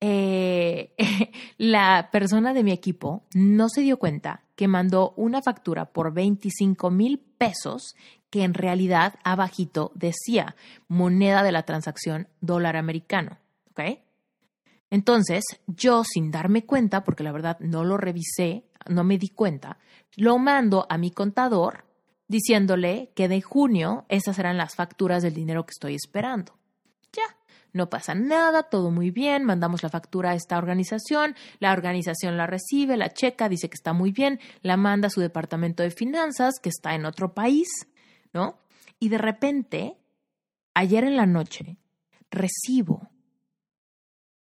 eh, 0.00 0.92
la 1.56 2.08
persona 2.10 2.52
de 2.52 2.64
mi 2.64 2.72
equipo 2.72 3.22
no 3.32 3.68
se 3.68 3.82
dio 3.82 3.96
cuenta 3.98 4.42
que 4.56 4.68
mandó 4.68 5.14
una 5.16 5.40
factura 5.40 5.86
por 5.86 6.12
25 6.12 6.90
mil 6.90 7.18
pesos 7.18 7.94
que 8.34 8.42
en 8.42 8.52
realidad 8.52 9.14
abajito 9.22 9.92
decía 9.94 10.56
moneda 10.88 11.44
de 11.44 11.52
la 11.52 11.62
transacción 11.62 12.26
dólar 12.40 12.76
americano. 12.76 13.38
¿Ok? 13.70 14.00
Entonces, 14.90 15.44
yo 15.68 16.02
sin 16.02 16.32
darme 16.32 16.66
cuenta, 16.66 17.04
porque 17.04 17.22
la 17.22 17.30
verdad 17.30 17.60
no 17.60 17.84
lo 17.84 17.96
revisé, 17.96 18.64
no 18.88 19.04
me 19.04 19.18
di 19.18 19.28
cuenta, 19.28 19.78
lo 20.16 20.38
mando 20.38 20.84
a 20.90 20.98
mi 20.98 21.12
contador 21.12 21.84
diciéndole 22.26 23.12
que 23.14 23.28
de 23.28 23.40
junio 23.40 24.04
esas 24.08 24.36
eran 24.40 24.56
las 24.56 24.74
facturas 24.74 25.22
del 25.22 25.34
dinero 25.34 25.64
que 25.64 25.70
estoy 25.70 25.94
esperando 25.94 26.54
no 27.74 27.90
pasa 27.90 28.14
nada, 28.14 28.62
todo 28.62 28.90
muy 28.90 29.10
bien, 29.10 29.44
mandamos 29.44 29.82
la 29.82 29.90
factura 29.90 30.30
a 30.30 30.34
esta 30.34 30.56
organización, 30.56 31.34
la 31.58 31.72
organización 31.72 32.36
la 32.36 32.46
recibe, 32.46 32.96
la 32.96 33.12
checa, 33.12 33.48
dice 33.48 33.68
que 33.68 33.74
está 33.74 33.92
muy 33.92 34.12
bien, 34.12 34.40
la 34.62 34.76
manda 34.76 35.08
a 35.08 35.10
su 35.10 35.20
departamento 35.20 35.82
de 35.82 35.90
finanzas, 35.90 36.54
que 36.62 36.68
está 36.68 36.94
en 36.94 37.04
otro 37.04 37.34
país, 37.34 37.68
¿no? 38.34 38.58
Y 39.00 39.08
de 39.08 39.18
repente, 39.18 39.96
ayer 40.74 41.04
en 41.04 41.16
la 41.16 41.26
noche, 41.26 41.78
recibo 42.30 43.08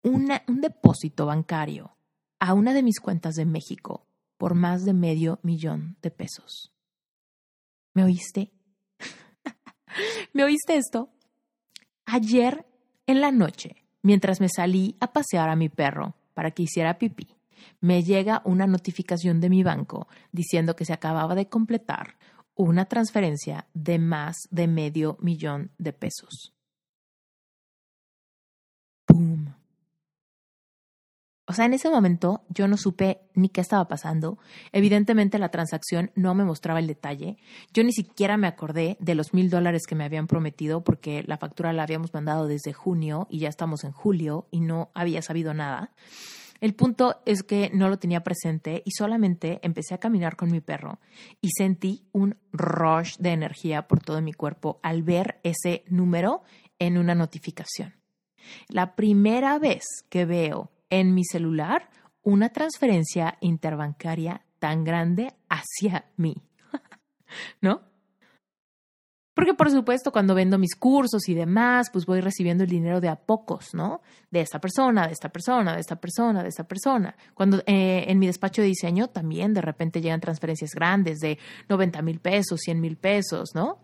un 0.02 0.32
depósito 0.60 1.26
bancario 1.26 1.94
a 2.40 2.54
una 2.54 2.72
de 2.72 2.82
mis 2.82 2.98
cuentas 2.98 3.34
de 3.34 3.44
México 3.44 4.06
por 4.36 4.54
más 4.54 4.84
de 4.84 4.92
medio 4.92 5.38
millón 5.42 5.96
de 6.02 6.10
pesos. 6.10 6.72
¿Me 7.94 8.02
oíste? 8.02 8.50
¿Me 10.32 10.42
oíste 10.42 10.76
esto? 10.76 11.10
Ayer 12.06 12.66
en 13.06 13.20
la 13.20 13.30
noche, 13.30 13.84
mientras 14.02 14.40
me 14.40 14.48
salí 14.48 14.96
a 14.98 15.12
pasear 15.12 15.48
a 15.48 15.54
mi 15.54 15.68
perro 15.68 16.16
para 16.34 16.50
que 16.50 16.64
hiciera 16.64 16.98
pipí, 16.98 17.28
me 17.80 18.02
llega 18.02 18.42
una 18.44 18.66
notificación 18.66 19.40
de 19.40 19.50
mi 19.50 19.62
banco 19.62 20.08
diciendo 20.32 20.74
que 20.74 20.84
se 20.84 20.92
acababa 20.92 21.36
de 21.36 21.48
completar 21.48 22.16
una 22.54 22.86
transferencia 22.86 23.66
de 23.74 23.98
más 23.98 24.36
de 24.50 24.68
medio 24.68 25.16
millón 25.20 25.72
de 25.78 25.92
pesos. 25.92 26.54
¡Pum! 29.06 29.52
O 31.52 31.54
sea, 31.54 31.66
en 31.66 31.74
ese 31.74 31.90
momento 31.90 32.44
yo 32.48 32.68
no 32.68 32.76
supe 32.76 33.20
ni 33.34 33.48
qué 33.48 33.60
estaba 33.60 33.86
pasando. 33.88 34.38
Evidentemente 34.70 35.38
la 35.38 35.50
transacción 35.50 36.10
no 36.14 36.34
me 36.34 36.44
mostraba 36.44 36.78
el 36.78 36.86
detalle. 36.86 37.36
Yo 37.74 37.82
ni 37.84 37.92
siquiera 37.92 38.36
me 38.36 38.46
acordé 38.46 38.96
de 39.00 39.14
los 39.14 39.34
mil 39.34 39.50
dólares 39.50 39.82
que 39.86 39.94
me 39.94 40.04
habían 40.04 40.28
prometido 40.28 40.82
porque 40.82 41.24
la 41.26 41.36
factura 41.36 41.72
la 41.72 41.82
habíamos 41.82 42.14
mandado 42.14 42.46
desde 42.46 42.72
junio 42.72 43.26
y 43.28 43.40
ya 43.40 43.48
estamos 43.48 43.84
en 43.84 43.92
julio 43.92 44.46
y 44.50 44.60
no 44.60 44.90
había 44.94 45.20
sabido 45.20 45.52
nada. 45.52 45.92
El 46.62 46.76
punto 46.76 47.20
es 47.26 47.42
que 47.42 47.72
no 47.74 47.88
lo 47.88 47.98
tenía 47.98 48.22
presente 48.22 48.84
y 48.84 48.92
solamente 48.92 49.58
empecé 49.64 49.94
a 49.94 49.98
caminar 49.98 50.36
con 50.36 50.48
mi 50.48 50.60
perro 50.60 51.00
y 51.40 51.48
sentí 51.50 52.06
un 52.12 52.36
rush 52.52 53.16
de 53.18 53.30
energía 53.30 53.88
por 53.88 54.00
todo 54.00 54.22
mi 54.22 54.32
cuerpo 54.32 54.78
al 54.84 55.02
ver 55.02 55.40
ese 55.42 55.82
número 55.88 56.44
en 56.78 56.98
una 56.98 57.16
notificación. 57.16 57.96
La 58.68 58.94
primera 58.94 59.58
vez 59.58 59.82
que 60.08 60.24
veo 60.24 60.70
en 60.88 61.14
mi 61.14 61.24
celular 61.24 61.90
una 62.22 62.50
transferencia 62.50 63.38
interbancaria 63.40 64.46
tan 64.60 64.84
grande 64.84 65.34
hacia 65.48 66.12
mí. 66.16 66.36
¿No? 67.60 67.91
Porque 69.34 69.54
por 69.54 69.70
supuesto 69.70 70.12
cuando 70.12 70.34
vendo 70.34 70.58
mis 70.58 70.74
cursos 70.74 71.28
y 71.28 71.34
demás, 71.34 71.88
pues 71.90 72.04
voy 72.04 72.20
recibiendo 72.20 72.64
el 72.64 72.70
dinero 72.70 73.00
de 73.00 73.08
a 73.08 73.16
pocos, 73.16 73.72
¿no? 73.72 74.02
De 74.30 74.40
esta 74.40 74.60
persona, 74.60 75.06
de 75.06 75.12
esta 75.12 75.30
persona, 75.30 75.74
de 75.74 75.80
esta 75.80 75.96
persona, 75.96 76.42
de 76.42 76.50
esta 76.50 76.64
persona. 76.64 77.16
Cuando 77.34 77.62
eh, 77.66 78.04
en 78.08 78.18
mi 78.18 78.26
despacho 78.26 78.60
de 78.60 78.68
diseño 78.68 79.08
también 79.08 79.54
de 79.54 79.62
repente 79.62 80.02
llegan 80.02 80.20
transferencias 80.20 80.72
grandes 80.74 81.20
de 81.20 81.38
90 81.70 82.02
mil 82.02 82.20
pesos, 82.20 82.60
100 82.60 82.80
mil 82.80 82.96
pesos, 82.96 83.50
¿no? 83.54 83.78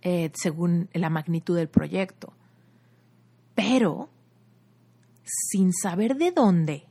Eh, 0.00 0.32
según 0.34 0.88
la 0.94 1.08
magnitud 1.08 1.56
del 1.56 1.68
proyecto. 1.68 2.32
Pero 3.54 4.10
sin 5.24 5.72
saber 5.72 6.16
de 6.16 6.32
dónde, 6.32 6.88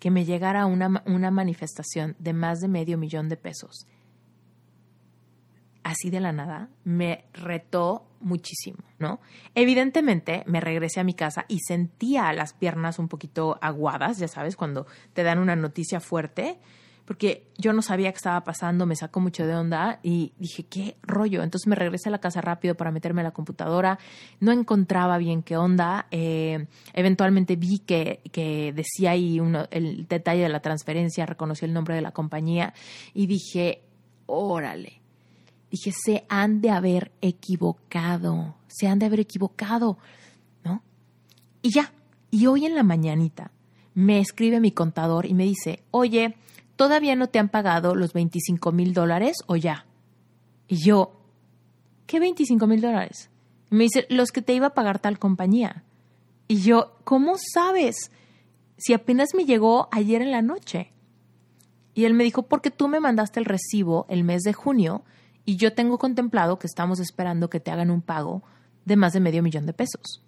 que 0.00 0.10
me 0.10 0.24
llegara 0.24 0.66
una, 0.66 1.02
una 1.06 1.30
manifestación 1.30 2.16
de 2.18 2.32
más 2.32 2.58
de 2.58 2.68
medio 2.68 2.98
millón 2.98 3.28
de 3.28 3.36
pesos. 3.36 3.86
Así 5.88 6.10
de 6.10 6.20
la 6.20 6.32
nada, 6.32 6.68
me 6.84 7.24
retó 7.32 8.04
muchísimo, 8.20 8.76
¿no? 8.98 9.20
Evidentemente 9.54 10.42
me 10.46 10.60
regresé 10.60 11.00
a 11.00 11.02
mi 11.02 11.14
casa 11.14 11.46
y 11.48 11.60
sentía 11.60 12.30
las 12.34 12.52
piernas 12.52 12.98
un 12.98 13.08
poquito 13.08 13.58
aguadas, 13.62 14.18
ya 14.18 14.28
sabes, 14.28 14.54
cuando 14.54 14.86
te 15.14 15.22
dan 15.22 15.38
una 15.38 15.56
noticia 15.56 15.98
fuerte 15.98 16.58
porque 17.06 17.46
yo 17.56 17.72
no 17.72 17.80
sabía 17.80 18.12
qué 18.12 18.16
estaba 18.16 18.44
pasando, 18.44 18.84
me 18.84 18.96
sacó 18.96 19.18
mucho 19.20 19.46
de 19.46 19.54
onda 19.54 19.98
y 20.02 20.34
dije, 20.36 20.66
¿qué 20.66 20.98
rollo? 21.00 21.42
Entonces 21.42 21.66
me 21.66 21.74
regresé 21.74 22.10
a 22.10 22.12
la 22.12 22.20
casa 22.20 22.42
rápido 22.42 22.74
para 22.74 22.92
meterme 22.92 23.22
a 23.22 23.24
la 23.24 23.30
computadora, 23.30 23.98
no 24.40 24.52
encontraba 24.52 25.16
bien 25.16 25.42
qué 25.42 25.56
onda, 25.56 26.06
eh, 26.10 26.66
eventualmente 26.92 27.56
vi 27.56 27.78
que, 27.78 28.20
que 28.30 28.74
decía 28.74 29.12
ahí 29.12 29.40
uno, 29.40 29.68
el 29.70 30.06
detalle 30.06 30.42
de 30.42 30.50
la 30.50 30.60
transferencia, 30.60 31.24
reconocí 31.24 31.64
el 31.64 31.72
nombre 31.72 31.94
de 31.94 32.02
la 32.02 32.12
compañía 32.12 32.74
y 33.14 33.26
dije, 33.26 33.84
órale, 34.26 34.97
dije, 35.70 35.92
se 35.92 36.24
han 36.28 36.60
de 36.60 36.70
haber 36.70 37.12
equivocado, 37.20 38.56
se 38.66 38.86
han 38.86 38.98
de 38.98 39.06
haber 39.06 39.20
equivocado, 39.20 39.98
¿no? 40.64 40.82
Y 41.62 41.70
ya, 41.70 41.92
y 42.30 42.46
hoy 42.46 42.66
en 42.66 42.74
la 42.74 42.82
mañanita 42.82 43.50
me 43.94 44.20
escribe 44.20 44.60
mi 44.60 44.72
contador 44.72 45.26
y 45.26 45.34
me 45.34 45.44
dice, 45.44 45.82
oye, 45.90 46.36
¿todavía 46.76 47.16
no 47.16 47.28
te 47.28 47.38
han 47.38 47.48
pagado 47.48 47.94
los 47.94 48.12
25 48.12 48.72
mil 48.72 48.92
dólares 48.94 49.36
o 49.46 49.56
ya? 49.56 49.86
Y 50.68 50.76
yo, 50.76 51.12
¿qué 52.06 52.20
25 52.20 52.66
mil 52.66 52.80
dólares? 52.80 53.30
me 53.70 53.84
dice, 53.84 54.06
los 54.08 54.32
que 54.32 54.42
te 54.42 54.54
iba 54.54 54.68
a 54.68 54.74
pagar 54.74 54.98
tal 54.98 55.18
compañía. 55.18 55.84
Y 56.46 56.60
yo, 56.60 56.96
¿cómo 57.04 57.36
sabes? 57.36 58.10
Si 58.76 58.94
apenas 58.94 59.34
me 59.34 59.44
llegó 59.44 59.88
ayer 59.92 60.22
en 60.22 60.30
la 60.30 60.42
noche. 60.42 60.92
Y 61.94 62.04
él 62.04 62.14
me 62.14 62.24
dijo, 62.24 62.44
porque 62.44 62.70
tú 62.70 62.88
me 62.88 63.00
mandaste 63.00 63.40
el 63.40 63.46
recibo 63.46 64.06
el 64.08 64.24
mes 64.24 64.42
de 64.42 64.52
junio 64.52 65.02
y 65.48 65.56
yo 65.56 65.72
tengo 65.72 65.96
contemplado 65.96 66.58
que 66.58 66.66
estamos 66.66 67.00
esperando 67.00 67.48
que 67.48 67.60
te 67.60 67.70
hagan 67.70 67.90
un 67.90 68.02
pago 68.02 68.42
de 68.84 68.96
más 68.96 69.14
de 69.14 69.20
medio 69.20 69.42
millón 69.42 69.64
de 69.64 69.72
pesos. 69.72 70.22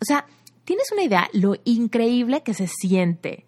O 0.00 0.04
sea, 0.06 0.26
¿Tienes 0.64 0.90
una 0.92 1.02
idea 1.02 1.28
lo 1.32 1.56
increíble 1.64 2.42
que 2.42 2.54
se 2.54 2.68
siente 2.68 3.44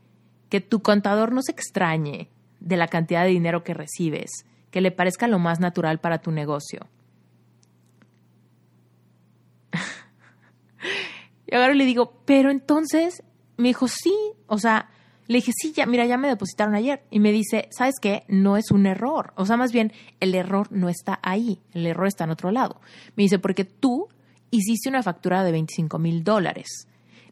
que 0.51 0.61
tu 0.61 0.83
contador 0.83 1.33
no 1.33 1.41
se 1.43 1.53
extrañe 1.53 2.29
de 2.61 2.77
la 2.77 2.89
cantidad 2.89 3.25
de 3.25 3.31
dinero 3.31 3.65
que 3.65 3.73
recibes, 3.75 4.31
que 4.71 4.83
le 4.83 4.93
parezca 4.93 5.27
lo 5.27 5.39
más 5.39 5.59
natural 5.59 5.99
para 5.99 6.19
tu 6.19 6.31
negocio? 6.31 6.87
y 11.47 11.55
ahora 11.55 11.73
le 11.73 11.87
digo, 11.87 12.21
pero 12.27 12.51
entonces, 12.51 13.23
me 13.57 13.69
dijo, 13.69 13.89
sí, 13.89 14.15
o 14.47 14.59
sea, 14.59 14.91
le 15.27 15.39
dije, 15.39 15.53
sí, 15.55 15.73
ya, 15.73 15.87
mira, 15.87 16.07
ya 16.07 16.17
me 16.17 16.29
depositaron 16.29 16.75
ayer. 16.75 17.03
Y 17.11 17.21
me 17.21 17.33
dice, 17.33 17.69
¿sabes 17.71 17.95
qué? 18.01 18.25
No 18.29 18.57
es 18.57 18.71
un 18.71 18.87
error. 18.87 19.33
O 19.37 19.47
sea, 19.47 19.57
más 19.57 19.73
bien, 19.73 19.93
el 20.21 20.35
error 20.35 20.69
no 20.71 20.89
está 20.89 21.19
ahí, 21.23 21.61
el 21.73 21.87
error 21.87 22.07
está 22.07 22.25
en 22.25 22.31
otro 22.31 22.51
lado. 22.51 22.81
Me 23.17 23.25
dice, 23.25 23.39
porque 23.39 23.65
tú 23.65 24.09
hiciste 24.51 24.89
una 24.89 25.03
factura 25.03 25.43
de 25.43 25.53
25 25.53 25.99
mil 25.99 26.25
dólares 26.25 26.87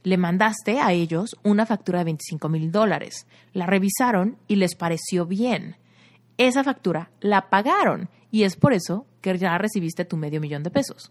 le 0.05 0.19
mandaste 0.19 0.81
a 0.81 0.93
ellos 0.93 1.35
una 1.43 1.67
factura 1.67 2.01
de 2.01 2.05
25 2.05 2.49
mil 2.49 2.71
dólares. 2.71 3.27
La 3.53 3.67
revisaron 3.67 4.37
y 4.47 4.57
les 4.57 4.77
pareció 4.77 5.27
bien. 5.27 5.77
Esa 6.37 6.63
factura 6.63 7.11
la 7.21 7.49
pagaron 7.49 8.11
y 8.31 8.45
es 8.45 8.57
por 8.57 8.75
eso 8.75 9.07
que 9.23 9.37
ya 9.39 9.57
recibiste 9.57 10.05
tu 10.05 10.17
medio 10.17 10.41
millón 10.41 10.63
de 10.63 10.71
pesos. 10.71 11.11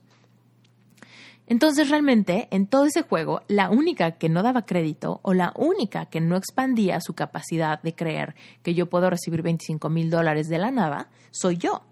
Entonces 1.48 1.90
realmente 1.90 2.48
en 2.52 2.68
todo 2.68 2.86
ese 2.86 3.02
juego 3.02 3.42
la 3.48 3.70
única 3.70 4.12
que 4.12 4.30
no 4.30 4.44
daba 4.44 4.66
crédito 4.66 5.20
o 5.24 5.34
la 5.34 5.54
única 5.56 6.06
que 6.06 6.22
no 6.22 6.38
expandía 6.38 7.02
su 7.02 7.14
capacidad 7.14 7.82
de 7.82 7.96
creer 7.96 8.36
que 8.62 8.74
yo 8.74 8.90
puedo 8.90 9.10
recibir 9.10 9.42
25 9.42 9.90
mil 9.90 10.10
dólares 10.10 10.48
de 10.48 10.58
la 10.58 10.72
nada 10.72 11.10
soy 11.32 11.58
yo. 11.58 11.84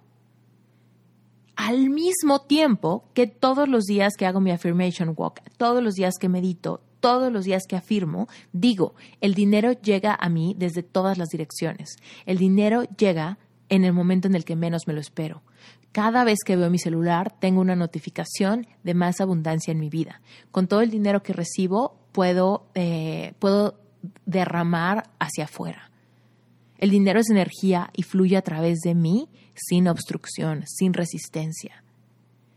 Al 1.57 1.89
mismo 1.89 2.41
tiempo 2.41 3.03
que 3.13 3.27
todos 3.27 3.67
los 3.67 3.83
días 3.83 4.13
que 4.17 4.25
hago 4.25 4.39
mi 4.39 4.51
affirmation 4.51 5.13
walk, 5.15 5.41
todos 5.57 5.83
los 5.83 5.95
días 5.95 6.15
que 6.17 6.29
medito, 6.29 6.81
todos 7.01 7.31
los 7.31 7.43
días 7.43 7.63
que 7.67 7.75
afirmo, 7.75 8.29
digo, 8.53 8.95
el 9.19 9.33
dinero 9.33 9.73
llega 9.73 10.17
a 10.19 10.29
mí 10.29 10.55
desde 10.57 10.81
todas 10.81 11.17
las 11.17 11.29
direcciones. 11.29 11.97
El 12.25 12.37
dinero 12.37 12.83
llega 12.97 13.37
en 13.69 13.83
el 13.83 13.93
momento 13.93 14.27
en 14.27 14.35
el 14.35 14.45
que 14.45 14.55
menos 14.55 14.87
me 14.87 14.93
lo 14.93 15.01
espero. 15.01 15.41
Cada 15.91 16.23
vez 16.23 16.39
que 16.45 16.55
veo 16.55 16.69
mi 16.69 16.79
celular 16.79 17.33
tengo 17.39 17.61
una 17.61 17.75
notificación 17.75 18.67
de 18.83 18.93
más 18.93 19.19
abundancia 19.19 19.71
en 19.71 19.79
mi 19.79 19.89
vida. 19.89 20.21
Con 20.51 20.67
todo 20.67 20.81
el 20.81 20.89
dinero 20.89 21.21
que 21.21 21.33
recibo 21.33 21.97
puedo, 22.11 22.67
eh, 22.75 23.33
puedo 23.39 23.79
derramar 24.25 25.09
hacia 25.19 25.45
afuera. 25.45 25.91
El 26.77 26.89
dinero 26.89 27.19
es 27.19 27.29
energía 27.29 27.89
y 27.93 28.03
fluye 28.03 28.37
a 28.37 28.41
través 28.41 28.79
de 28.79 28.95
mí 28.95 29.29
sin 29.53 29.87
obstrucción, 29.87 30.63
sin 30.65 30.93
resistencia. 30.93 31.83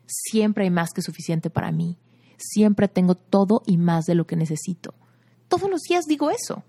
Siempre 0.07 0.65
hay 0.65 0.71
más 0.71 0.91
que 0.93 1.03
suficiente 1.03 1.51
para 1.51 1.73
mí 1.73 1.99
siempre 2.39 2.89
tengo 2.89 3.15
todo 3.15 3.63
y 3.67 3.77
más 3.77 4.07
de 4.07 4.15
lo 4.15 4.27
que 4.27 4.37
necesito. 4.37 4.95
Todos 5.49 5.71
los 5.71 5.83
días 5.83 6.05
digo 6.07 6.31
eso. 6.31 6.65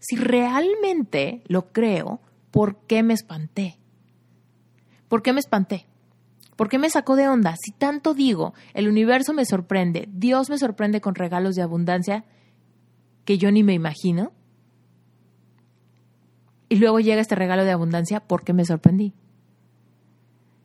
Si 0.00 0.16
realmente 0.16 1.42
lo 1.46 1.72
creo, 1.72 2.20
¿por 2.50 2.76
qué 2.86 3.02
me 3.02 3.14
espanté? 3.14 3.78
¿Por 5.14 5.22
qué 5.22 5.32
me 5.32 5.38
espanté? 5.38 5.86
¿Por 6.56 6.68
qué 6.68 6.76
me 6.76 6.90
sacó 6.90 7.14
de 7.14 7.28
onda? 7.28 7.54
Si 7.54 7.70
tanto 7.70 8.14
digo, 8.14 8.52
el 8.72 8.88
universo 8.88 9.32
me 9.32 9.44
sorprende, 9.44 10.08
Dios 10.10 10.50
me 10.50 10.58
sorprende 10.58 11.00
con 11.00 11.14
regalos 11.14 11.54
de 11.54 11.62
abundancia 11.62 12.24
que 13.24 13.38
yo 13.38 13.52
ni 13.52 13.62
me 13.62 13.74
imagino. 13.74 14.32
Y 16.68 16.78
luego 16.78 16.98
llega 16.98 17.20
este 17.20 17.36
regalo 17.36 17.62
de 17.62 17.70
abundancia, 17.70 18.18
¿por 18.18 18.42
qué 18.42 18.52
me 18.54 18.64
sorprendí? 18.64 19.14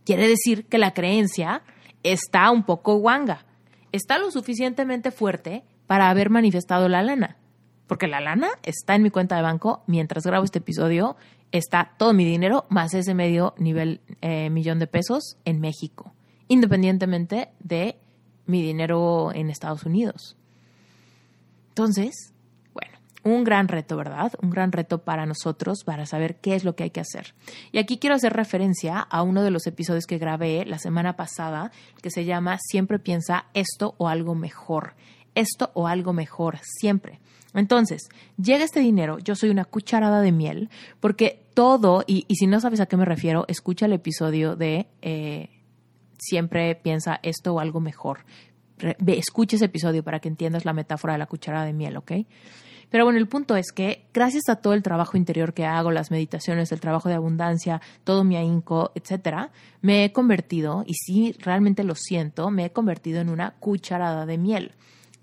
Quiere 0.04 0.28
decir 0.28 0.66
que 0.66 0.80
la 0.80 0.96
creencia 0.96 1.62
está 2.02 2.50
un 2.50 2.64
poco 2.64 2.96
guanga 2.96 3.46
está 3.92 4.18
lo 4.18 4.32
suficientemente 4.32 5.12
fuerte 5.12 5.64
para 5.86 6.10
haber 6.10 6.32
manifestado 6.32 6.90
la 6.90 7.04
lana. 7.04 7.38
Porque 7.86 8.08
la 8.08 8.20
lana 8.20 8.50
está 8.64 8.96
en 8.96 9.04
mi 9.04 9.12
cuenta 9.12 9.36
de 9.36 9.44
banco. 9.44 9.84
Mientras 9.86 10.26
grabo 10.26 10.44
este 10.44 10.58
episodio, 10.58 11.18
está 11.52 11.94
todo 11.98 12.14
mi 12.14 12.26
dinero 12.26 12.66
más 12.70 12.94
ese 12.94 13.14
medio 13.14 13.54
nivel 13.58 14.02
eh, 14.22 14.50
millón 14.50 14.80
de 14.80 14.88
pesos 14.88 15.38
en 15.46 15.60
México, 15.60 16.14
independientemente 16.48 17.50
de 17.60 17.98
mi 18.46 18.62
dinero 18.62 19.32
en 19.34 19.50
Estados 19.50 19.84
Unidos. 19.84 20.36
Entonces, 21.70 22.34
un 23.24 23.44
gran 23.44 23.68
reto, 23.68 23.98
¿verdad? 23.98 24.34
Un 24.42 24.50
gran 24.50 24.72
reto 24.72 25.00
para 25.00 25.26
nosotros 25.26 25.84
para 25.84 26.06
saber 26.06 26.38
qué 26.38 26.56
es 26.56 26.64
lo 26.64 26.76
que 26.76 26.84
hay 26.84 26.90
que 26.90 27.02
hacer. 27.02 27.34
Y 27.72 27.78
aquí 27.78 27.98
quiero 27.98 28.16
hacer 28.16 28.34
referencia 28.34 29.00
a 29.00 29.24
uno 29.24 29.44
de 29.44 29.52
los 29.52 29.68
episodios 29.68 30.06
que 30.06 30.18
grabé 30.18 30.66
la 30.66 30.80
semana 30.80 31.16
pasada 31.16 31.72
que 32.02 32.12
se 32.12 32.26
llama 32.26 32.58
Siempre 32.60 33.00
piensa 33.00 33.46
esto 33.54 33.96
o 33.98 34.08
algo 34.08 34.36
mejor. 34.36 34.96
Esto 35.36 35.72
o 35.74 35.88
algo 35.88 36.14
mejor, 36.14 36.60
siempre. 36.64 37.20
Entonces, 37.54 38.10
llega 38.38 38.64
este 38.64 38.80
dinero, 38.80 39.18
yo 39.20 39.36
soy 39.36 39.50
una 39.50 39.66
cucharada 39.66 40.22
de 40.22 40.32
miel, 40.32 40.70
porque 41.00 41.48
todo, 41.54 42.04
y, 42.06 42.26
si 42.36 42.48
no 42.48 42.60
sabes 42.60 42.80
a 42.80 42.86
qué 42.86 42.96
me 42.96 43.06
refiero, 43.06 43.46
escucha 43.48 43.88
el 43.88 43.94
episodio 43.94 44.56
de 44.56 44.88
eh, 45.02 45.50
Siempre 46.20 46.76
piensa 46.76 47.20
esto 47.24 47.54
o 47.54 47.60
algo 47.60 47.80
mejor. 47.80 48.26
escucha 49.08 49.56
ese 49.56 49.66
episodio 49.66 50.04
para 50.04 50.20
que 50.20 50.28
entiendas 50.28 50.66
la 50.66 50.74
metáfora 50.74 51.14
de 51.14 51.20
la 51.20 51.26
cucharada 51.26 51.66
de 51.66 51.74
miel, 51.74 51.98
¿ok? 51.98 52.12
Pero 52.90 53.06
bueno, 53.06 53.20
el 53.20 53.28
punto 53.28 53.56
es 53.56 53.72
que 53.72 54.08
gracias 54.14 54.50
a 54.50 54.58
todo 54.58 54.74
el 54.74 54.84
trabajo 54.84 55.16
interior 55.16 55.54
que 55.54 55.66
hago, 55.66 55.92
las 55.92 56.12
meditaciones, 56.12 56.72
el 56.72 56.80
trabajo 56.80 57.08
de 57.08 57.16
abundancia, 57.16 57.82
todo 58.04 58.24
mi 58.24 58.36
ahínco, 58.36 58.92
etcétera, 58.96 59.52
me 59.82 60.04
he 60.04 60.12
convertido, 60.12 60.84
y 60.88 60.96
sí, 60.96 61.36
realmente 61.40 61.84
lo 61.84 61.94
siento, 61.96 62.50
me 62.50 62.66
he 62.66 62.72
convertido 62.72 63.22
en 63.22 63.30
una 63.30 63.52
cucharada 63.60 64.26
de 64.26 64.38
miel. 64.38 64.74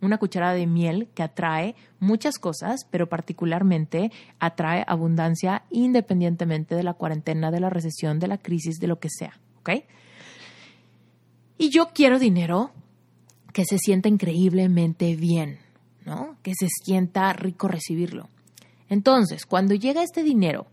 Una 0.06 0.18
cucharada 0.18 0.54
de 0.54 0.66
miel 0.66 1.08
que 1.14 1.22
atrae 1.22 1.74
muchas 2.00 2.38
cosas, 2.38 2.86
pero 2.90 3.08
particularmente 3.08 4.10
atrae 4.38 4.84
abundancia 4.86 5.64
independientemente 5.70 6.74
de 6.74 6.82
la 6.82 6.94
cuarentena, 6.94 7.50
de 7.50 7.60
la 7.60 7.68
recesión, 7.68 8.18
de 8.18 8.28
la 8.28 8.38
crisis, 8.38 8.78
de 8.78 8.86
lo 8.86 8.98
que 8.98 9.08
sea. 9.10 9.38
¿Ok? 9.58 9.70
Y 11.58 11.70
yo 11.70 11.88
quiero 11.92 12.18
dinero 12.18 12.70
que 13.52 13.64
se 13.64 13.78
sienta 13.78 14.08
increíblemente 14.08 15.16
bien 15.16 15.66
que 16.42 16.52
se 16.58 16.68
sienta 16.68 17.32
rico 17.32 17.68
recibirlo. 17.68 18.28
Entonces, 18.88 19.46
cuando 19.46 19.74
llega 19.74 20.02
este 20.02 20.22
dinero, 20.22 20.66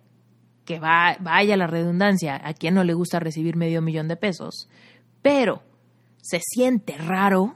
que 0.66 0.80
va, 0.80 1.18
vaya 1.20 1.58
la 1.58 1.68
redundancia, 1.68 2.40
a 2.44 2.54
quien 2.54 2.76
no 2.76 2.84
le 2.84 2.94
gusta 2.94 3.20
recibir 3.20 3.56
medio 3.56 3.82
millón 3.82 4.08
de 4.08 4.16
pesos, 4.16 4.70
pero 5.22 5.64
se 6.22 6.40
siente 6.40 6.98
raro, 6.98 7.56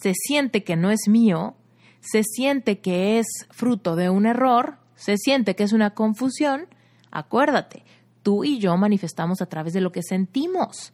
se 0.00 0.12
siente 0.14 0.64
que 0.64 0.76
no 0.76 0.90
es 0.90 1.08
mío, 1.08 1.54
se 2.00 2.22
siente 2.22 2.80
que 2.80 3.18
es 3.18 3.26
fruto 3.50 3.96
de 3.96 4.10
un 4.10 4.26
error, 4.26 4.78
se 4.94 5.16
siente 5.16 5.56
que 5.56 5.64
es 5.64 5.72
una 5.72 5.90
confusión, 5.90 6.66
acuérdate, 7.10 7.84
tú 8.22 8.44
y 8.44 8.58
yo 8.58 8.76
manifestamos 8.76 9.40
a 9.40 9.46
través 9.46 9.72
de 9.72 9.80
lo 9.80 9.92
que 9.92 10.02
sentimos. 10.02 10.92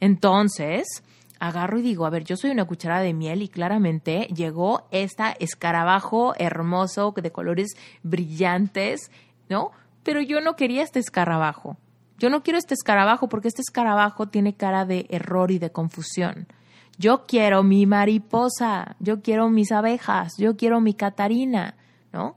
Entonces, 0.00 1.02
agarro 1.38 1.78
y 1.78 1.82
digo, 1.82 2.06
a 2.06 2.10
ver, 2.10 2.24
yo 2.24 2.36
soy 2.36 2.50
una 2.50 2.64
cucharada 2.64 3.02
de 3.02 3.14
miel 3.14 3.42
y 3.42 3.48
claramente 3.48 4.28
llegó 4.34 4.86
esta 4.90 5.32
escarabajo 5.32 6.34
hermoso 6.38 7.12
de 7.20 7.32
colores 7.32 7.74
brillantes, 8.02 9.10
¿no? 9.48 9.70
Pero 10.02 10.20
yo 10.20 10.40
no 10.40 10.56
quería 10.56 10.82
este 10.82 10.98
escarabajo. 10.98 11.76
Yo 12.18 12.30
no 12.30 12.42
quiero 12.42 12.58
este 12.58 12.74
escarabajo 12.74 13.28
porque 13.28 13.48
este 13.48 13.62
escarabajo 13.62 14.28
tiene 14.28 14.54
cara 14.54 14.84
de 14.84 15.06
error 15.10 15.50
y 15.50 15.58
de 15.58 15.72
confusión. 15.72 16.46
Yo 16.98 17.26
quiero 17.26 17.62
mi 17.62 17.86
mariposa, 17.86 18.96
yo 19.00 19.22
quiero 19.22 19.48
mis 19.48 19.72
abejas, 19.72 20.34
yo 20.38 20.56
quiero 20.56 20.80
mi 20.80 20.94
Catarina, 20.94 21.76
¿no? 22.12 22.36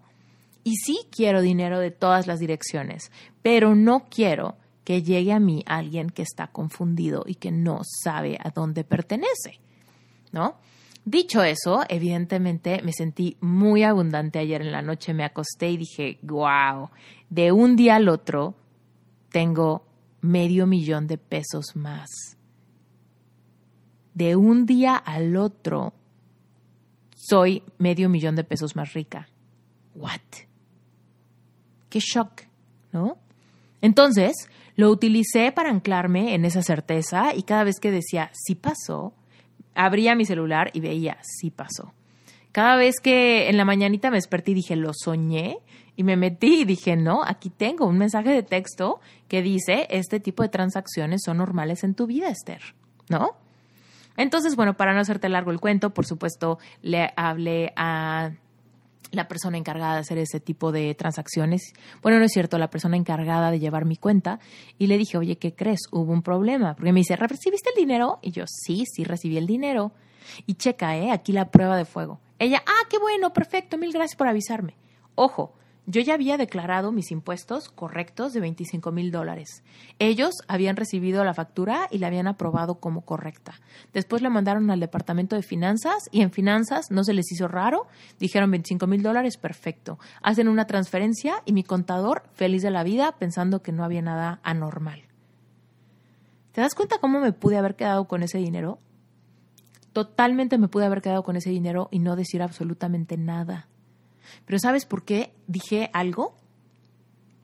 Y 0.64 0.78
sí 0.78 0.99
quiero 1.12 1.41
dinero 1.41 1.80
de 1.80 1.91
todas 1.91 2.26
las 2.26 2.39
direcciones, 2.39 3.12
pero 3.41 3.76
no 3.76 4.06
quiero 4.10 4.56
que 4.84 5.03
llegue 5.03 5.34
a 5.34 5.39
mí 5.39 5.64
alguien 5.68 6.10
que 6.10 6.22
está 6.22 6.47
confundido 6.47 7.24
y 7.28 7.36
que 7.36 7.51
no 7.51 7.82
sabe 8.03 8.38
a 8.41 8.49
dónde 8.51 8.84
pertenece, 8.84 9.60
¿no? 10.32 10.56
Dicho 11.03 11.43
eso, 11.43 11.84
evidentemente 11.88 12.82
me 12.84 12.93
sentí 12.93 13.38
muy 13.39 13.84
abundante 13.84 14.39
ayer 14.39 14.62
en 14.62 14.72
la 14.72 14.82
noche, 14.82 15.14
me 15.14 15.24
acosté 15.24 15.70
y 15.70 15.78
dije, 15.78 16.18
wow, 16.24 16.89
de 17.30 17.51
un 17.51 17.76
día 17.76 17.97
al 17.97 18.10
otro 18.10 18.56
tengo 19.30 19.86
medio 20.22 20.66
millón 20.66 21.06
de 21.06 21.20
pesos 21.20 21.76
más. 21.76 22.35
De 24.16 24.36
un 24.36 24.66
día 24.66 24.95
al 24.95 25.38
otro 25.38 25.93
soy 27.16 27.61
medio 27.78 28.09
millón 28.09 28.36
de 28.36 28.43
pesos 28.43 28.76
más 28.76 28.93
rica. 28.93 29.28
What? 29.93 30.22
Qué 31.89 31.99
shock, 31.99 32.41
¿no? 32.91 33.18
Entonces, 33.82 34.34
lo 34.76 34.89
utilicé 34.89 35.51
para 35.51 35.70
anclarme 35.70 36.34
en 36.34 36.45
esa 36.45 36.63
certeza 36.63 37.36
y 37.36 37.43
cada 37.43 37.63
vez 37.63 37.80
que 37.80 37.91
decía, 37.91 38.32
sí 38.34 38.55
pasó, 38.55 39.13
abría 39.74 40.16
mi 40.16 40.26
celular 40.26 40.72
y 40.74 40.80
veía, 40.80 41.18
sí 41.22 41.51
pasó. 41.51 41.93
Cada 42.51 42.78
vez 42.78 42.95
que 43.01 43.49
en 43.49 43.57
la 43.57 43.66
mañanita 43.66 44.09
me 44.09 44.18
desperté 44.18 44.51
y 44.51 44.55
dije, 44.55 44.76
lo 44.76 44.91
soñé, 44.93 45.59
y 45.97 46.03
me 46.03 46.18
metí 46.18 46.61
y 46.61 46.66
dije, 46.66 46.95
no, 46.95 47.24
aquí 47.24 47.49
tengo 47.49 47.86
un 47.86 47.97
mensaje 47.97 48.32
de 48.32 48.43
texto 48.43 48.99
que 49.28 49.41
dice, 49.41 49.88
este 49.89 50.20
tipo 50.20 50.43
de 50.43 50.49
transacciones 50.49 51.22
son 51.24 51.38
normales 51.38 51.84
en 51.84 51.95
tu 51.95 52.05
vida, 52.05 52.30
Esther, 52.30 52.61
¿no? 53.09 53.32
Entonces, 54.18 54.55
bueno, 54.55 54.76
para 54.76 54.93
no 54.93 54.99
hacerte 54.99 55.30
largo 55.30 55.51
el 55.51 55.59
cuento, 55.59 55.93
por 55.93 56.05
supuesto, 56.05 56.57
le 56.82 57.11
hablé 57.16 57.74
a 57.76 58.32
la 59.11 59.28
persona 59.28 59.57
encargada 59.57 59.95
de 59.95 59.99
hacer 59.99 60.18
ese 60.18 60.39
tipo 60.39 60.72
de 60.72 60.93
transacciones. 60.95 61.74
Bueno, 62.01 62.20
no 62.20 62.26
es 62.26 62.32
cierto, 62.32 62.57
la 62.57 62.70
persona 62.70 62.97
encargada 62.97 63.51
de 63.51 63.59
llevar 63.59 63.86
mi 63.86 63.97
cuenta. 63.97 64.39
Y 64.78 64.88
le 64.88 64.97
dije, 64.97 65.18
oye, 65.18 65.38
¿qué 65.38 65.53
crees? 65.53 65.82
Hubo 65.91 66.11
un 66.11 66.22
problema. 66.22 66.76
Porque 66.76 66.91
me 66.91 66.99
dice, 66.99 67.16
¿recibiste 67.16 67.70
el 67.70 67.76
dinero? 67.76 68.20
Y 68.22 68.32
yo, 68.32 68.43
sí, 68.47 68.84
sí, 68.86 69.03
recibí 69.03 69.38
el 69.38 69.47
dinero. 69.47 69.91
Y 70.45 70.55
checa, 70.55 70.97
¿eh? 70.97 71.11
Aquí 71.11 71.32
la 71.32 71.49
prueba 71.51 71.78
de 71.78 71.86
fuego. 71.86 72.20
Ella, 72.39 72.61
ah, 72.66 72.88
qué 72.89 72.97
bueno, 72.97 73.32
perfecto, 73.32 73.78
mil 73.78 73.93
gracias 73.93 74.18
por 74.18 74.28
avisarme. 74.28 74.76
Ojo, 75.16 75.53
yo 75.88 76.02
ya 76.02 76.16
había 76.16 76.38
declarado 76.38 76.92
mis 76.92 77.12
impuestos 77.12 77.70
correctos 77.70 78.34
de 78.34 78.40
25 78.40 78.92
mil 78.92 79.12
dólares. 79.12 79.64
Ellos 80.00 80.34
habían 80.48 80.76
recibido 80.76 81.24
la 81.24 81.34
factura 81.34 81.88
y 81.92 82.00
la 82.00 82.08
habían 82.08 82.28
aprobado 82.28 82.80
como 82.80 83.02
correcta. 83.02 83.54
Después 83.94 84.22
le 84.22 84.30
mandaron 84.30 84.70
al 84.72 84.80
departamento 84.80 85.36
de 85.36 85.44
finanzas 85.44 86.10
y 86.12 86.22
en 86.22 86.32
finanzas 86.32 86.90
no 86.90 87.04
se 87.04 87.14
les 87.14 87.32
hizo 87.32 87.48
raro. 87.48 87.88
Dijeron 88.20 88.50
25 88.50 88.88
mil 88.88 89.04
dólares, 89.04 89.38
perfecto. 89.38 90.00
Hacen 90.24 90.48
una 90.48 90.66
transferencia 90.66 91.44
y 91.46 91.54
mi 91.54 91.64
contador 91.64 92.24
feliz 92.34 92.64
de 92.64 92.72
la 92.72 92.84
vida 92.84 93.12
pensando 93.20 93.62
que 93.62 93.72
no 93.72 93.84
había 93.84 94.02
nada 94.02 94.40
anormal. 94.44 95.04
¿Te 96.52 96.62
das 96.62 96.74
cuenta 96.74 96.98
cómo 97.00 97.20
me 97.20 97.34
pude 97.34 97.58
haber 97.58 97.76
quedado 97.76 98.08
con 98.08 98.24
ese 98.24 98.38
dinero? 98.40 98.80
Totalmente 99.94 100.58
me 100.58 100.68
pude 100.68 100.86
haber 100.86 101.02
quedado 101.02 101.24
con 101.24 101.36
ese 101.36 101.52
dinero 101.52 101.90
y 101.92 102.00
no 102.00 102.16
decir 102.16 102.42
absolutamente 102.42 103.18
nada. 103.18 103.68
Pero 104.45 104.59
¿sabes 104.59 104.86
por 104.86 105.03
qué 105.03 105.34
dije 105.47 105.89
algo? 105.93 106.36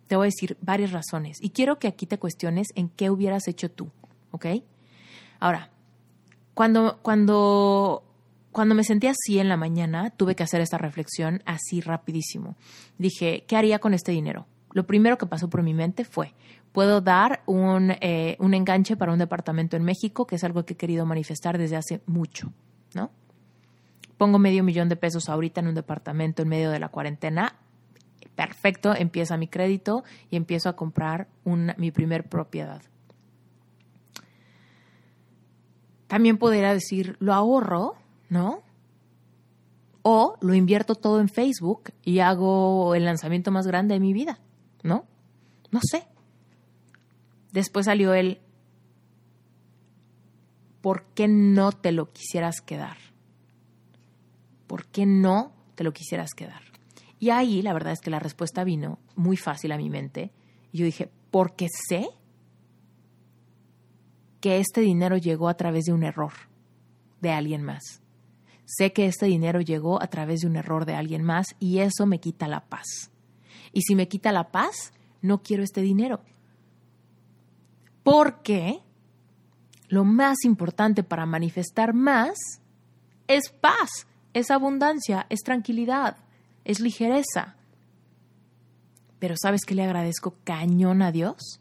Te 0.07 0.15
voy 0.15 0.25
a 0.25 0.34
decir 0.34 0.57
varias 0.61 0.91
razones. 0.91 1.38
Y 1.41 1.51
quiero 1.51 1.79
que 1.79 1.88
aquí 1.88 2.05
te 2.05 2.19
cuestiones 2.19 2.67
en 2.75 2.89
qué 2.89 3.09
hubieras 3.09 3.47
hecho 3.47 3.71
tú, 3.71 3.89
¿ok? 4.32 4.45
Ahora, 5.39 5.69
cuando, 6.53 6.99
cuando, 7.01 8.03
cuando 8.51 8.75
me 8.75 8.84
sentí 8.84 9.07
así 9.07 9.39
en 9.39 9.49
la 9.49 9.57
mañana, 9.57 10.09
tuve 10.11 10.36
que 10.36 10.43
hacer 10.43 10.61
esta 10.61 10.77
reflexión 10.77 11.41
así 11.45 11.82
rapidísimo. 11.82 12.55
Dije, 12.97 13.45
¿qué 13.47 13.55
haría 13.55 13.79
con 13.79 13.93
este 13.93 14.11
dinero? 14.11 14.45
Lo 14.73 14.86
primero 14.86 15.17
que 15.17 15.25
pasó 15.25 15.49
por 15.49 15.63
mi 15.63 15.73
mente 15.73 16.05
fue, 16.05 16.34
puedo 16.71 17.01
dar 17.01 17.41
un, 17.45 17.91
eh, 18.01 18.38
un 18.39 18.53
enganche 18.53 18.95
para 18.95 19.11
un 19.11 19.19
departamento 19.19 19.75
en 19.75 19.84
México, 19.84 20.25
que 20.25 20.36
es 20.36 20.43
algo 20.43 20.65
que 20.65 20.73
he 20.73 20.77
querido 20.77 21.05
manifestar 21.05 21.57
desde 21.57 21.75
hace 21.75 22.01
mucho, 22.05 22.53
¿no? 22.93 23.11
Pongo 24.22 24.38
medio 24.38 24.63
millón 24.63 24.88
de 24.88 24.95
pesos 24.95 25.30
ahorita 25.30 25.61
en 25.61 25.69
un 25.69 25.74
departamento 25.74 26.43
en 26.43 26.47
medio 26.47 26.69
de 26.69 26.78
la 26.78 26.89
cuarentena, 26.89 27.55
perfecto, 28.36 28.93
empieza 28.95 29.36
mi 29.36 29.47
crédito 29.47 30.03
y 30.30 30.36
empiezo 30.36 30.69
a 30.69 30.76
comprar 30.76 31.28
mi 31.43 31.89
primer 31.89 32.30
propiedad. 32.30 32.84
También 36.05 36.38
podría 36.38 36.72
decir, 36.72 37.17
lo 37.19 37.34
ahorro, 37.34 37.95
¿no? 38.30 38.61
O 40.03 40.38
lo 40.39 40.53
invierto 40.53 40.93
todo 40.93 41.19
en 41.19 41.28
Facebook 41.28 41.91
y 42.03 42.19
hago 42.19 42.93
el 42.93 43.05
lanzamiento 43.05 43.49
más 43.49 43.65
grande 43.65 43.95
de 43.95 44.01
mi 44.01 44.13
vida, 44.13 44.39
¿no? 44.84 45.07
No 45.72 45.80
sé. 45.82 46.05
Después 47.51 47.88
salió 47.88 48.13
el, 48.13 48.39
¿por 50.80 51.05
qué 51.15 51.28
no 51.28 51.72
te 51.72 51.91
lo 51.91 52.11
quisieras 52.11 52.61
quedar? 52.61 53.11
¿Por 54.72 54.86
qué 54.86 55.05
no 55.05 55.51
te 55.76 55.84
lo 55.84 55.91
quisieras 55.91 56.30
quedar? 56.34 56.61
Y 57.19 57.32
ahí 57.32 57.61
la 57.61 57.74
verdad 57.74 57.91
es 57.91 57.99
que 57.99 58.09
la 58.09 58.19
respuesta 58.19 58.63
vino 58.63 58.99
muy 59.17 59.36
fácil 59.36 59.74
a 59.74 59.78
mi 59.78 59.89
mente. 59.89 60.32
Y 60.72 60.78
yo 60.78 60.86
dije, 60.86 61.11
porque 61.30 61.67
sé 61.89 62.07
que 64.39 64.59
este 64.59 64.80
dinero 64.80 65.17
llegó 65.17 65.49
a 65.49 65.55
través 65.55 65.84
de 65.84 65.91
un 65.91 66.03
error 66.03 66.32
de 67.19 67.32
alguien 67.32 67.63
más. 67.63 68.01
Sé 68.63 68.93
que 68.93 69.07
este 69.07 69.26
dinero 69.26 69.59
llegó 69.59 70.01
a 70.01 70.07
través 70.07 70.39
de 70.39 70.47
un 70.47 70.55
error 70.55 70.86
de 70.86 70.93
alguien 70.93 71.22
más 71.22 71.47
y 71.59 71.80
eso 71.80 72.05
me 72.05 72.22
quita 72.22 72.47
la 72.47 72.61
paz. 72.61 73.11
Y 73.74 73.82
si 73.82 73.93
me 73.93 74.07
quita 74.07 74.32
la 74.32 74.51
paz, 74.51 74.93
no 75.22 75.43
quiero 75.43 75.63
este 75.63 75.82
dinero. 75.82 76.22
Porque 78.03 78.80
lo 79.89 80.05
más 80.05 80.45
importante 80.45 81.03
para 81.03 81.26
manifestar 81.26 81.93
más 81.93 82.38
es 83.28 83.49
paz 83.49 84.07
es 84.34 84.51
abundancia, 84.51 85.25
es 85.29 85.41
tranquilidad, 85.41 86.17
es 86.65 86.79
ligereza. 86.79 87.55
Pero 89.19 89.36
¿sabes 89.38 89.65
qué 89.65 89.75
le 89.75 89.84
agradezco 89.84 90.36
cañón 90.43 91.01
a 91.01 91.11
Dios? 91.11 91.59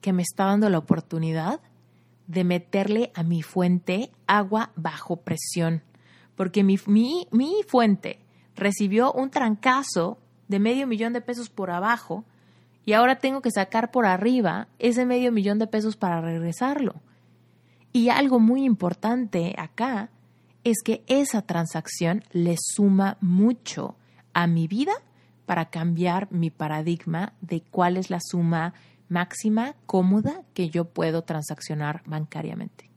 Que 0.00 0.12
me 0.12 0.22
está 0.22 0.44
dando 0.44 0.68
la 0.70 0.78
oportunidad 0.78 1.60
de 2.26 2.44
meterle 2.44 3.10
a 3.14 3.22
mi 3.22 3.42
fuente 3.42 4.10
agua 4.26 4.70
bajo 4.76 5.16
presión. 5.16 5.82
Porque 6.36 6.62
mi, 6.62 6.78
mi, 6.86 7.26
mi 7.32 7.62
fuente 7.66 8.20
recibió 8.54 9.12
un 9.12 9.30
trancazo 9.30 10.18
de 10.46 10.58
medio 10.58 10.86
millón 10.86 11.12
de 11.12 11.20
pesos 11.20 11.50
por 11.50 11.70
abajo 11.70 12.24
y 12.84 12.92
ahora 12.92 13.18
tengo 13.18 13.40
que 13.40 13.50
sacar 13.50 13.90
por 13.90 14.06
arriba 14.06 14.68
ese 14.78 15.06
medio 15.06 15.32
millón 15.32 15.58
de 15.58 15.66
pesos 15.66 15.96
para 15.96 16.20
regresarlo. 16.20 16.94
Y 17.92 18.08
algo 18.08 18.38
muy 18.38 18.64
importante 18.64 19.54
acá 19.58 20.10
es 20.64 20.82
que 20.84 21.02
esa 21.06 21.42
transacción 21.42 22.22
le 22.32 22.56
suma 22.58 23.16
mucho 23.20 23.96
a 24.32 24.46
mi 24.46 24.68
vida 24.68 24.92
para 25.46 25.70
cambiar 25.70 26.30
mi 26.30 26.50
paradigma 26.50 27.32
de 27.40 27.62
cuál 27.62 27.96
es 27.96 28.10
la 28.10 28.20
suma 28.20 28.74
máxima 29.08 29.74
cómoda 29.86 30.42
que 30.54 30.70
yo 30.70 30.84
puedo 30.84 31.22
transaccionar 31.22 32.02
bancariamente. 32.06 32.90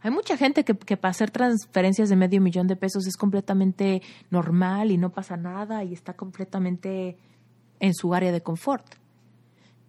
Hay 0.00 0.12
mucha 0.12 0.36
gente 0.36 0.64
que, 0.64 0.74
para 0.96 1.10
hacer 1.10 1.32
transferencias 1.32 2.08
de 2.08 2.14
medio 2.14 2.40
millón 2.40 2.68
de 2.68 2.76
pesos 2.76 3.06
es 3.06 3.16
completamente 3.16 4.00
normal 4.30 4.92
y 4.92 4.96
no 4.96 5.10
pasa 5.10 5.36
nada 5.36 5.82
y 5.82 5.92
está 5.92 6.14
completamente 6.14 7.16
en 7.80 7.94
su 7.94 8.14
área 8.14 8.30
de 8.30 8.40
confort. 8.40 8.86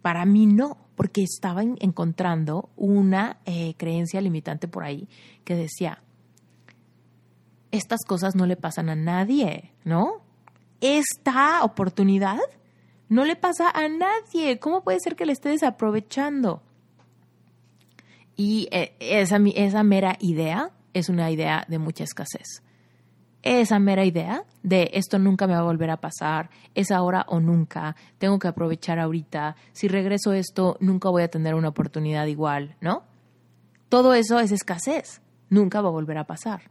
Para 0.02 0.24
mí 0.24 0.46
no, 0.46 0.78
porque 0.96 1.22
estaba 1.22 1.62
encontrando 1.62 2.70
una 2.76 3.38
eh, 3.44 3.74
creencia 3.76 4.20
limitante 4.20 4.66
por 4.66 4.82
ahí 4.82 5.08
que 5.44 5.54
decía, 5.54 6.02
estas 7.70 8.00
cosas 8.06 8.34
no 8.34 8.46
le 8.46 8.56
pasan 8.56 8.88
a 8.88 8.96
nadie, 8.96 9.72
¿no? 9.84 10.22
Esta 10.80 11.62
oportunidad 11.62 12.38
no 13.08 13.24
le 13.24 13.36
pasa 13.36 13.70
a 13.70 13.88
nadie. 13.88 14.58
¿Cómo 14.58 14.82
puede 14.82 15.00
ser 15.00 15.16
que 15.16 15.26
le 15.26 15.32
esté 15.32 15.50
desaprovechando? 15.50 16.62
Y 18.36 18.68
eh, 18.70 18.96
esa, 19.00 19.38
esa 19.54 19.82
mera 19.82 20.16
idea 20.20 20.70
es 20.94 21.08
una 21.08 21.30
idea 21.30 21.64
de 21.68 21.78
mucha 21.78 22.04
escasez. 22.04 22.62
Esa 23.42 23.78
mera 23.78 24.04
idea 24.04 24.44
de 24.62 24.90
esto 24.94 25.18
nunca 25.18 25.46
me 25.46 25.54
va 25.54 25.60
a 25.60 25.64
volver 25.64 25.90
a 25.90 25.96
pasar, 25.96 26.50
es 26.74 26.90
ahora 26.90 27.24
o 27.26 27.40
nunca, 27.40 27.96
tengo 28.18 28.38
que 28.38 28.48
aprovechar 28.48 28.98
ahorita, 28.98 29.56
si 29.72 29.88
regreso 29.88 30.34
esto 30.34 30.76
nunca 30.80 31.08
voy 31.08 31.22
a 31.22 31.30
tener 31.30 31.54
una 31.54 31.68
oportunidad 31.68 32.26
igual, 32.26 32.76
¿no? 32.82 33.04
Todo 33.88 34.12
eso 34.12 34.38
es 34.40 34.52
escasez, 34.52 35.22
nunca 35.48 35.80
va 35.80 35.88
a 35.88 35.92
volver 35.92 36.18
a 36.18 36.24
pasar. 36.24 36.70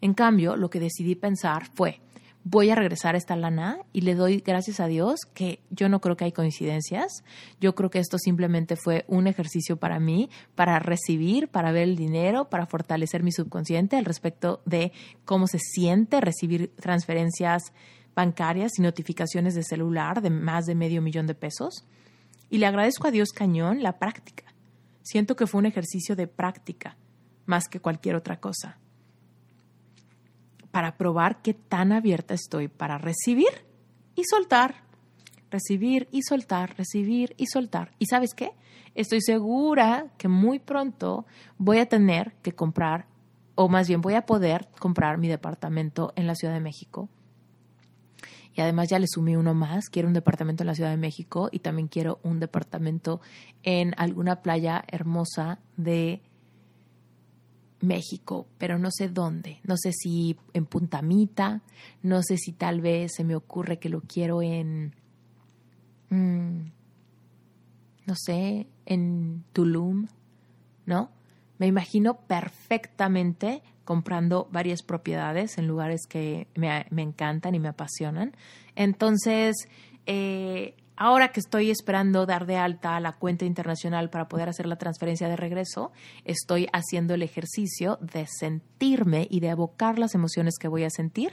En 0.00 0.14
cambio, 0.14 0.56
lo 0.56 0.70
que 0.70 0.80
decidí 0.80 1.14
pensar 1.14 1.68
fue, 1.74 2.00
voy 2.48 2.70
a 2.70 2.76
regresar 2.76 3.16
a 3.16 3.18
esta 3.18 3.34
lana 3.34 3.78
y 3.92 4.02
le 4.02 4.14
doy 4.14 4.38
gracias 4.38 4.78
a 4.78 4.86
Dios 4.86 5.18
que 5.34 5.58
yo 5.70 5.88
no 5.88 6.00
creo 6.00 6.16
que 6.16 6.26
hay 6.26 6.32
coincidencias. 6.32 7.24
Yo 7.60 7.74
creo 7.74 7.90
que 7.90 7.98
esto 7.98 8.18
simplemente 8.18 8.76
fue 8.76 9.04
un 9.08 9.26
ejercicio 9.26 9.78
para 9.78 9.98
mí, 9.98 10.30
para 10.54 10.78
recibir, 10.78 11.48
para 11.48 11.72
ver 11.72 11.82
el 11.82 11.96
dinero, 11.96 12.48
para 12.48 12.66
fortalecer 12.66 13.24
mi 13.24 13.32
subconsciente 13.32 13.96
al 13.96 14.04
respecto 14.04 14.62
de 14.64 14.92
cómo 15.24 15.48
se 15.48 15.58
siente 15.58 16.20
recibir 16.20 16.72
transferencias 16.76 17.72
bancarias 18.14 18.78
y 18.78 18.82
notificaciones 18.82 19.56
de 19.56 19.64
celular 19.64 20.22
de 20.22 20.30
más 20.30 20.66
de 20.66 20.76
medio 20.76 21.02
millón 21.02 21.26
de 21.26 21.34
pesos. 21.34 21.84
Y 22.48 22.58
le 22.58 22.66
agradezco 22.66 23.08
a 23.08 23.10
Dios 23.10 23.30
cañón 23.30 23.82
la 23.82 23.98
práctica. 23.98 24.44
Siento 25.02 25.34
que 25.34 25.48
fue 25.48 25.58
un 25.58 25.66
ejercicio 25.66 26.14
de 26.14 26.28
práctica 26.28 26.96
más 27.44 27.66
que 27.66 27.80
cualquier 27.80 28.14
otra 28.14 28.38
cosa 28.38 28.78
para 30.76 30.98
probar 30.98 31.40
qué 31.40 31.54
tan 31.54 31.90
abierta 31.90 32.34
estoy 32.34 32.68
para 32.68 32.98
recibir 32.98 33.48
y 34.14 34.24
soltar, 34.24 34.84
recibir 35.50 36.06
y 36.12 36.20
soltar, 36.20 36.76
recibir 36.76 37.34
y 37.38 37.46
soltar. 37.46 37.92
¿Y 37.98 38.04
sabes 38.04 38.34
qué? 38.34 38.50
Estoy 38.94 39.22
segura 39.22 40.08
que 40.18 40.28
muy 40.28 40.58
pronto 40.58 41.24
voy 41.56 41.78
a 41.78 41.86
tener 41.86 42.34
que 42.42 42.52
comprar, 42.52 43.06
o 43.54 43.70
más 43.70 43.88
bien 43.88 44.02
voy 44.02 44.16
a 44.16 44.26
poder 44.26 44.68
comprar 44.78 45.16
mi 45.16 45.28
departamento 45.28 46.12
en 46.14 46.26
la 46.26 46.34
Ciudad 46.34 46.52
de 46.52 46.60
México. 46.60 47.08
Y 48.52 48.60
además 48.60 48.90
ya 48.90 48.98
le 48.98 49.06
sumé 49.08 49.38
uno 49.38 49.54
más, 49.54 49.88
quiero 49.88 50.08
un 50.08 50.14
departamento 50.14 50.62
en 50.62 50.66
la 50.66 50.74
Ciudad 50.74 50.90
de 50.90 50.98
México 50.98 51.48
y 51.50 51.60
también 51.60 51.88
quiero 51.88 52.20
un 52.22 52.38
departamento 52.38 53.22
en 53.62 53.94
alguna 53.96 54.42
playa 54.42 54.84
hermosa 54.88 55.58
de 55.78 56.20
México, 57.80 58.46
pero 58.58 58.78
no 58.78 58.90
sé 58.90 59.08
dónde. 59.08 59.60
No 59.64 59.76
sé 59.76 59.92
si 59.92 60.36
en 60.52 60.66
Puntamita, 60.66 61.62
no 62.02 62.22
sé 62.22 62.36
si 62.36 62.52
tal 62.52 62.80
vez 62.80 63.12
se 63.14 63.24
me 63.24 63.36
ocurre 63.36 63.78
que 63.78 63.88
lo 63.88 64.00
quiero 64.00 64.42
en, 64.42 64.94
mm, 66.10 66.58
no 68.06 68.14
sé, 68.14 68.66
en 68.86 69.44
Tulum, 69.52 70.06
¿no? 70.86 71.10
Me 71.58 71.66
imagino 71.66 72.18
perfectamente 72.26 73.62
comprando 73.84 74.48
varias 74.50 74.82
propiedades 74.82 75.58
en 75.58 75.66
lugares 75.66 76.02
que 76.08 76.48
me, 76.54 76.86
me 76.90 77.02
encantan 77.02 77.54
y 77.54 77.60
me 77.60 77.68
apasionan. 77.68 78.32
Entonces, 78.74 79.54
eh, 80.06 80.74
ahora 80.96 81.28
que 81.28 81.40
estoy 81.40 81.70
esperando 81.70 82.26
dar 82.26 82.46
de 82.46 82.56
alta 82.56 82.98
la 83.00 83.12
cuenta 83.12 83.44
internacional 83.44 84.10
para 84.10 84.28
poder 84.28 84.48
hacer 84.48 84.66
la 84.66 84.76
transferencia 84.76 85.28
de 85.28 85.36
regreso, 85.36 85.92
estoy 86.24 86.68
haciendo 86.72 87.14
el 87.14 87.22
ejercicio 87.22 87.98
de 88.00 88.26
sentirme 88.26 89.26
y 89.30 89.40
de 89.40 89.48
evocar 89.48 89.98
las 89.98 90.14
emociones 90.14 90.54
que 90.58 90.68
voy 90.68 90.84
a 90.84 90.90
sentir 90.90 91.32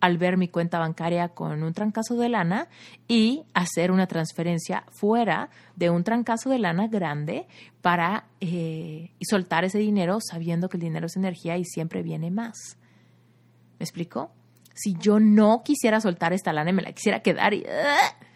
al 0.00 0.18
ver 0.18 0.36
mi 0.36 0.48
cuenta 0.48 0.78
bancaria 0.78 1.28
con 1.30 1.62
un 1.62 1.72
trancazo 1.72 2.16
de 2.16 2.28
lana 2.28 2.68
y 3.06 3.44
hacer 3.54 3.90
una 3.90 4.06
transferencia 4.06 4.84
fuera 4.92 5.50
de 5.76 5.90
un 5.90 6.04
trancazo 6.04 6.50
de 6.50 6.58
lana 6.58 6.88
grande 6.88 7.46
para 7.80 8.26
eh, 8.40 9.10
y 9.18 9.24
soltar 9.24 9.64
ese 9.64 9.78
dinero 9.78 10.18
sabiendo 10.20 10.68
que 10.68 10.76
el 10.76 10.82
dinero 10.82 11.06
es 11.06 11.16
energía 11.16 11.56
y 11.56 11.64
siempre 11.64 12.02
viene 12.02 12.30
más. 12.30 12.76
¿Me 13.78 13.84
explico? 13.84 14.32
Si 14.74 14.94
yo 15.00 15.18
no 15.18 15.62
quisiera 15.64 16.00
soltar 16.00 16.32
esta 16.32 16.52
lana 16.52 16.70
y 16.70 16.72
me 16.72 16.82
la 16.82 16.92
quisiera 16.92 17.20
quedar 17.20 17.54
y... 17.54 17.64
¡ah! 17.66 18.27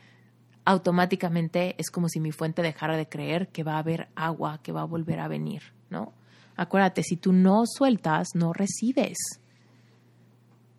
Automáticamente 0.65 1.75
es 1.79 1.91
como 1.91 2.09
si 2.09 2.21
mi 2.21 2.33
fuente 2.33 2.63
dejara 2.63 2.97
de 2.97 3.09
creer 3.09 3.49
que 3.49 3.65
va 3.65 3.75
a 3.75 3.79
haber 3.79 4.09
agua, 4.15 4.61
que 4.63 4.73
va 4.73 4.83
a 4.83 4.87
volver 4.87 5.21
a 5.21 5.29
venir, 5.29 5.63
¿no? 5.91 6.13
Acuérdate, 6.57 7.03
si 7.03 7.17
tú 7.17 7.33
no 7.33 7.65
sueltas, 7.67 8.29
no 8.35 8.53
recibes. 8.53 9.19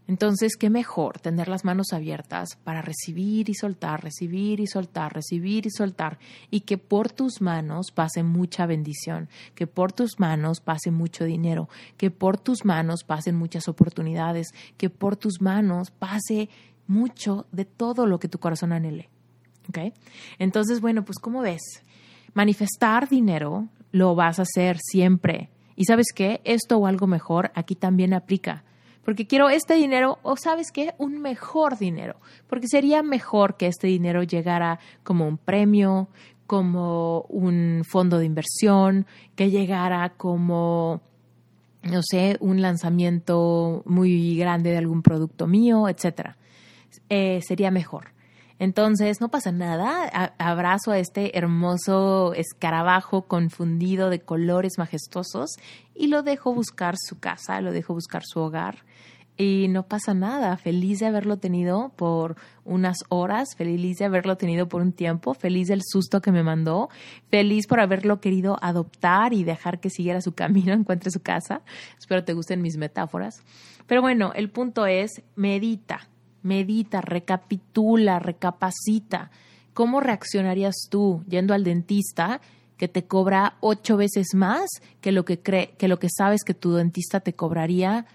Entonces, 0.05 0.57
qué 0.57 0.69
mejor 0.69 1.19
tener 1.19 1.47
las 1.47 1.63
manos 1.63 1.93
abiertas 1.93 2.57
para 2.63 2.81
recibir 2.81 3.49
y 3.49 3.53
soltar, 3.53 4.03
recibir 4.03 4.59
y 4.59 4.67
soltar, 4.67 5.13
recibir 5.13 5.65
y 5.65 5.69
soltar, 5.69 6.19
y 6.51 6.61
que 6.61 6.77
por 6.77 7.09
tus 7.09 7.41
manos 7.41 7.91
pase 7.93 8.21
mucha 8.21 8.65
bendición, 8.65 9.29
que 9.55 9.65
por 9.65 9.93
tus 9.93 10.19
manos 10.19 10.59
pase 10.59 10.91
mucho 10.91 11.23
dinero, 11.23 11.69
que 11.95 12.11
por 12.11 12.37
tus 12.37 12.65
manos 12.65 13.05
pasen 13.05 13.35
muchas 13.35 13.69
oportunidades, 13.69 14.49
que 14.77 14.89
por 14.89 15.15
tus 15.15 15.41
manos 15.41 15.91
pase 15.91 16.49
mucho 16.85 17.47
de 17.53 17.63
todo 17.63 18.05
lo 18.05 18.19
que 18.19 18.27
tu 18.27 18.39
corazón 18.39 18.73
anhele. 18.73 19.09
¿Ok? 19.69 19.93
Entonces, 20.39 20.81
bueno, 20.81 21.05
pues 21.05 21.19
como 21.19 21.41
ves, 21.41 21.61
manifestar 22.33 23.09
dinero 23.09 23.67
lo 23.91 24.15
vas 24.15 24.39
a 24.39 24.43
hacer 24.43 24.77
siempre. 24.79 25.49
Y 25.75 25.85
sabes 25.85 26.07
qué, 26.13 26.41
esto 26.43 26.77
o 26.77 26.87
algo 26.87 27.07
mejor 27.07 27.51
aquí 27.55 27.75
también 27.75 28.13
aplica. 28.13 28.63
Porque 29.03 29.27
quiero 29.27 29.49
este 29.49 29.73
dinero 29.75 30.19
o 30.23 30.37
sabes 30.37 30.71
qué, 30.71 30.93
un 30.97 31.21
mejor 31.21 31.77
dinero. 31.77 32.15
Porque 32.47 32.67
sería 32.67 33.03
mejor 33.03 33.57
que 33.57 33.67
este 33.67 33.87
dinero 33.87 34.23
llegara 34.23 34.79
como 35.03 35.27
un 35.27 35.37
premio, 35.37 36.07
como 36.47 37.21
un 37.29 37.83
fondo 37.85 38.17
de 38.17 38.25
inversión, 38.25 39.05
que 39.35 39.49
llegara 39.49 40.13
como, 40.15 41.01
no 41.83 42.01
sé, 42.01 42.37
un 42.39 42.61
lanzamiento 42.61 43.83
muy 43.85 44.37
grande 44.37 44.71
de 44.71 44.77
algún 44.77 45.01
producto 45.01 45.47
mío, 45.47 45.89
etc. 45.89 46.35
Eh, 47.09 47.41
sería 47.45 47.71
mejor. 47.71 48.12
Entonces, 48.63 49.19
no 49.19 49.27
pasa 49.27 49.51
nada. 49.51 50.31
abrazo 50.37 50.91
a 50.91 50.97
este 50.97 51.37
hermoso 51.37 52.33
escarabajo 52.33 53.23
confundido 53.23 54.09
de 54.09 54.21
colores 54.21 54.77
majestuosos 54.77 55.57
y 55.93 56.07
lo 56.07 56.23
dejo 56.23 56.53
buscar 56.53 56.95
su 56.97 57.19
casa, 57.19 57.59
lo 57.59 57.73
dejo 57.73 57.93
buscar 57.93 58.21
su 58.23 58.39
hogar. 58.39 58.85
Y 59.35 59.67
no 59.67 59.87
pasa 59.87 60.13
nada, 60.13 60.55
feliz 60.55 60.99
de 60.99 61.07
haberlo 61.07 61.39
tenido 61.39 61.91
por 61.97 62.37
unas 62.63 62.99
horas, 63.09 63.49
feliz 63.57 63.97
de 63.97 64.05
haberlo 64.05 64.37
tenido 64.37 64.69
por 64.69 64.81
un 64.81 64.93
tiempo, 64.93 65.33
feliz 65.33 65.67
del 65.67 65.81
susto 65.83 66.21
que 66.21 66.31
me 66.31 66.41
mandó, 66.41 66.87
feliz 67.29 67.67
por 67.67 67.81
haberlo 67.81 68.21
querido 68.21 68.57
adoptar 68.61 69.33
y 69.33 69.43
dejar 69.43 69.81
que 69.81 69.89
siguiera 69.89 70.21
su 70.21 70.31
camino, 70.35 70.71
encuentre 70.71 71.11
su 71.11 71.19
casa. 71.19 71.63
Espero 71.99 72.23
te 72.23 72.31
gusten 72.31 72.61
mis 72.61 72.77
metáforas. 72.77 73.43
Pero 73.87 74.01
bueno, 74.01 74.31
el 74.33 74.49
punto 74.49 74.85
es, 74.85 75.21
medita, 75.35 76.07
medita, 76.43 77.01
recapitula, 77.01 78.19
recapacita. 78.19 79.31
¿Cómo 79.73 79.99
reaccionarías 79.99 80.75
tú 80.89 81.23
yendo 81.27 81.53
al 81.53 81.63
dentista 81.63 82.41
que 82.77 82.87
te 82.87 83.05
cobra 83.05 83.55
ocho 83.61 83.97
veces 83.97 84.27
más 84.35 84.69
que 85.01 85.11
lo 85.11 85.25
que, 85.25 85.39
cree, 85.39 85.71
que 85.77 85.87
lo 85.87 85.99
que 85.99 86.09
sabes 86.15 86.43
que 86.43 86.53
tu 86.53 86.73
dentista 86.73 87.21
te 87.21 87.33
cobraría 87.33 88.05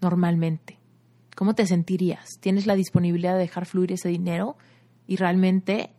normalmente? 0.00 0.78
¿Cómo 1.36 1.54
te 1.54 1.66
sentirías? 1.66 2.38
¿Tienes 2.40 2.66
la 2.66 2.74
disponibilidad 2.74 3.34
de 3.34 3.40
dejar 3.40 3.66
fluir 3.66 3.92
ese 3.92 4.08
dinero 4.08 4.56
y 5.06 5.16
realmente 5.16 5.90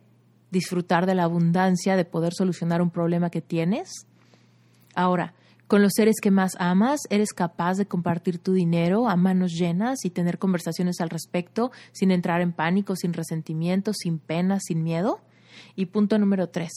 disfrutar 0.50 1.06
de 1.06 1.14
la 1.14 1.24
abundancia 1.24 1.96
de 1.96 2.04
poder 2.04 2.32
solucionar 2.34 2.82
un 2.82 2.90
problema 2.90 3.30
que 3.30 3.42
tienes? 3.42 4.06
Ahora, 4.94 5.34
con 5.66 5.82
los 5.82 5.94
seres 5.96 6.16
que 6.22 6.30
más 6.30 6.52
amas, 6.58 7.00
eres 7.10 7.32
capaz 7.32 7.76
de 7.76 7.86
compartir 7.86 8.38
tu 8.38 8.52
dinero 8.52 9.08
a 9.08 9.16
manos 9.16 9.52
llenas 9.52 10.04
y 10.04 10.10
tener 10.10 10.38
conversaciones 10.38 11.00
al 11.00 11.10
respecto 11.10 11.72
sin 11.92 12.12
entrar 12.12 12.40
en 12.40 12.52
pánico, 12.52 12.94
sin 12.94 13.12
resentimiento, 13.12 13.92
sin 13.92 14.18
pena, 14.18 14.60
sin 14.60 14.84
miedo. 14.84 15.20
Y 15.74 15.86
punto 15.86 16.18
número 16.18 16.48
tres, 16.48 16.70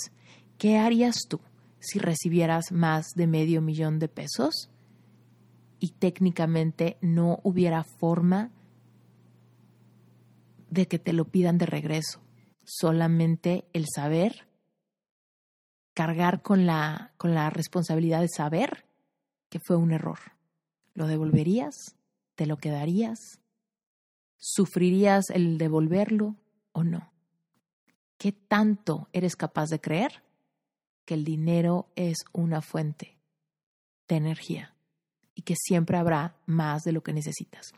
¿qué 0.57 0.79
harías 0.79 1.17
tú 1.27 1.39
si 1.79 1.99
recibieras 1.99 2.71
más 2.71 3.09
de 3.15 3.27
medio 3.27 3.61
millón 3.61 3.99
de 3.99 4.07
pesos 4.07 4.69
y 5.79 5.89
técnicamente 5.89 6.97
no 7.01 7.39
hubiera 7.43 7.83
forma 7.83 8.51
de 10.71 10.87
que 10.87 10.97
te 10.97 11.13
lo 11.13 11.25
pidan 11.25 11.59
de 11.59 11.67
regreso? 11.67 12.21
Solamente 12.63 13.65
el 13.73 13.85
saber 13.93 14.49
cargar 16.00 16.41
con 16.41 16.66
la, 16.66 17.12
con 17.18 17.36
la 17.36 17.50
responsabilidad 17.50 18.22
de 18.22 18.30
saber 18.30 18.86
que 19.50 19.60
fue 19.60 19.76
un 19.76 19.91
error. 19.91 20.20
¿Lo 20.93 21.08
devolverías? 21.08 21.97
¿Te 22.36 22.45
lo 22.45 22.56
quedarías? 22.56 23.41
¿Sufrirías 24.38 25.30
el 25.30 25.58
devolverlo 25.58 26.38
o 26.72 26.86
no? 26.86 27.12
¿Qué 28.18 28.32
tanto 28.32 29.10
eres 29.12 29.36
capaz 29.36 29.68
de 29.68 29.82
creer 29.82 30.24
que 31.04 31.16
el 31.16 31.26
dinero 31.26 31.89
es 31.97 32.20
una 32.32 32.62
fuente 32.62 33.18
de 34.08 34.16
energía? 34.16 34.74
y 35.36 35.41
que 35.43 35.56
siempre 35.56 35.97
habrá 35.97 36.36
más 36.47 36.84
de 36.84 36.91
lo 36.91 37.02
que 37.02 37.14
necesitas. 37.14 37.72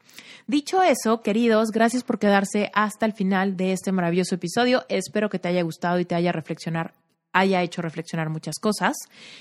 Dicho 0.47 0.81
eso, 0.81 1.21
queridos, 1.21 1.69
gracias 1.69 2.03
por 2.03 2.17
quedarse 2.17 2.71
hasta 2.73 3.05
el 3.05 3.13
final 3.13 3.55
de 3.55 3.71
este 3.71 3.91
maravilloso 3.91 4.33
episodio. 4.33 4.83
Espero 4.89 5.29
que 5.29 5.37
te 5.37 5.49
haya 5.49 5.61
gustado 5.61 5.99
y 5.99 6.05
te 6.05 6.15
haya 6.15 6.31
reflexionar 6.31 6.95
haya 7.33 7.61
hecho 7.61 7.81
reflexionar 7.81 8.29
muchas 8.29 8.59
cosas. 8.59 8.95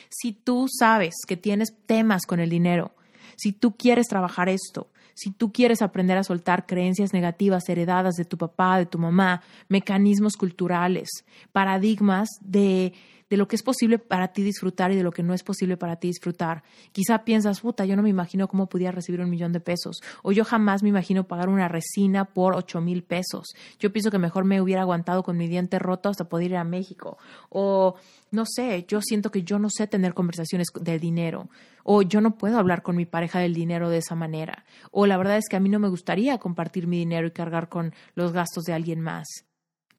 Si 0.09 0.33
tú 0.33 0.67
sabes 0.69 1.15
que 1.27 1.37
tienes 1.37 1.75
temas 1.87 2.27
con 2.27 2.41
el 2.41 2.51
dinero, 2.51 2.95
si 3.37 3.53
tú 3.53 3.77
quieres 3.77 4.07
trabajar 4.09 4.49
esto, 4.49 4.89
si 5.15 5.31
tú 5.31 5.53
quieres 5.53 5.83
aprender 5.83 6.17
a 6.17 6.25
soltar 6.25 6.67
creencias 6.67 7.13
negativas 7.13 7.69
heredadas 7.69 8.15
de 8.15 8.25
tu 8.25 8.39
papá, 8.39 8.79
de 8.79 8.87
tu 8.87 8.99
mamá, 8.99 9.43
mecanismos 9.69 10.37
culturales, 10.37 11.09
paradigmas 11.53 12.29
de 12.41 12.95
de 13.31 13.37
lo 13.37 13.47
que 13.47 13.55
es 13.57 13.63
posible 13.63 13.99
para 13.99 14.33
ti 14.33 14.43
disfrutar 14.43 14.91
y 14.91 14.97
de 14.97 15.05
lo 15.05 15.13
que 15.13 15.23
no 15.23 15.33
es 15.33 15.45
posible 15.45 15.77
para 15.77 15.97
ti 15.97 16.09
disfrutar. 16.09 16.65
Quizá 16.93 17.25
piensas, 17.25 17.61
puta, 17.61 17.85
yo 17.85 17.95
no 17.95 18.03
me 18.03 18.11
imagino 18.11 18.49
cómo 18.49 18.69
pudiera 18.69 18.91
recibir 18.91 19.21
un 19.21 19.31
millón 19.31 19.53
de 19.53 19.61
pesos, 19.61 20.01
o 20.23 20.33
yo 20.33 20.45
jamás 20.45 20.83
me 20.83 20.89
imagino 20.89 21.25
pagar 21.25 21.49
una 21.49 21.69
resina 21.69 22.25
por 22.25 22.55
ocho 22.55 22.81
mil 22.81 23.05
pesos. 23.05 23.55
Yo 23.79 23.93
pienso 23.93 24.11
que 24.11 24.19
mejor 24.19 24.45
me 24.45 24.61
hubiera 24.61 24.83
aguantado 24.83 25.23
con 25.23 25.37
mi 25.37 25.47
diente 25.47 25.79
roto 25.79 26.09
hasta 26.09 26.29
poder 26.29 26.51
ir 26.51 26.57
a 26.57 26.65
México, 26.65 27.19
o 27.49 27.95
no 28.33 28.45
sé, 28.47 28.85
yo 28.89 29.01
siento 29.01 29.31
que 29.31 29.43
yo 29.45 29.59
no 29.59 29.71
sé 29.71 29.87
tener 29.87 30.13
conversaciones 30.13 30.69
del 30.81 30.99
dinero, 30.99 31.49
o 31.85 32.03
yo 32.03 32.21
no 32.21 32.37
puedo 32.37 32.59
hablar 32.59 32.83
con 32.83 32.97
mi 32.97 33.07
pareja 33.07 33.39
del 33.39 33.55
dinero 33.55 33.91
de 33.91 33.99
esa 33.99 34.17
manera, 34.17 34.65
o 34.91 35.07
la 35.07 35.17
verdad 35.17 35.37
es 35.37 35.49
que 35.49 35.57
a 35.57 35.61
mí 35.61 35.69
no 35.69 35.79
me 35.79 35.89
gustaría 35.89 36.39
compartir 36.39 36.89
mi 36.89 36.99
dinero 36.99 37.29
y 37.29 37.31
cargar 37.31 37.69
con 37.69 37.95
los 38.17 38.33
gastos 38.33 38.65
de 38.65 38.73
alguien 38.73 39.01
más. 39.01 39.27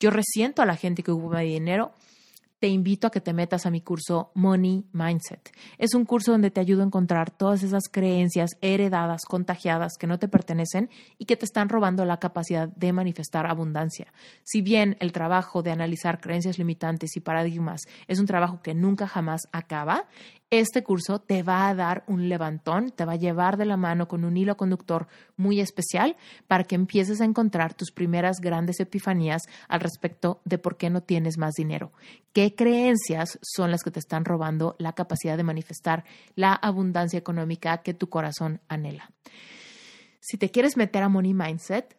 Yo 0.01 0.09
resiento 0.09 0.61
a 0.61 0.65
la 0.65 0.75
gente 0.75 1.03
que 1.03 1.11
ocupa 1.11 1.39
mi 1.39 1.53
dinero 1.53 1.93
te 2.61 2.67
invito 2.67 3.07
a 3.07 3.09
que 3.09 3.21
te 3.21 3.33
metas 3.33 3.65
a 3.65 3.71
mi 3.71 3.81
curso 3.81 4.29
Money 4.35 4.85
Mindset. 4.93 5.51
Es 5.79 5.95
un 5.95 6.05
curso 6.05 6.31
donde 6.31 6.51
te 6.51 6.61
ayudo 6.61 6.83
a 6.83 6.85
encontrar 6.85 7.31
todas 7.31 7.63
esas 7.63 7.85
creencias 7.89 8.51
heredadas, 8.61 9.23
contagiadas, 9.25 9.93
que 9.99 10.05
no 10.05 10.19
te 10.19 10.27
pertenecen 10.27 10.91
y 11.17 11.25
que 11.25 11.35
te 11.35 11.45
están 11.45 11.69
robando 11.69 12.05
la 12.05 12.19
capacidad 12.19 12.67
de 12.69 12.93
manifestar 12.93 13.47
abundancia. 13.47 14.13
Si 14.43 14.61
bien 14.61 14.95
el 14.99 15.11
trabajo 15.11 15.63
de 15.63 15.71
analizar 15.71 16.21
creencias 16.21 16.59
limitantes 16.59 17.17
y 17.17 17.19
paradigmas 17.19 17.81
es 18.07 18.19
un 18.19 18.27
trabajo 18.27 18.61
que 18.61 18.75
nunca 18.75 19.07
jamás 19.07 19.47
acaba, 19.51 20.05
este 20.51 20.83
curso 20.83 21.19
te 21.19 21.43
va 21.43 21.69
a 21.69 21.73
dar 21.73 22.03
un 22.07 22.27
levantón, 22.27 22.91
te 22.91 23.05
va 23.05 23.13
a 23.13 23.17
llevar 23.17 23.55
de 23.55 23.63
la 23.63 23.77
mano 23.77 24.09
con 24.09 24.25
un 24.25 24.35
hilo 24.35 24.57
conductor 24.57 25.07
muy 25.37 25.61
especial 25.61 26.17
para 26.47 26.65
que 26.65 26.75
empieces 26.75 27.21
a 27.21 27.25
encontrar 27.25 27.73
tus 27.73 27.91
primeras 27.91 28.41
grandes 28.41 28.81
epifanías 28.81 29.43
al 29.69 29.79
respecto 29.79 30.41
de 30.43 30.57
por 30.57 30.75
qué 30.75 30.89
no 30.89 31.01
tienes 31.01 31.37
más 31.37 31.53
dinero. 31.53 31.93
¿Qué 32.33 32.53
creencias 32.53 33.39
son 33.41 33.71
las 33.71 33.81
que 33.81 33.91
te 33.91 33.99
están 33.99 34.25
robando 34.25 34.75
la 34.77 34.91
capacidad 34.91 35.37
de 35.37 35.43
manifestar 35.43 36.03
la 36.35 36.53
abundancia 36.53 37.17
económica 37.17 37.77
que 37.77 37.93
tu 37.93 38.09
corazón 38.09 38.59
anhela? 38.67 39.09
Si 40.19 40.37
te 40.37 40.51
quieres 40.51 40.75
meter 40.75 41.01
a 41.01 41.09
Money 41.09 41.33
Mindset, 41.33 41.97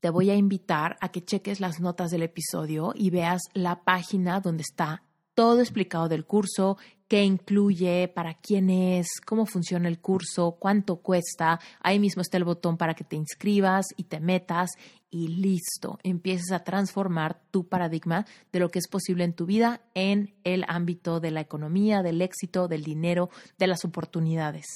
te 0.00 0.10
voy 0.10 0.30
a 0.30 0.34
invitar 0.34 0.96
a 1.00 1.10
que 1.10 1.24
cheques 1.24 1.60
las 1.60 1.78
notas 1.78 2.10
del 2.10 2.24
episodio 2.24 2.94
y 2.96 3.10
veas 3.10 3.42
la 3.54 3.84
página 3.84 4.40
donde 4.40 4.62
está 4.62 5.04
todo 5.40 5.60
explicado 5.60 6.06
del 6.06 6.26
curso, 6.26 6.76
qué 7.08 7.24
incluye, 7.24 8.08
para 8.08 8.34
quién 8.34 8.68
es, 8.68 9.06
cómo 9.24 9.46
funciona 9.46 9.88
el 9.88 9.98
curso, 9.98 10.58
cuánto 10.58 10.96
cuesta. 10.96 11.58
Ahí 11.80 11.98
mismo 11.98 12.20
está 12.20 12.36
el 12.36 12.44
botón 12.44 12.76
para 12.76 12.92
que 12.92 13.04
te 13.04 13.16
inscribas 13.16 13.86
y 13.96 14.04
te 14.04 14.20
metas 14.20 14.68
y 15.08 15.28
listo, 15.28 15.98
empieces 16.02 16.52
a 16.52 16.62
transformar 16.62 17.40
tu 17.50 17.66
paradigma 17.66 18.26
de 18.52 18.60
lo 18.60 18.68
que 18.68 18.80
es 18.80 18.86
posible 18.86 19.24
en 19.24 19.32
tu 19.32 19.46
vida 19.46 19.80
en 19.94 20.34
el 20.44 20.66
ámbito 20.68 21.20
de 21.20 21.30
la 21.30 21.40
economía, 21.40 22.02
del 22.02 22.20
éxito, 22.20 22.68
del 22.68 22.84
dinero, 22.84 23.30
de 23.56 23.66
las 23.66 23.86
oportunidades. 23.86 24.66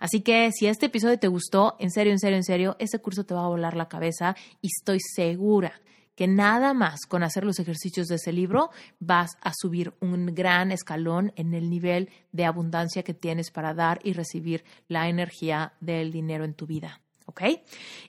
Así 0.00 0.20
que 0.20 0.50
si 0.52 0.66
este 0.66 0.86
episodio 0.86 1.18
te 1.18 1.28
gustó, 1.28 1.76
en 1.78 1.90
serio, 1.90 2.12
en 2.12 2.18
serio, 2.18 2.36
en 2.36 2.44
serio, 2.44 2.76
este 2.78 2.98
curso 2.98 3.24
te 3.24 3.32
va 3.32 3.46
a 3.46 3.48
volar 3.48 3.74
la 3.74 3.88
cabeza 3.88 4.36
y 4.60 4.66
estoy 4.66 4.98
segura 5.00 5.80
que 6.14 6.26
nada 6.26 6.74
más 6.74 7.06
con 7.06 7.22
hacer 7.22 7.44
los 7.44 7.58
ejercicios 7.58 8.06
de 8.06 8.16
ese 8.16 8.32
libro 8.32 8.70
vas 8.98 9.36
a 9.40 9.52
subir 9.54 9.94
un 10.00 10.34
gran 10.34 10.72
escalón 10.72 11.32
en 11.36 11.54
el 11.54 11.70
nivel 11.70 12.10
de 12.32 12.44
abundancia 12.44 13.02
que 13.02 13.14
tienes 13.14 13.50
para 13.50 13.74
dar 13.74 14.00
y 14.02 14.12
recibir 14.12 14.64
la 14.88 15.08
energía 15.08 15.74
del 15.80 16.12
dinero 16.12 16.44
en 16.44 16.54
tu 16.54 16.66
vida. 16.66 17.00
¿Ok? 17.26 17.42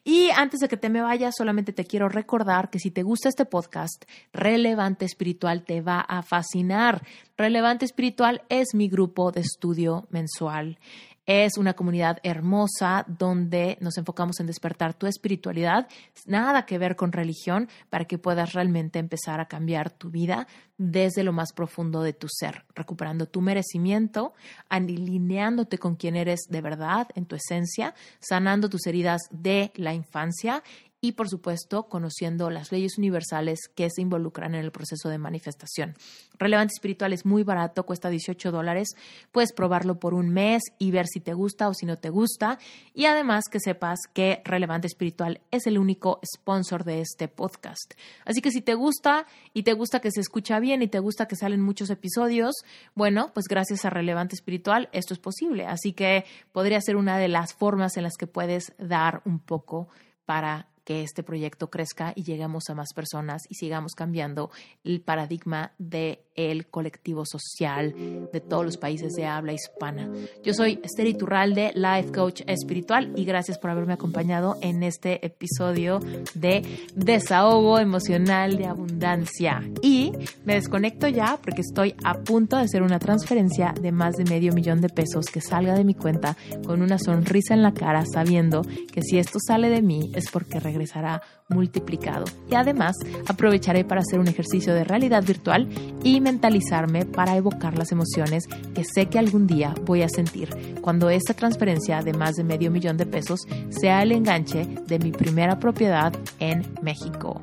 Y 0.04 0.30
antes 0.36 0.60
de 0.60 0.68
que 0.68 0.76
te 0.76 0.90
me 0.90 1.02
vayas, 1.02 1.36
solamente 1.38 1.72
te 1.72 1.86
quiero 1.86 2.10
recordar 2.10 2.70
que 2.70 2.80
si 2.80 2.92
te 2.92 3.02
gusta 3.02 3.30
este 3.30 3.46
podcast, 3.46 4.04
Relevante 4.34 5.06
Espiritual 5.06 5.64
te 5.64 5.80
va 5.80 6.02
a 6.02 6.22
fascinar. 6.22 7.02
Relevante 7.38 7.86
Espiritual 7.86 8.44
es 8.50 8.76
mi 8.76 8.90
grupo 8.90 9.32
de 9.32 9.40
estudio 9.40 10.06
mensual. 10.10 10.80
Es 11.26 11.58
una 11.58 11.74
comunidad 11.74 12.20
hermosa 12.22 13.04
donde 13.08 13.78
nos 13.82 13.98
enfocamos 13.98 14.40
en 14.40 14.46
despertar 14.46 14.94
tu 14.94 15.08
espiritualidad, 15.08 15.88
nada 16.28 16.68
que 16.68 16.78
ver 16.78 16.96
con 16.96 17.12
religión, 17.12 17.68
para 17.90 18.06
que 18.06 18.20
puedas 18.20 18.54
realmente 18.54 19.00
empezar 19.00 19.40
a 19.40 19.48
cambiar 19.48 19.90
tu 19.90 20.12
vida 20.12 20.48
desde 20.78 21.24
lo 21.24 21.34
más 21.34 21.52
profundo 21.52 22.04
de 22.04 22.14
tu 22.14 22.28
ser, 22.30 22.66
recuperando 22.76 23.26
tu 23.26 23.42
merecimiento, 23.42 24.34
alineándote 24.70 25.80
con 25.80 25.96
quien 25.96 26.16
eres 26.16 26.42
de 26.48 26.62
verdad 26.62 27.08
en 27.16 27.26
tu 27.26 27.36
esencia, 27.36 27.96
sanando 28.20 28.70
tus 28.70 28.86
heridas 28.86 29.22
de 29.32 29.72
la 29.76 29.96
infancia 29.96 30.62
y, 31.06 31.12
por 31.12 31.30
supuesto, 31.30 31.84
conociendo 31.84 32.50
las 32.50 32.72
leyes 32.72 32.98
universales 32.98 33.68
que 33.76 33.92
se 33.92 34.02
involucran 34.02 34.56
en 34.56 34.64
el 34.64 34.72
proceso 34.72 35.08
de 35.08 35.20
manifestación. 35.20 35.94
Relevante 36.40 36.74
Espiritual 36.74 37.14
es 37.14 37.28
muy 37.28 37.44
barato, 37.44 37.86
cuesta 37.86 38.10
18 38.10 38.52
dólares. 38.52 38.96
Puedes 39.32 39.54
probarlo 39.54 40.00
por 40.00 40.16
un 40.16 40.30
mes 40.30 40.64
y 40.80 40.90
ver 40.90 41.06
si 41.06 41.20
te 41.20 41.36
gusta 41.36 41.70
o 41.70 41.76
si 41.76 41.86
no 41.86 41.98
te 41.98 42.10
gusta. 42.10 42.58
Y 42.96 43.06
además 43.06 43.46
que 43.52 43.60
sepas 43.60 44.00
que 44.16 44.42
Relevante 44.46 44.88
Espiritual 44.88 45.42
es 45.52 45.68
el 45.68 45.78
único 45.78 46.20
sponsor 46.26 46.84
de 46.84 47.02
este 47.02 47.28
podcast. 47.28 47.94
Así 48.26 48.42
que 48.42 48.50
si 48.50 48.62
te 48.62 48.74
gusta 48.74 49.28
y 49.54 49.62
te 49.62 49.74
gusta 49.74 50.00
que 50.00 50.10
se 50.10 50.22
escucha 50.22 50.60
bien 50.60 50.82
y 50.82 50.88
te 50.88 50.98
gusta 50.98 51.28
que 51.28 51.36
salen 51.36 51.62
muchos 51.62 51.92
episodios, 51.92 52.56
bueno, 52.96 53.30
pues 53.32 53.46
gracias 53.48 53.86
a 53.86 53.92
Relevante 53.92 54.34
Espiritual 54.34 54.90
esto 54.92 55.14
es 55.14 55.20
posible. 55.20 55.68
Así 55.68 55.94
que 55.94 56.26
podría 56.52 56.82
ser 56.82 56.96
una 56.96 57.20
de 57.20 57.28
las 57.28 57.54
formas 57.54 57.96
en 57.96 58.02
las 58.02 58.18
que 58.18 58.26
puedes 58.26 58.74
dar 58.80 59.22
un 59.26 59.38
poco 59.38 59.88
para 60.26 60.68
que 60.86 61.02
este 61.02 61.24
proyecto 61.24 61.70
crezca 61.70 62.14
y 62.16 62.24
lleguemos 62.24 62.70
a 62.70 62.76
más 62.76 62.94
personas 62.94 63.42
y 63.50 63.56
sigamos 63.56 63.94
cambiando 63.94 64.52
el 64.84 65.02
paradigma 65.02 65.74
del 65.78 66.20
el 66.36 66.68
colectivo 66.68 67.26
social 67.26 67.96
de 68.32 68.42
todos 68.42 68.66
los 68.66 68.78
países 68.78 69.14
de 69.14 69.26
habla 69.26 69.54
hispana. 69.54 70.10
Yo 70.44 70.54
soy 70.54 70.80
Esther 70.84 71.08
Iturralde, 71.08 71.72
Life 71.76 72.12
Coach 72.12 72.42
Espiritual, 72.46 73.14
y 73.16 73.24
gracias 73.24 73.58
por 73.58 73.70
haberme 73.70 73.94
acompañado 73.94 74.58
en 74.62 74.84
este 74.84 75.26
episodio 75.26 76.00
de 76.34 76.62
Desahogo 76.94 77.80
Emocional 77.80 78.58
de 78.58 78.66
Abundancia. 78.66 79.64
Y 79.82 80.12
me 80.44 80.56
desconecto 80.56 81.08
ya 81.08 81.40
porque 81.42 81.62
estoy 81.62 81.96
a 82.04 82.16
punto 82.20 82.58
de 82.58 82.64
hacer 82.64 82.84
una 82.84 83.00
transferencia 83.00 83.74
de 83.80 83.92
más 83.92 84.16
de 84.16 84.26
medio 84.26 84.52
millón 84.52 84.82
de 84.82 84.90
pesos 84.90 85.28
que 85.28 85.40
salga 85.40 85.74
de 85.74 85.86
mi 85.86 85.94
cuenta 85.94 86.36
con 86.66 86.82
una 86.82 87.00
sonrisa 87.00 87.54
en 87.54 87.62
la 87.62 87.74
cara, 87.74 88.04
sabiendo 88.06 88.62
que 88.92 89.02
si 89.02 89.18
esto 89.18 89.40
sale 89.40 89.70
de 89.70 89.82
mí 89.82 90.12
es 90.16 90.30
porque 90.30 90.60
regresará 90.76 91.22
multiplicado. 91.50 92.26
Y 92.50 92.56
además 92.56 92.96
aprovecharé 93.28 93.86
para 93.86 94.02
hacer 94.02 94.20
un 94.20 94.28
ejercicio 94.28 94.74
de 94.74 94.84
realidad 94.84 95.24
virtual 95.24 95.68
y 96.04 96.22
mentalizarme 96.22 97.06
para 97.06 97.36
evocar 97.36 97.78
las 97.78 97.92
emociones 97.92 98.46
que 98.74 98.84
sé 98.84 99.08
que 99.08 99.20
algún 99.20 99.48
día 99.48 99.74
voy 99.86 100.02
a 100.02 100.10
sentir 100.10 100.50
cuando 100.82 101.10
esta 101.10 101.34
transferencia 101.34 102.02
de 102.02 102.14
más 102.14 102.36
de 102.36 102.44
medio 102.44 102.72
millón 102.72 102.98
de 102.98 103.06
pesos 103.06 103.40
sea 103.70 104.04
el 104.04 104.12
enganche 104.12 104.66
de 104.88 105.00
mi 105.00 105.12
primera 105.12 105.60
propiedad 105.60 106.14
en 106.40 106.66
México. 106.82 107.42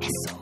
Eso. 0.00 0.36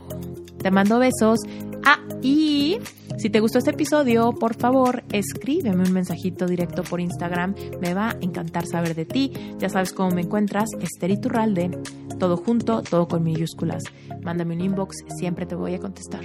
Te 0.58 0.70
mando 0.70 0.98
besos. 0.98 1.40
Ah, 1.84 1.98
y 2.22 2.78
si 3.18 3.30
te 3.30 3.40
gustó 3.40 3.58
este 3.58 3.70
episodio, 3.70 4.32
por 4.32 4.54
favor, 4.54 5.04
escríbeme 5.12 5.84
un 5.84 5.92
mensajito 5.92 6.46
directo 6.46 6.82
por 6.82 7.00
Instagram. 7.00 7.54
Me 7.80 7.94
va 7.94 8.10
a 8.10 8.16
encantar 8.20 8.66
saber 8.66 8.94
de 8.94 9.04
ti. 9.04 9.32
Ya 9.58 9.68
sabes 9.68 9.92
cómo 9.92 10.10
me 10.10 10.22
encuentras, 10.22 10.70
Esther 10.80 11.10
Iturralde. 11.10 11.78
Todo 12.18 12.36
junto, 12.36 12.82
todo 12.82 13.06
con 13.06 13.22
minúsculas. 13.22 13.82
Mándame 14.22 14.54
un 14.54 14.62
inbox, 14.62 14.96
siempre 15.18 15.46
te 15.46 15.54
voy 15.54 15.74
a 15.74 15.78
contestar. 15.78 16.22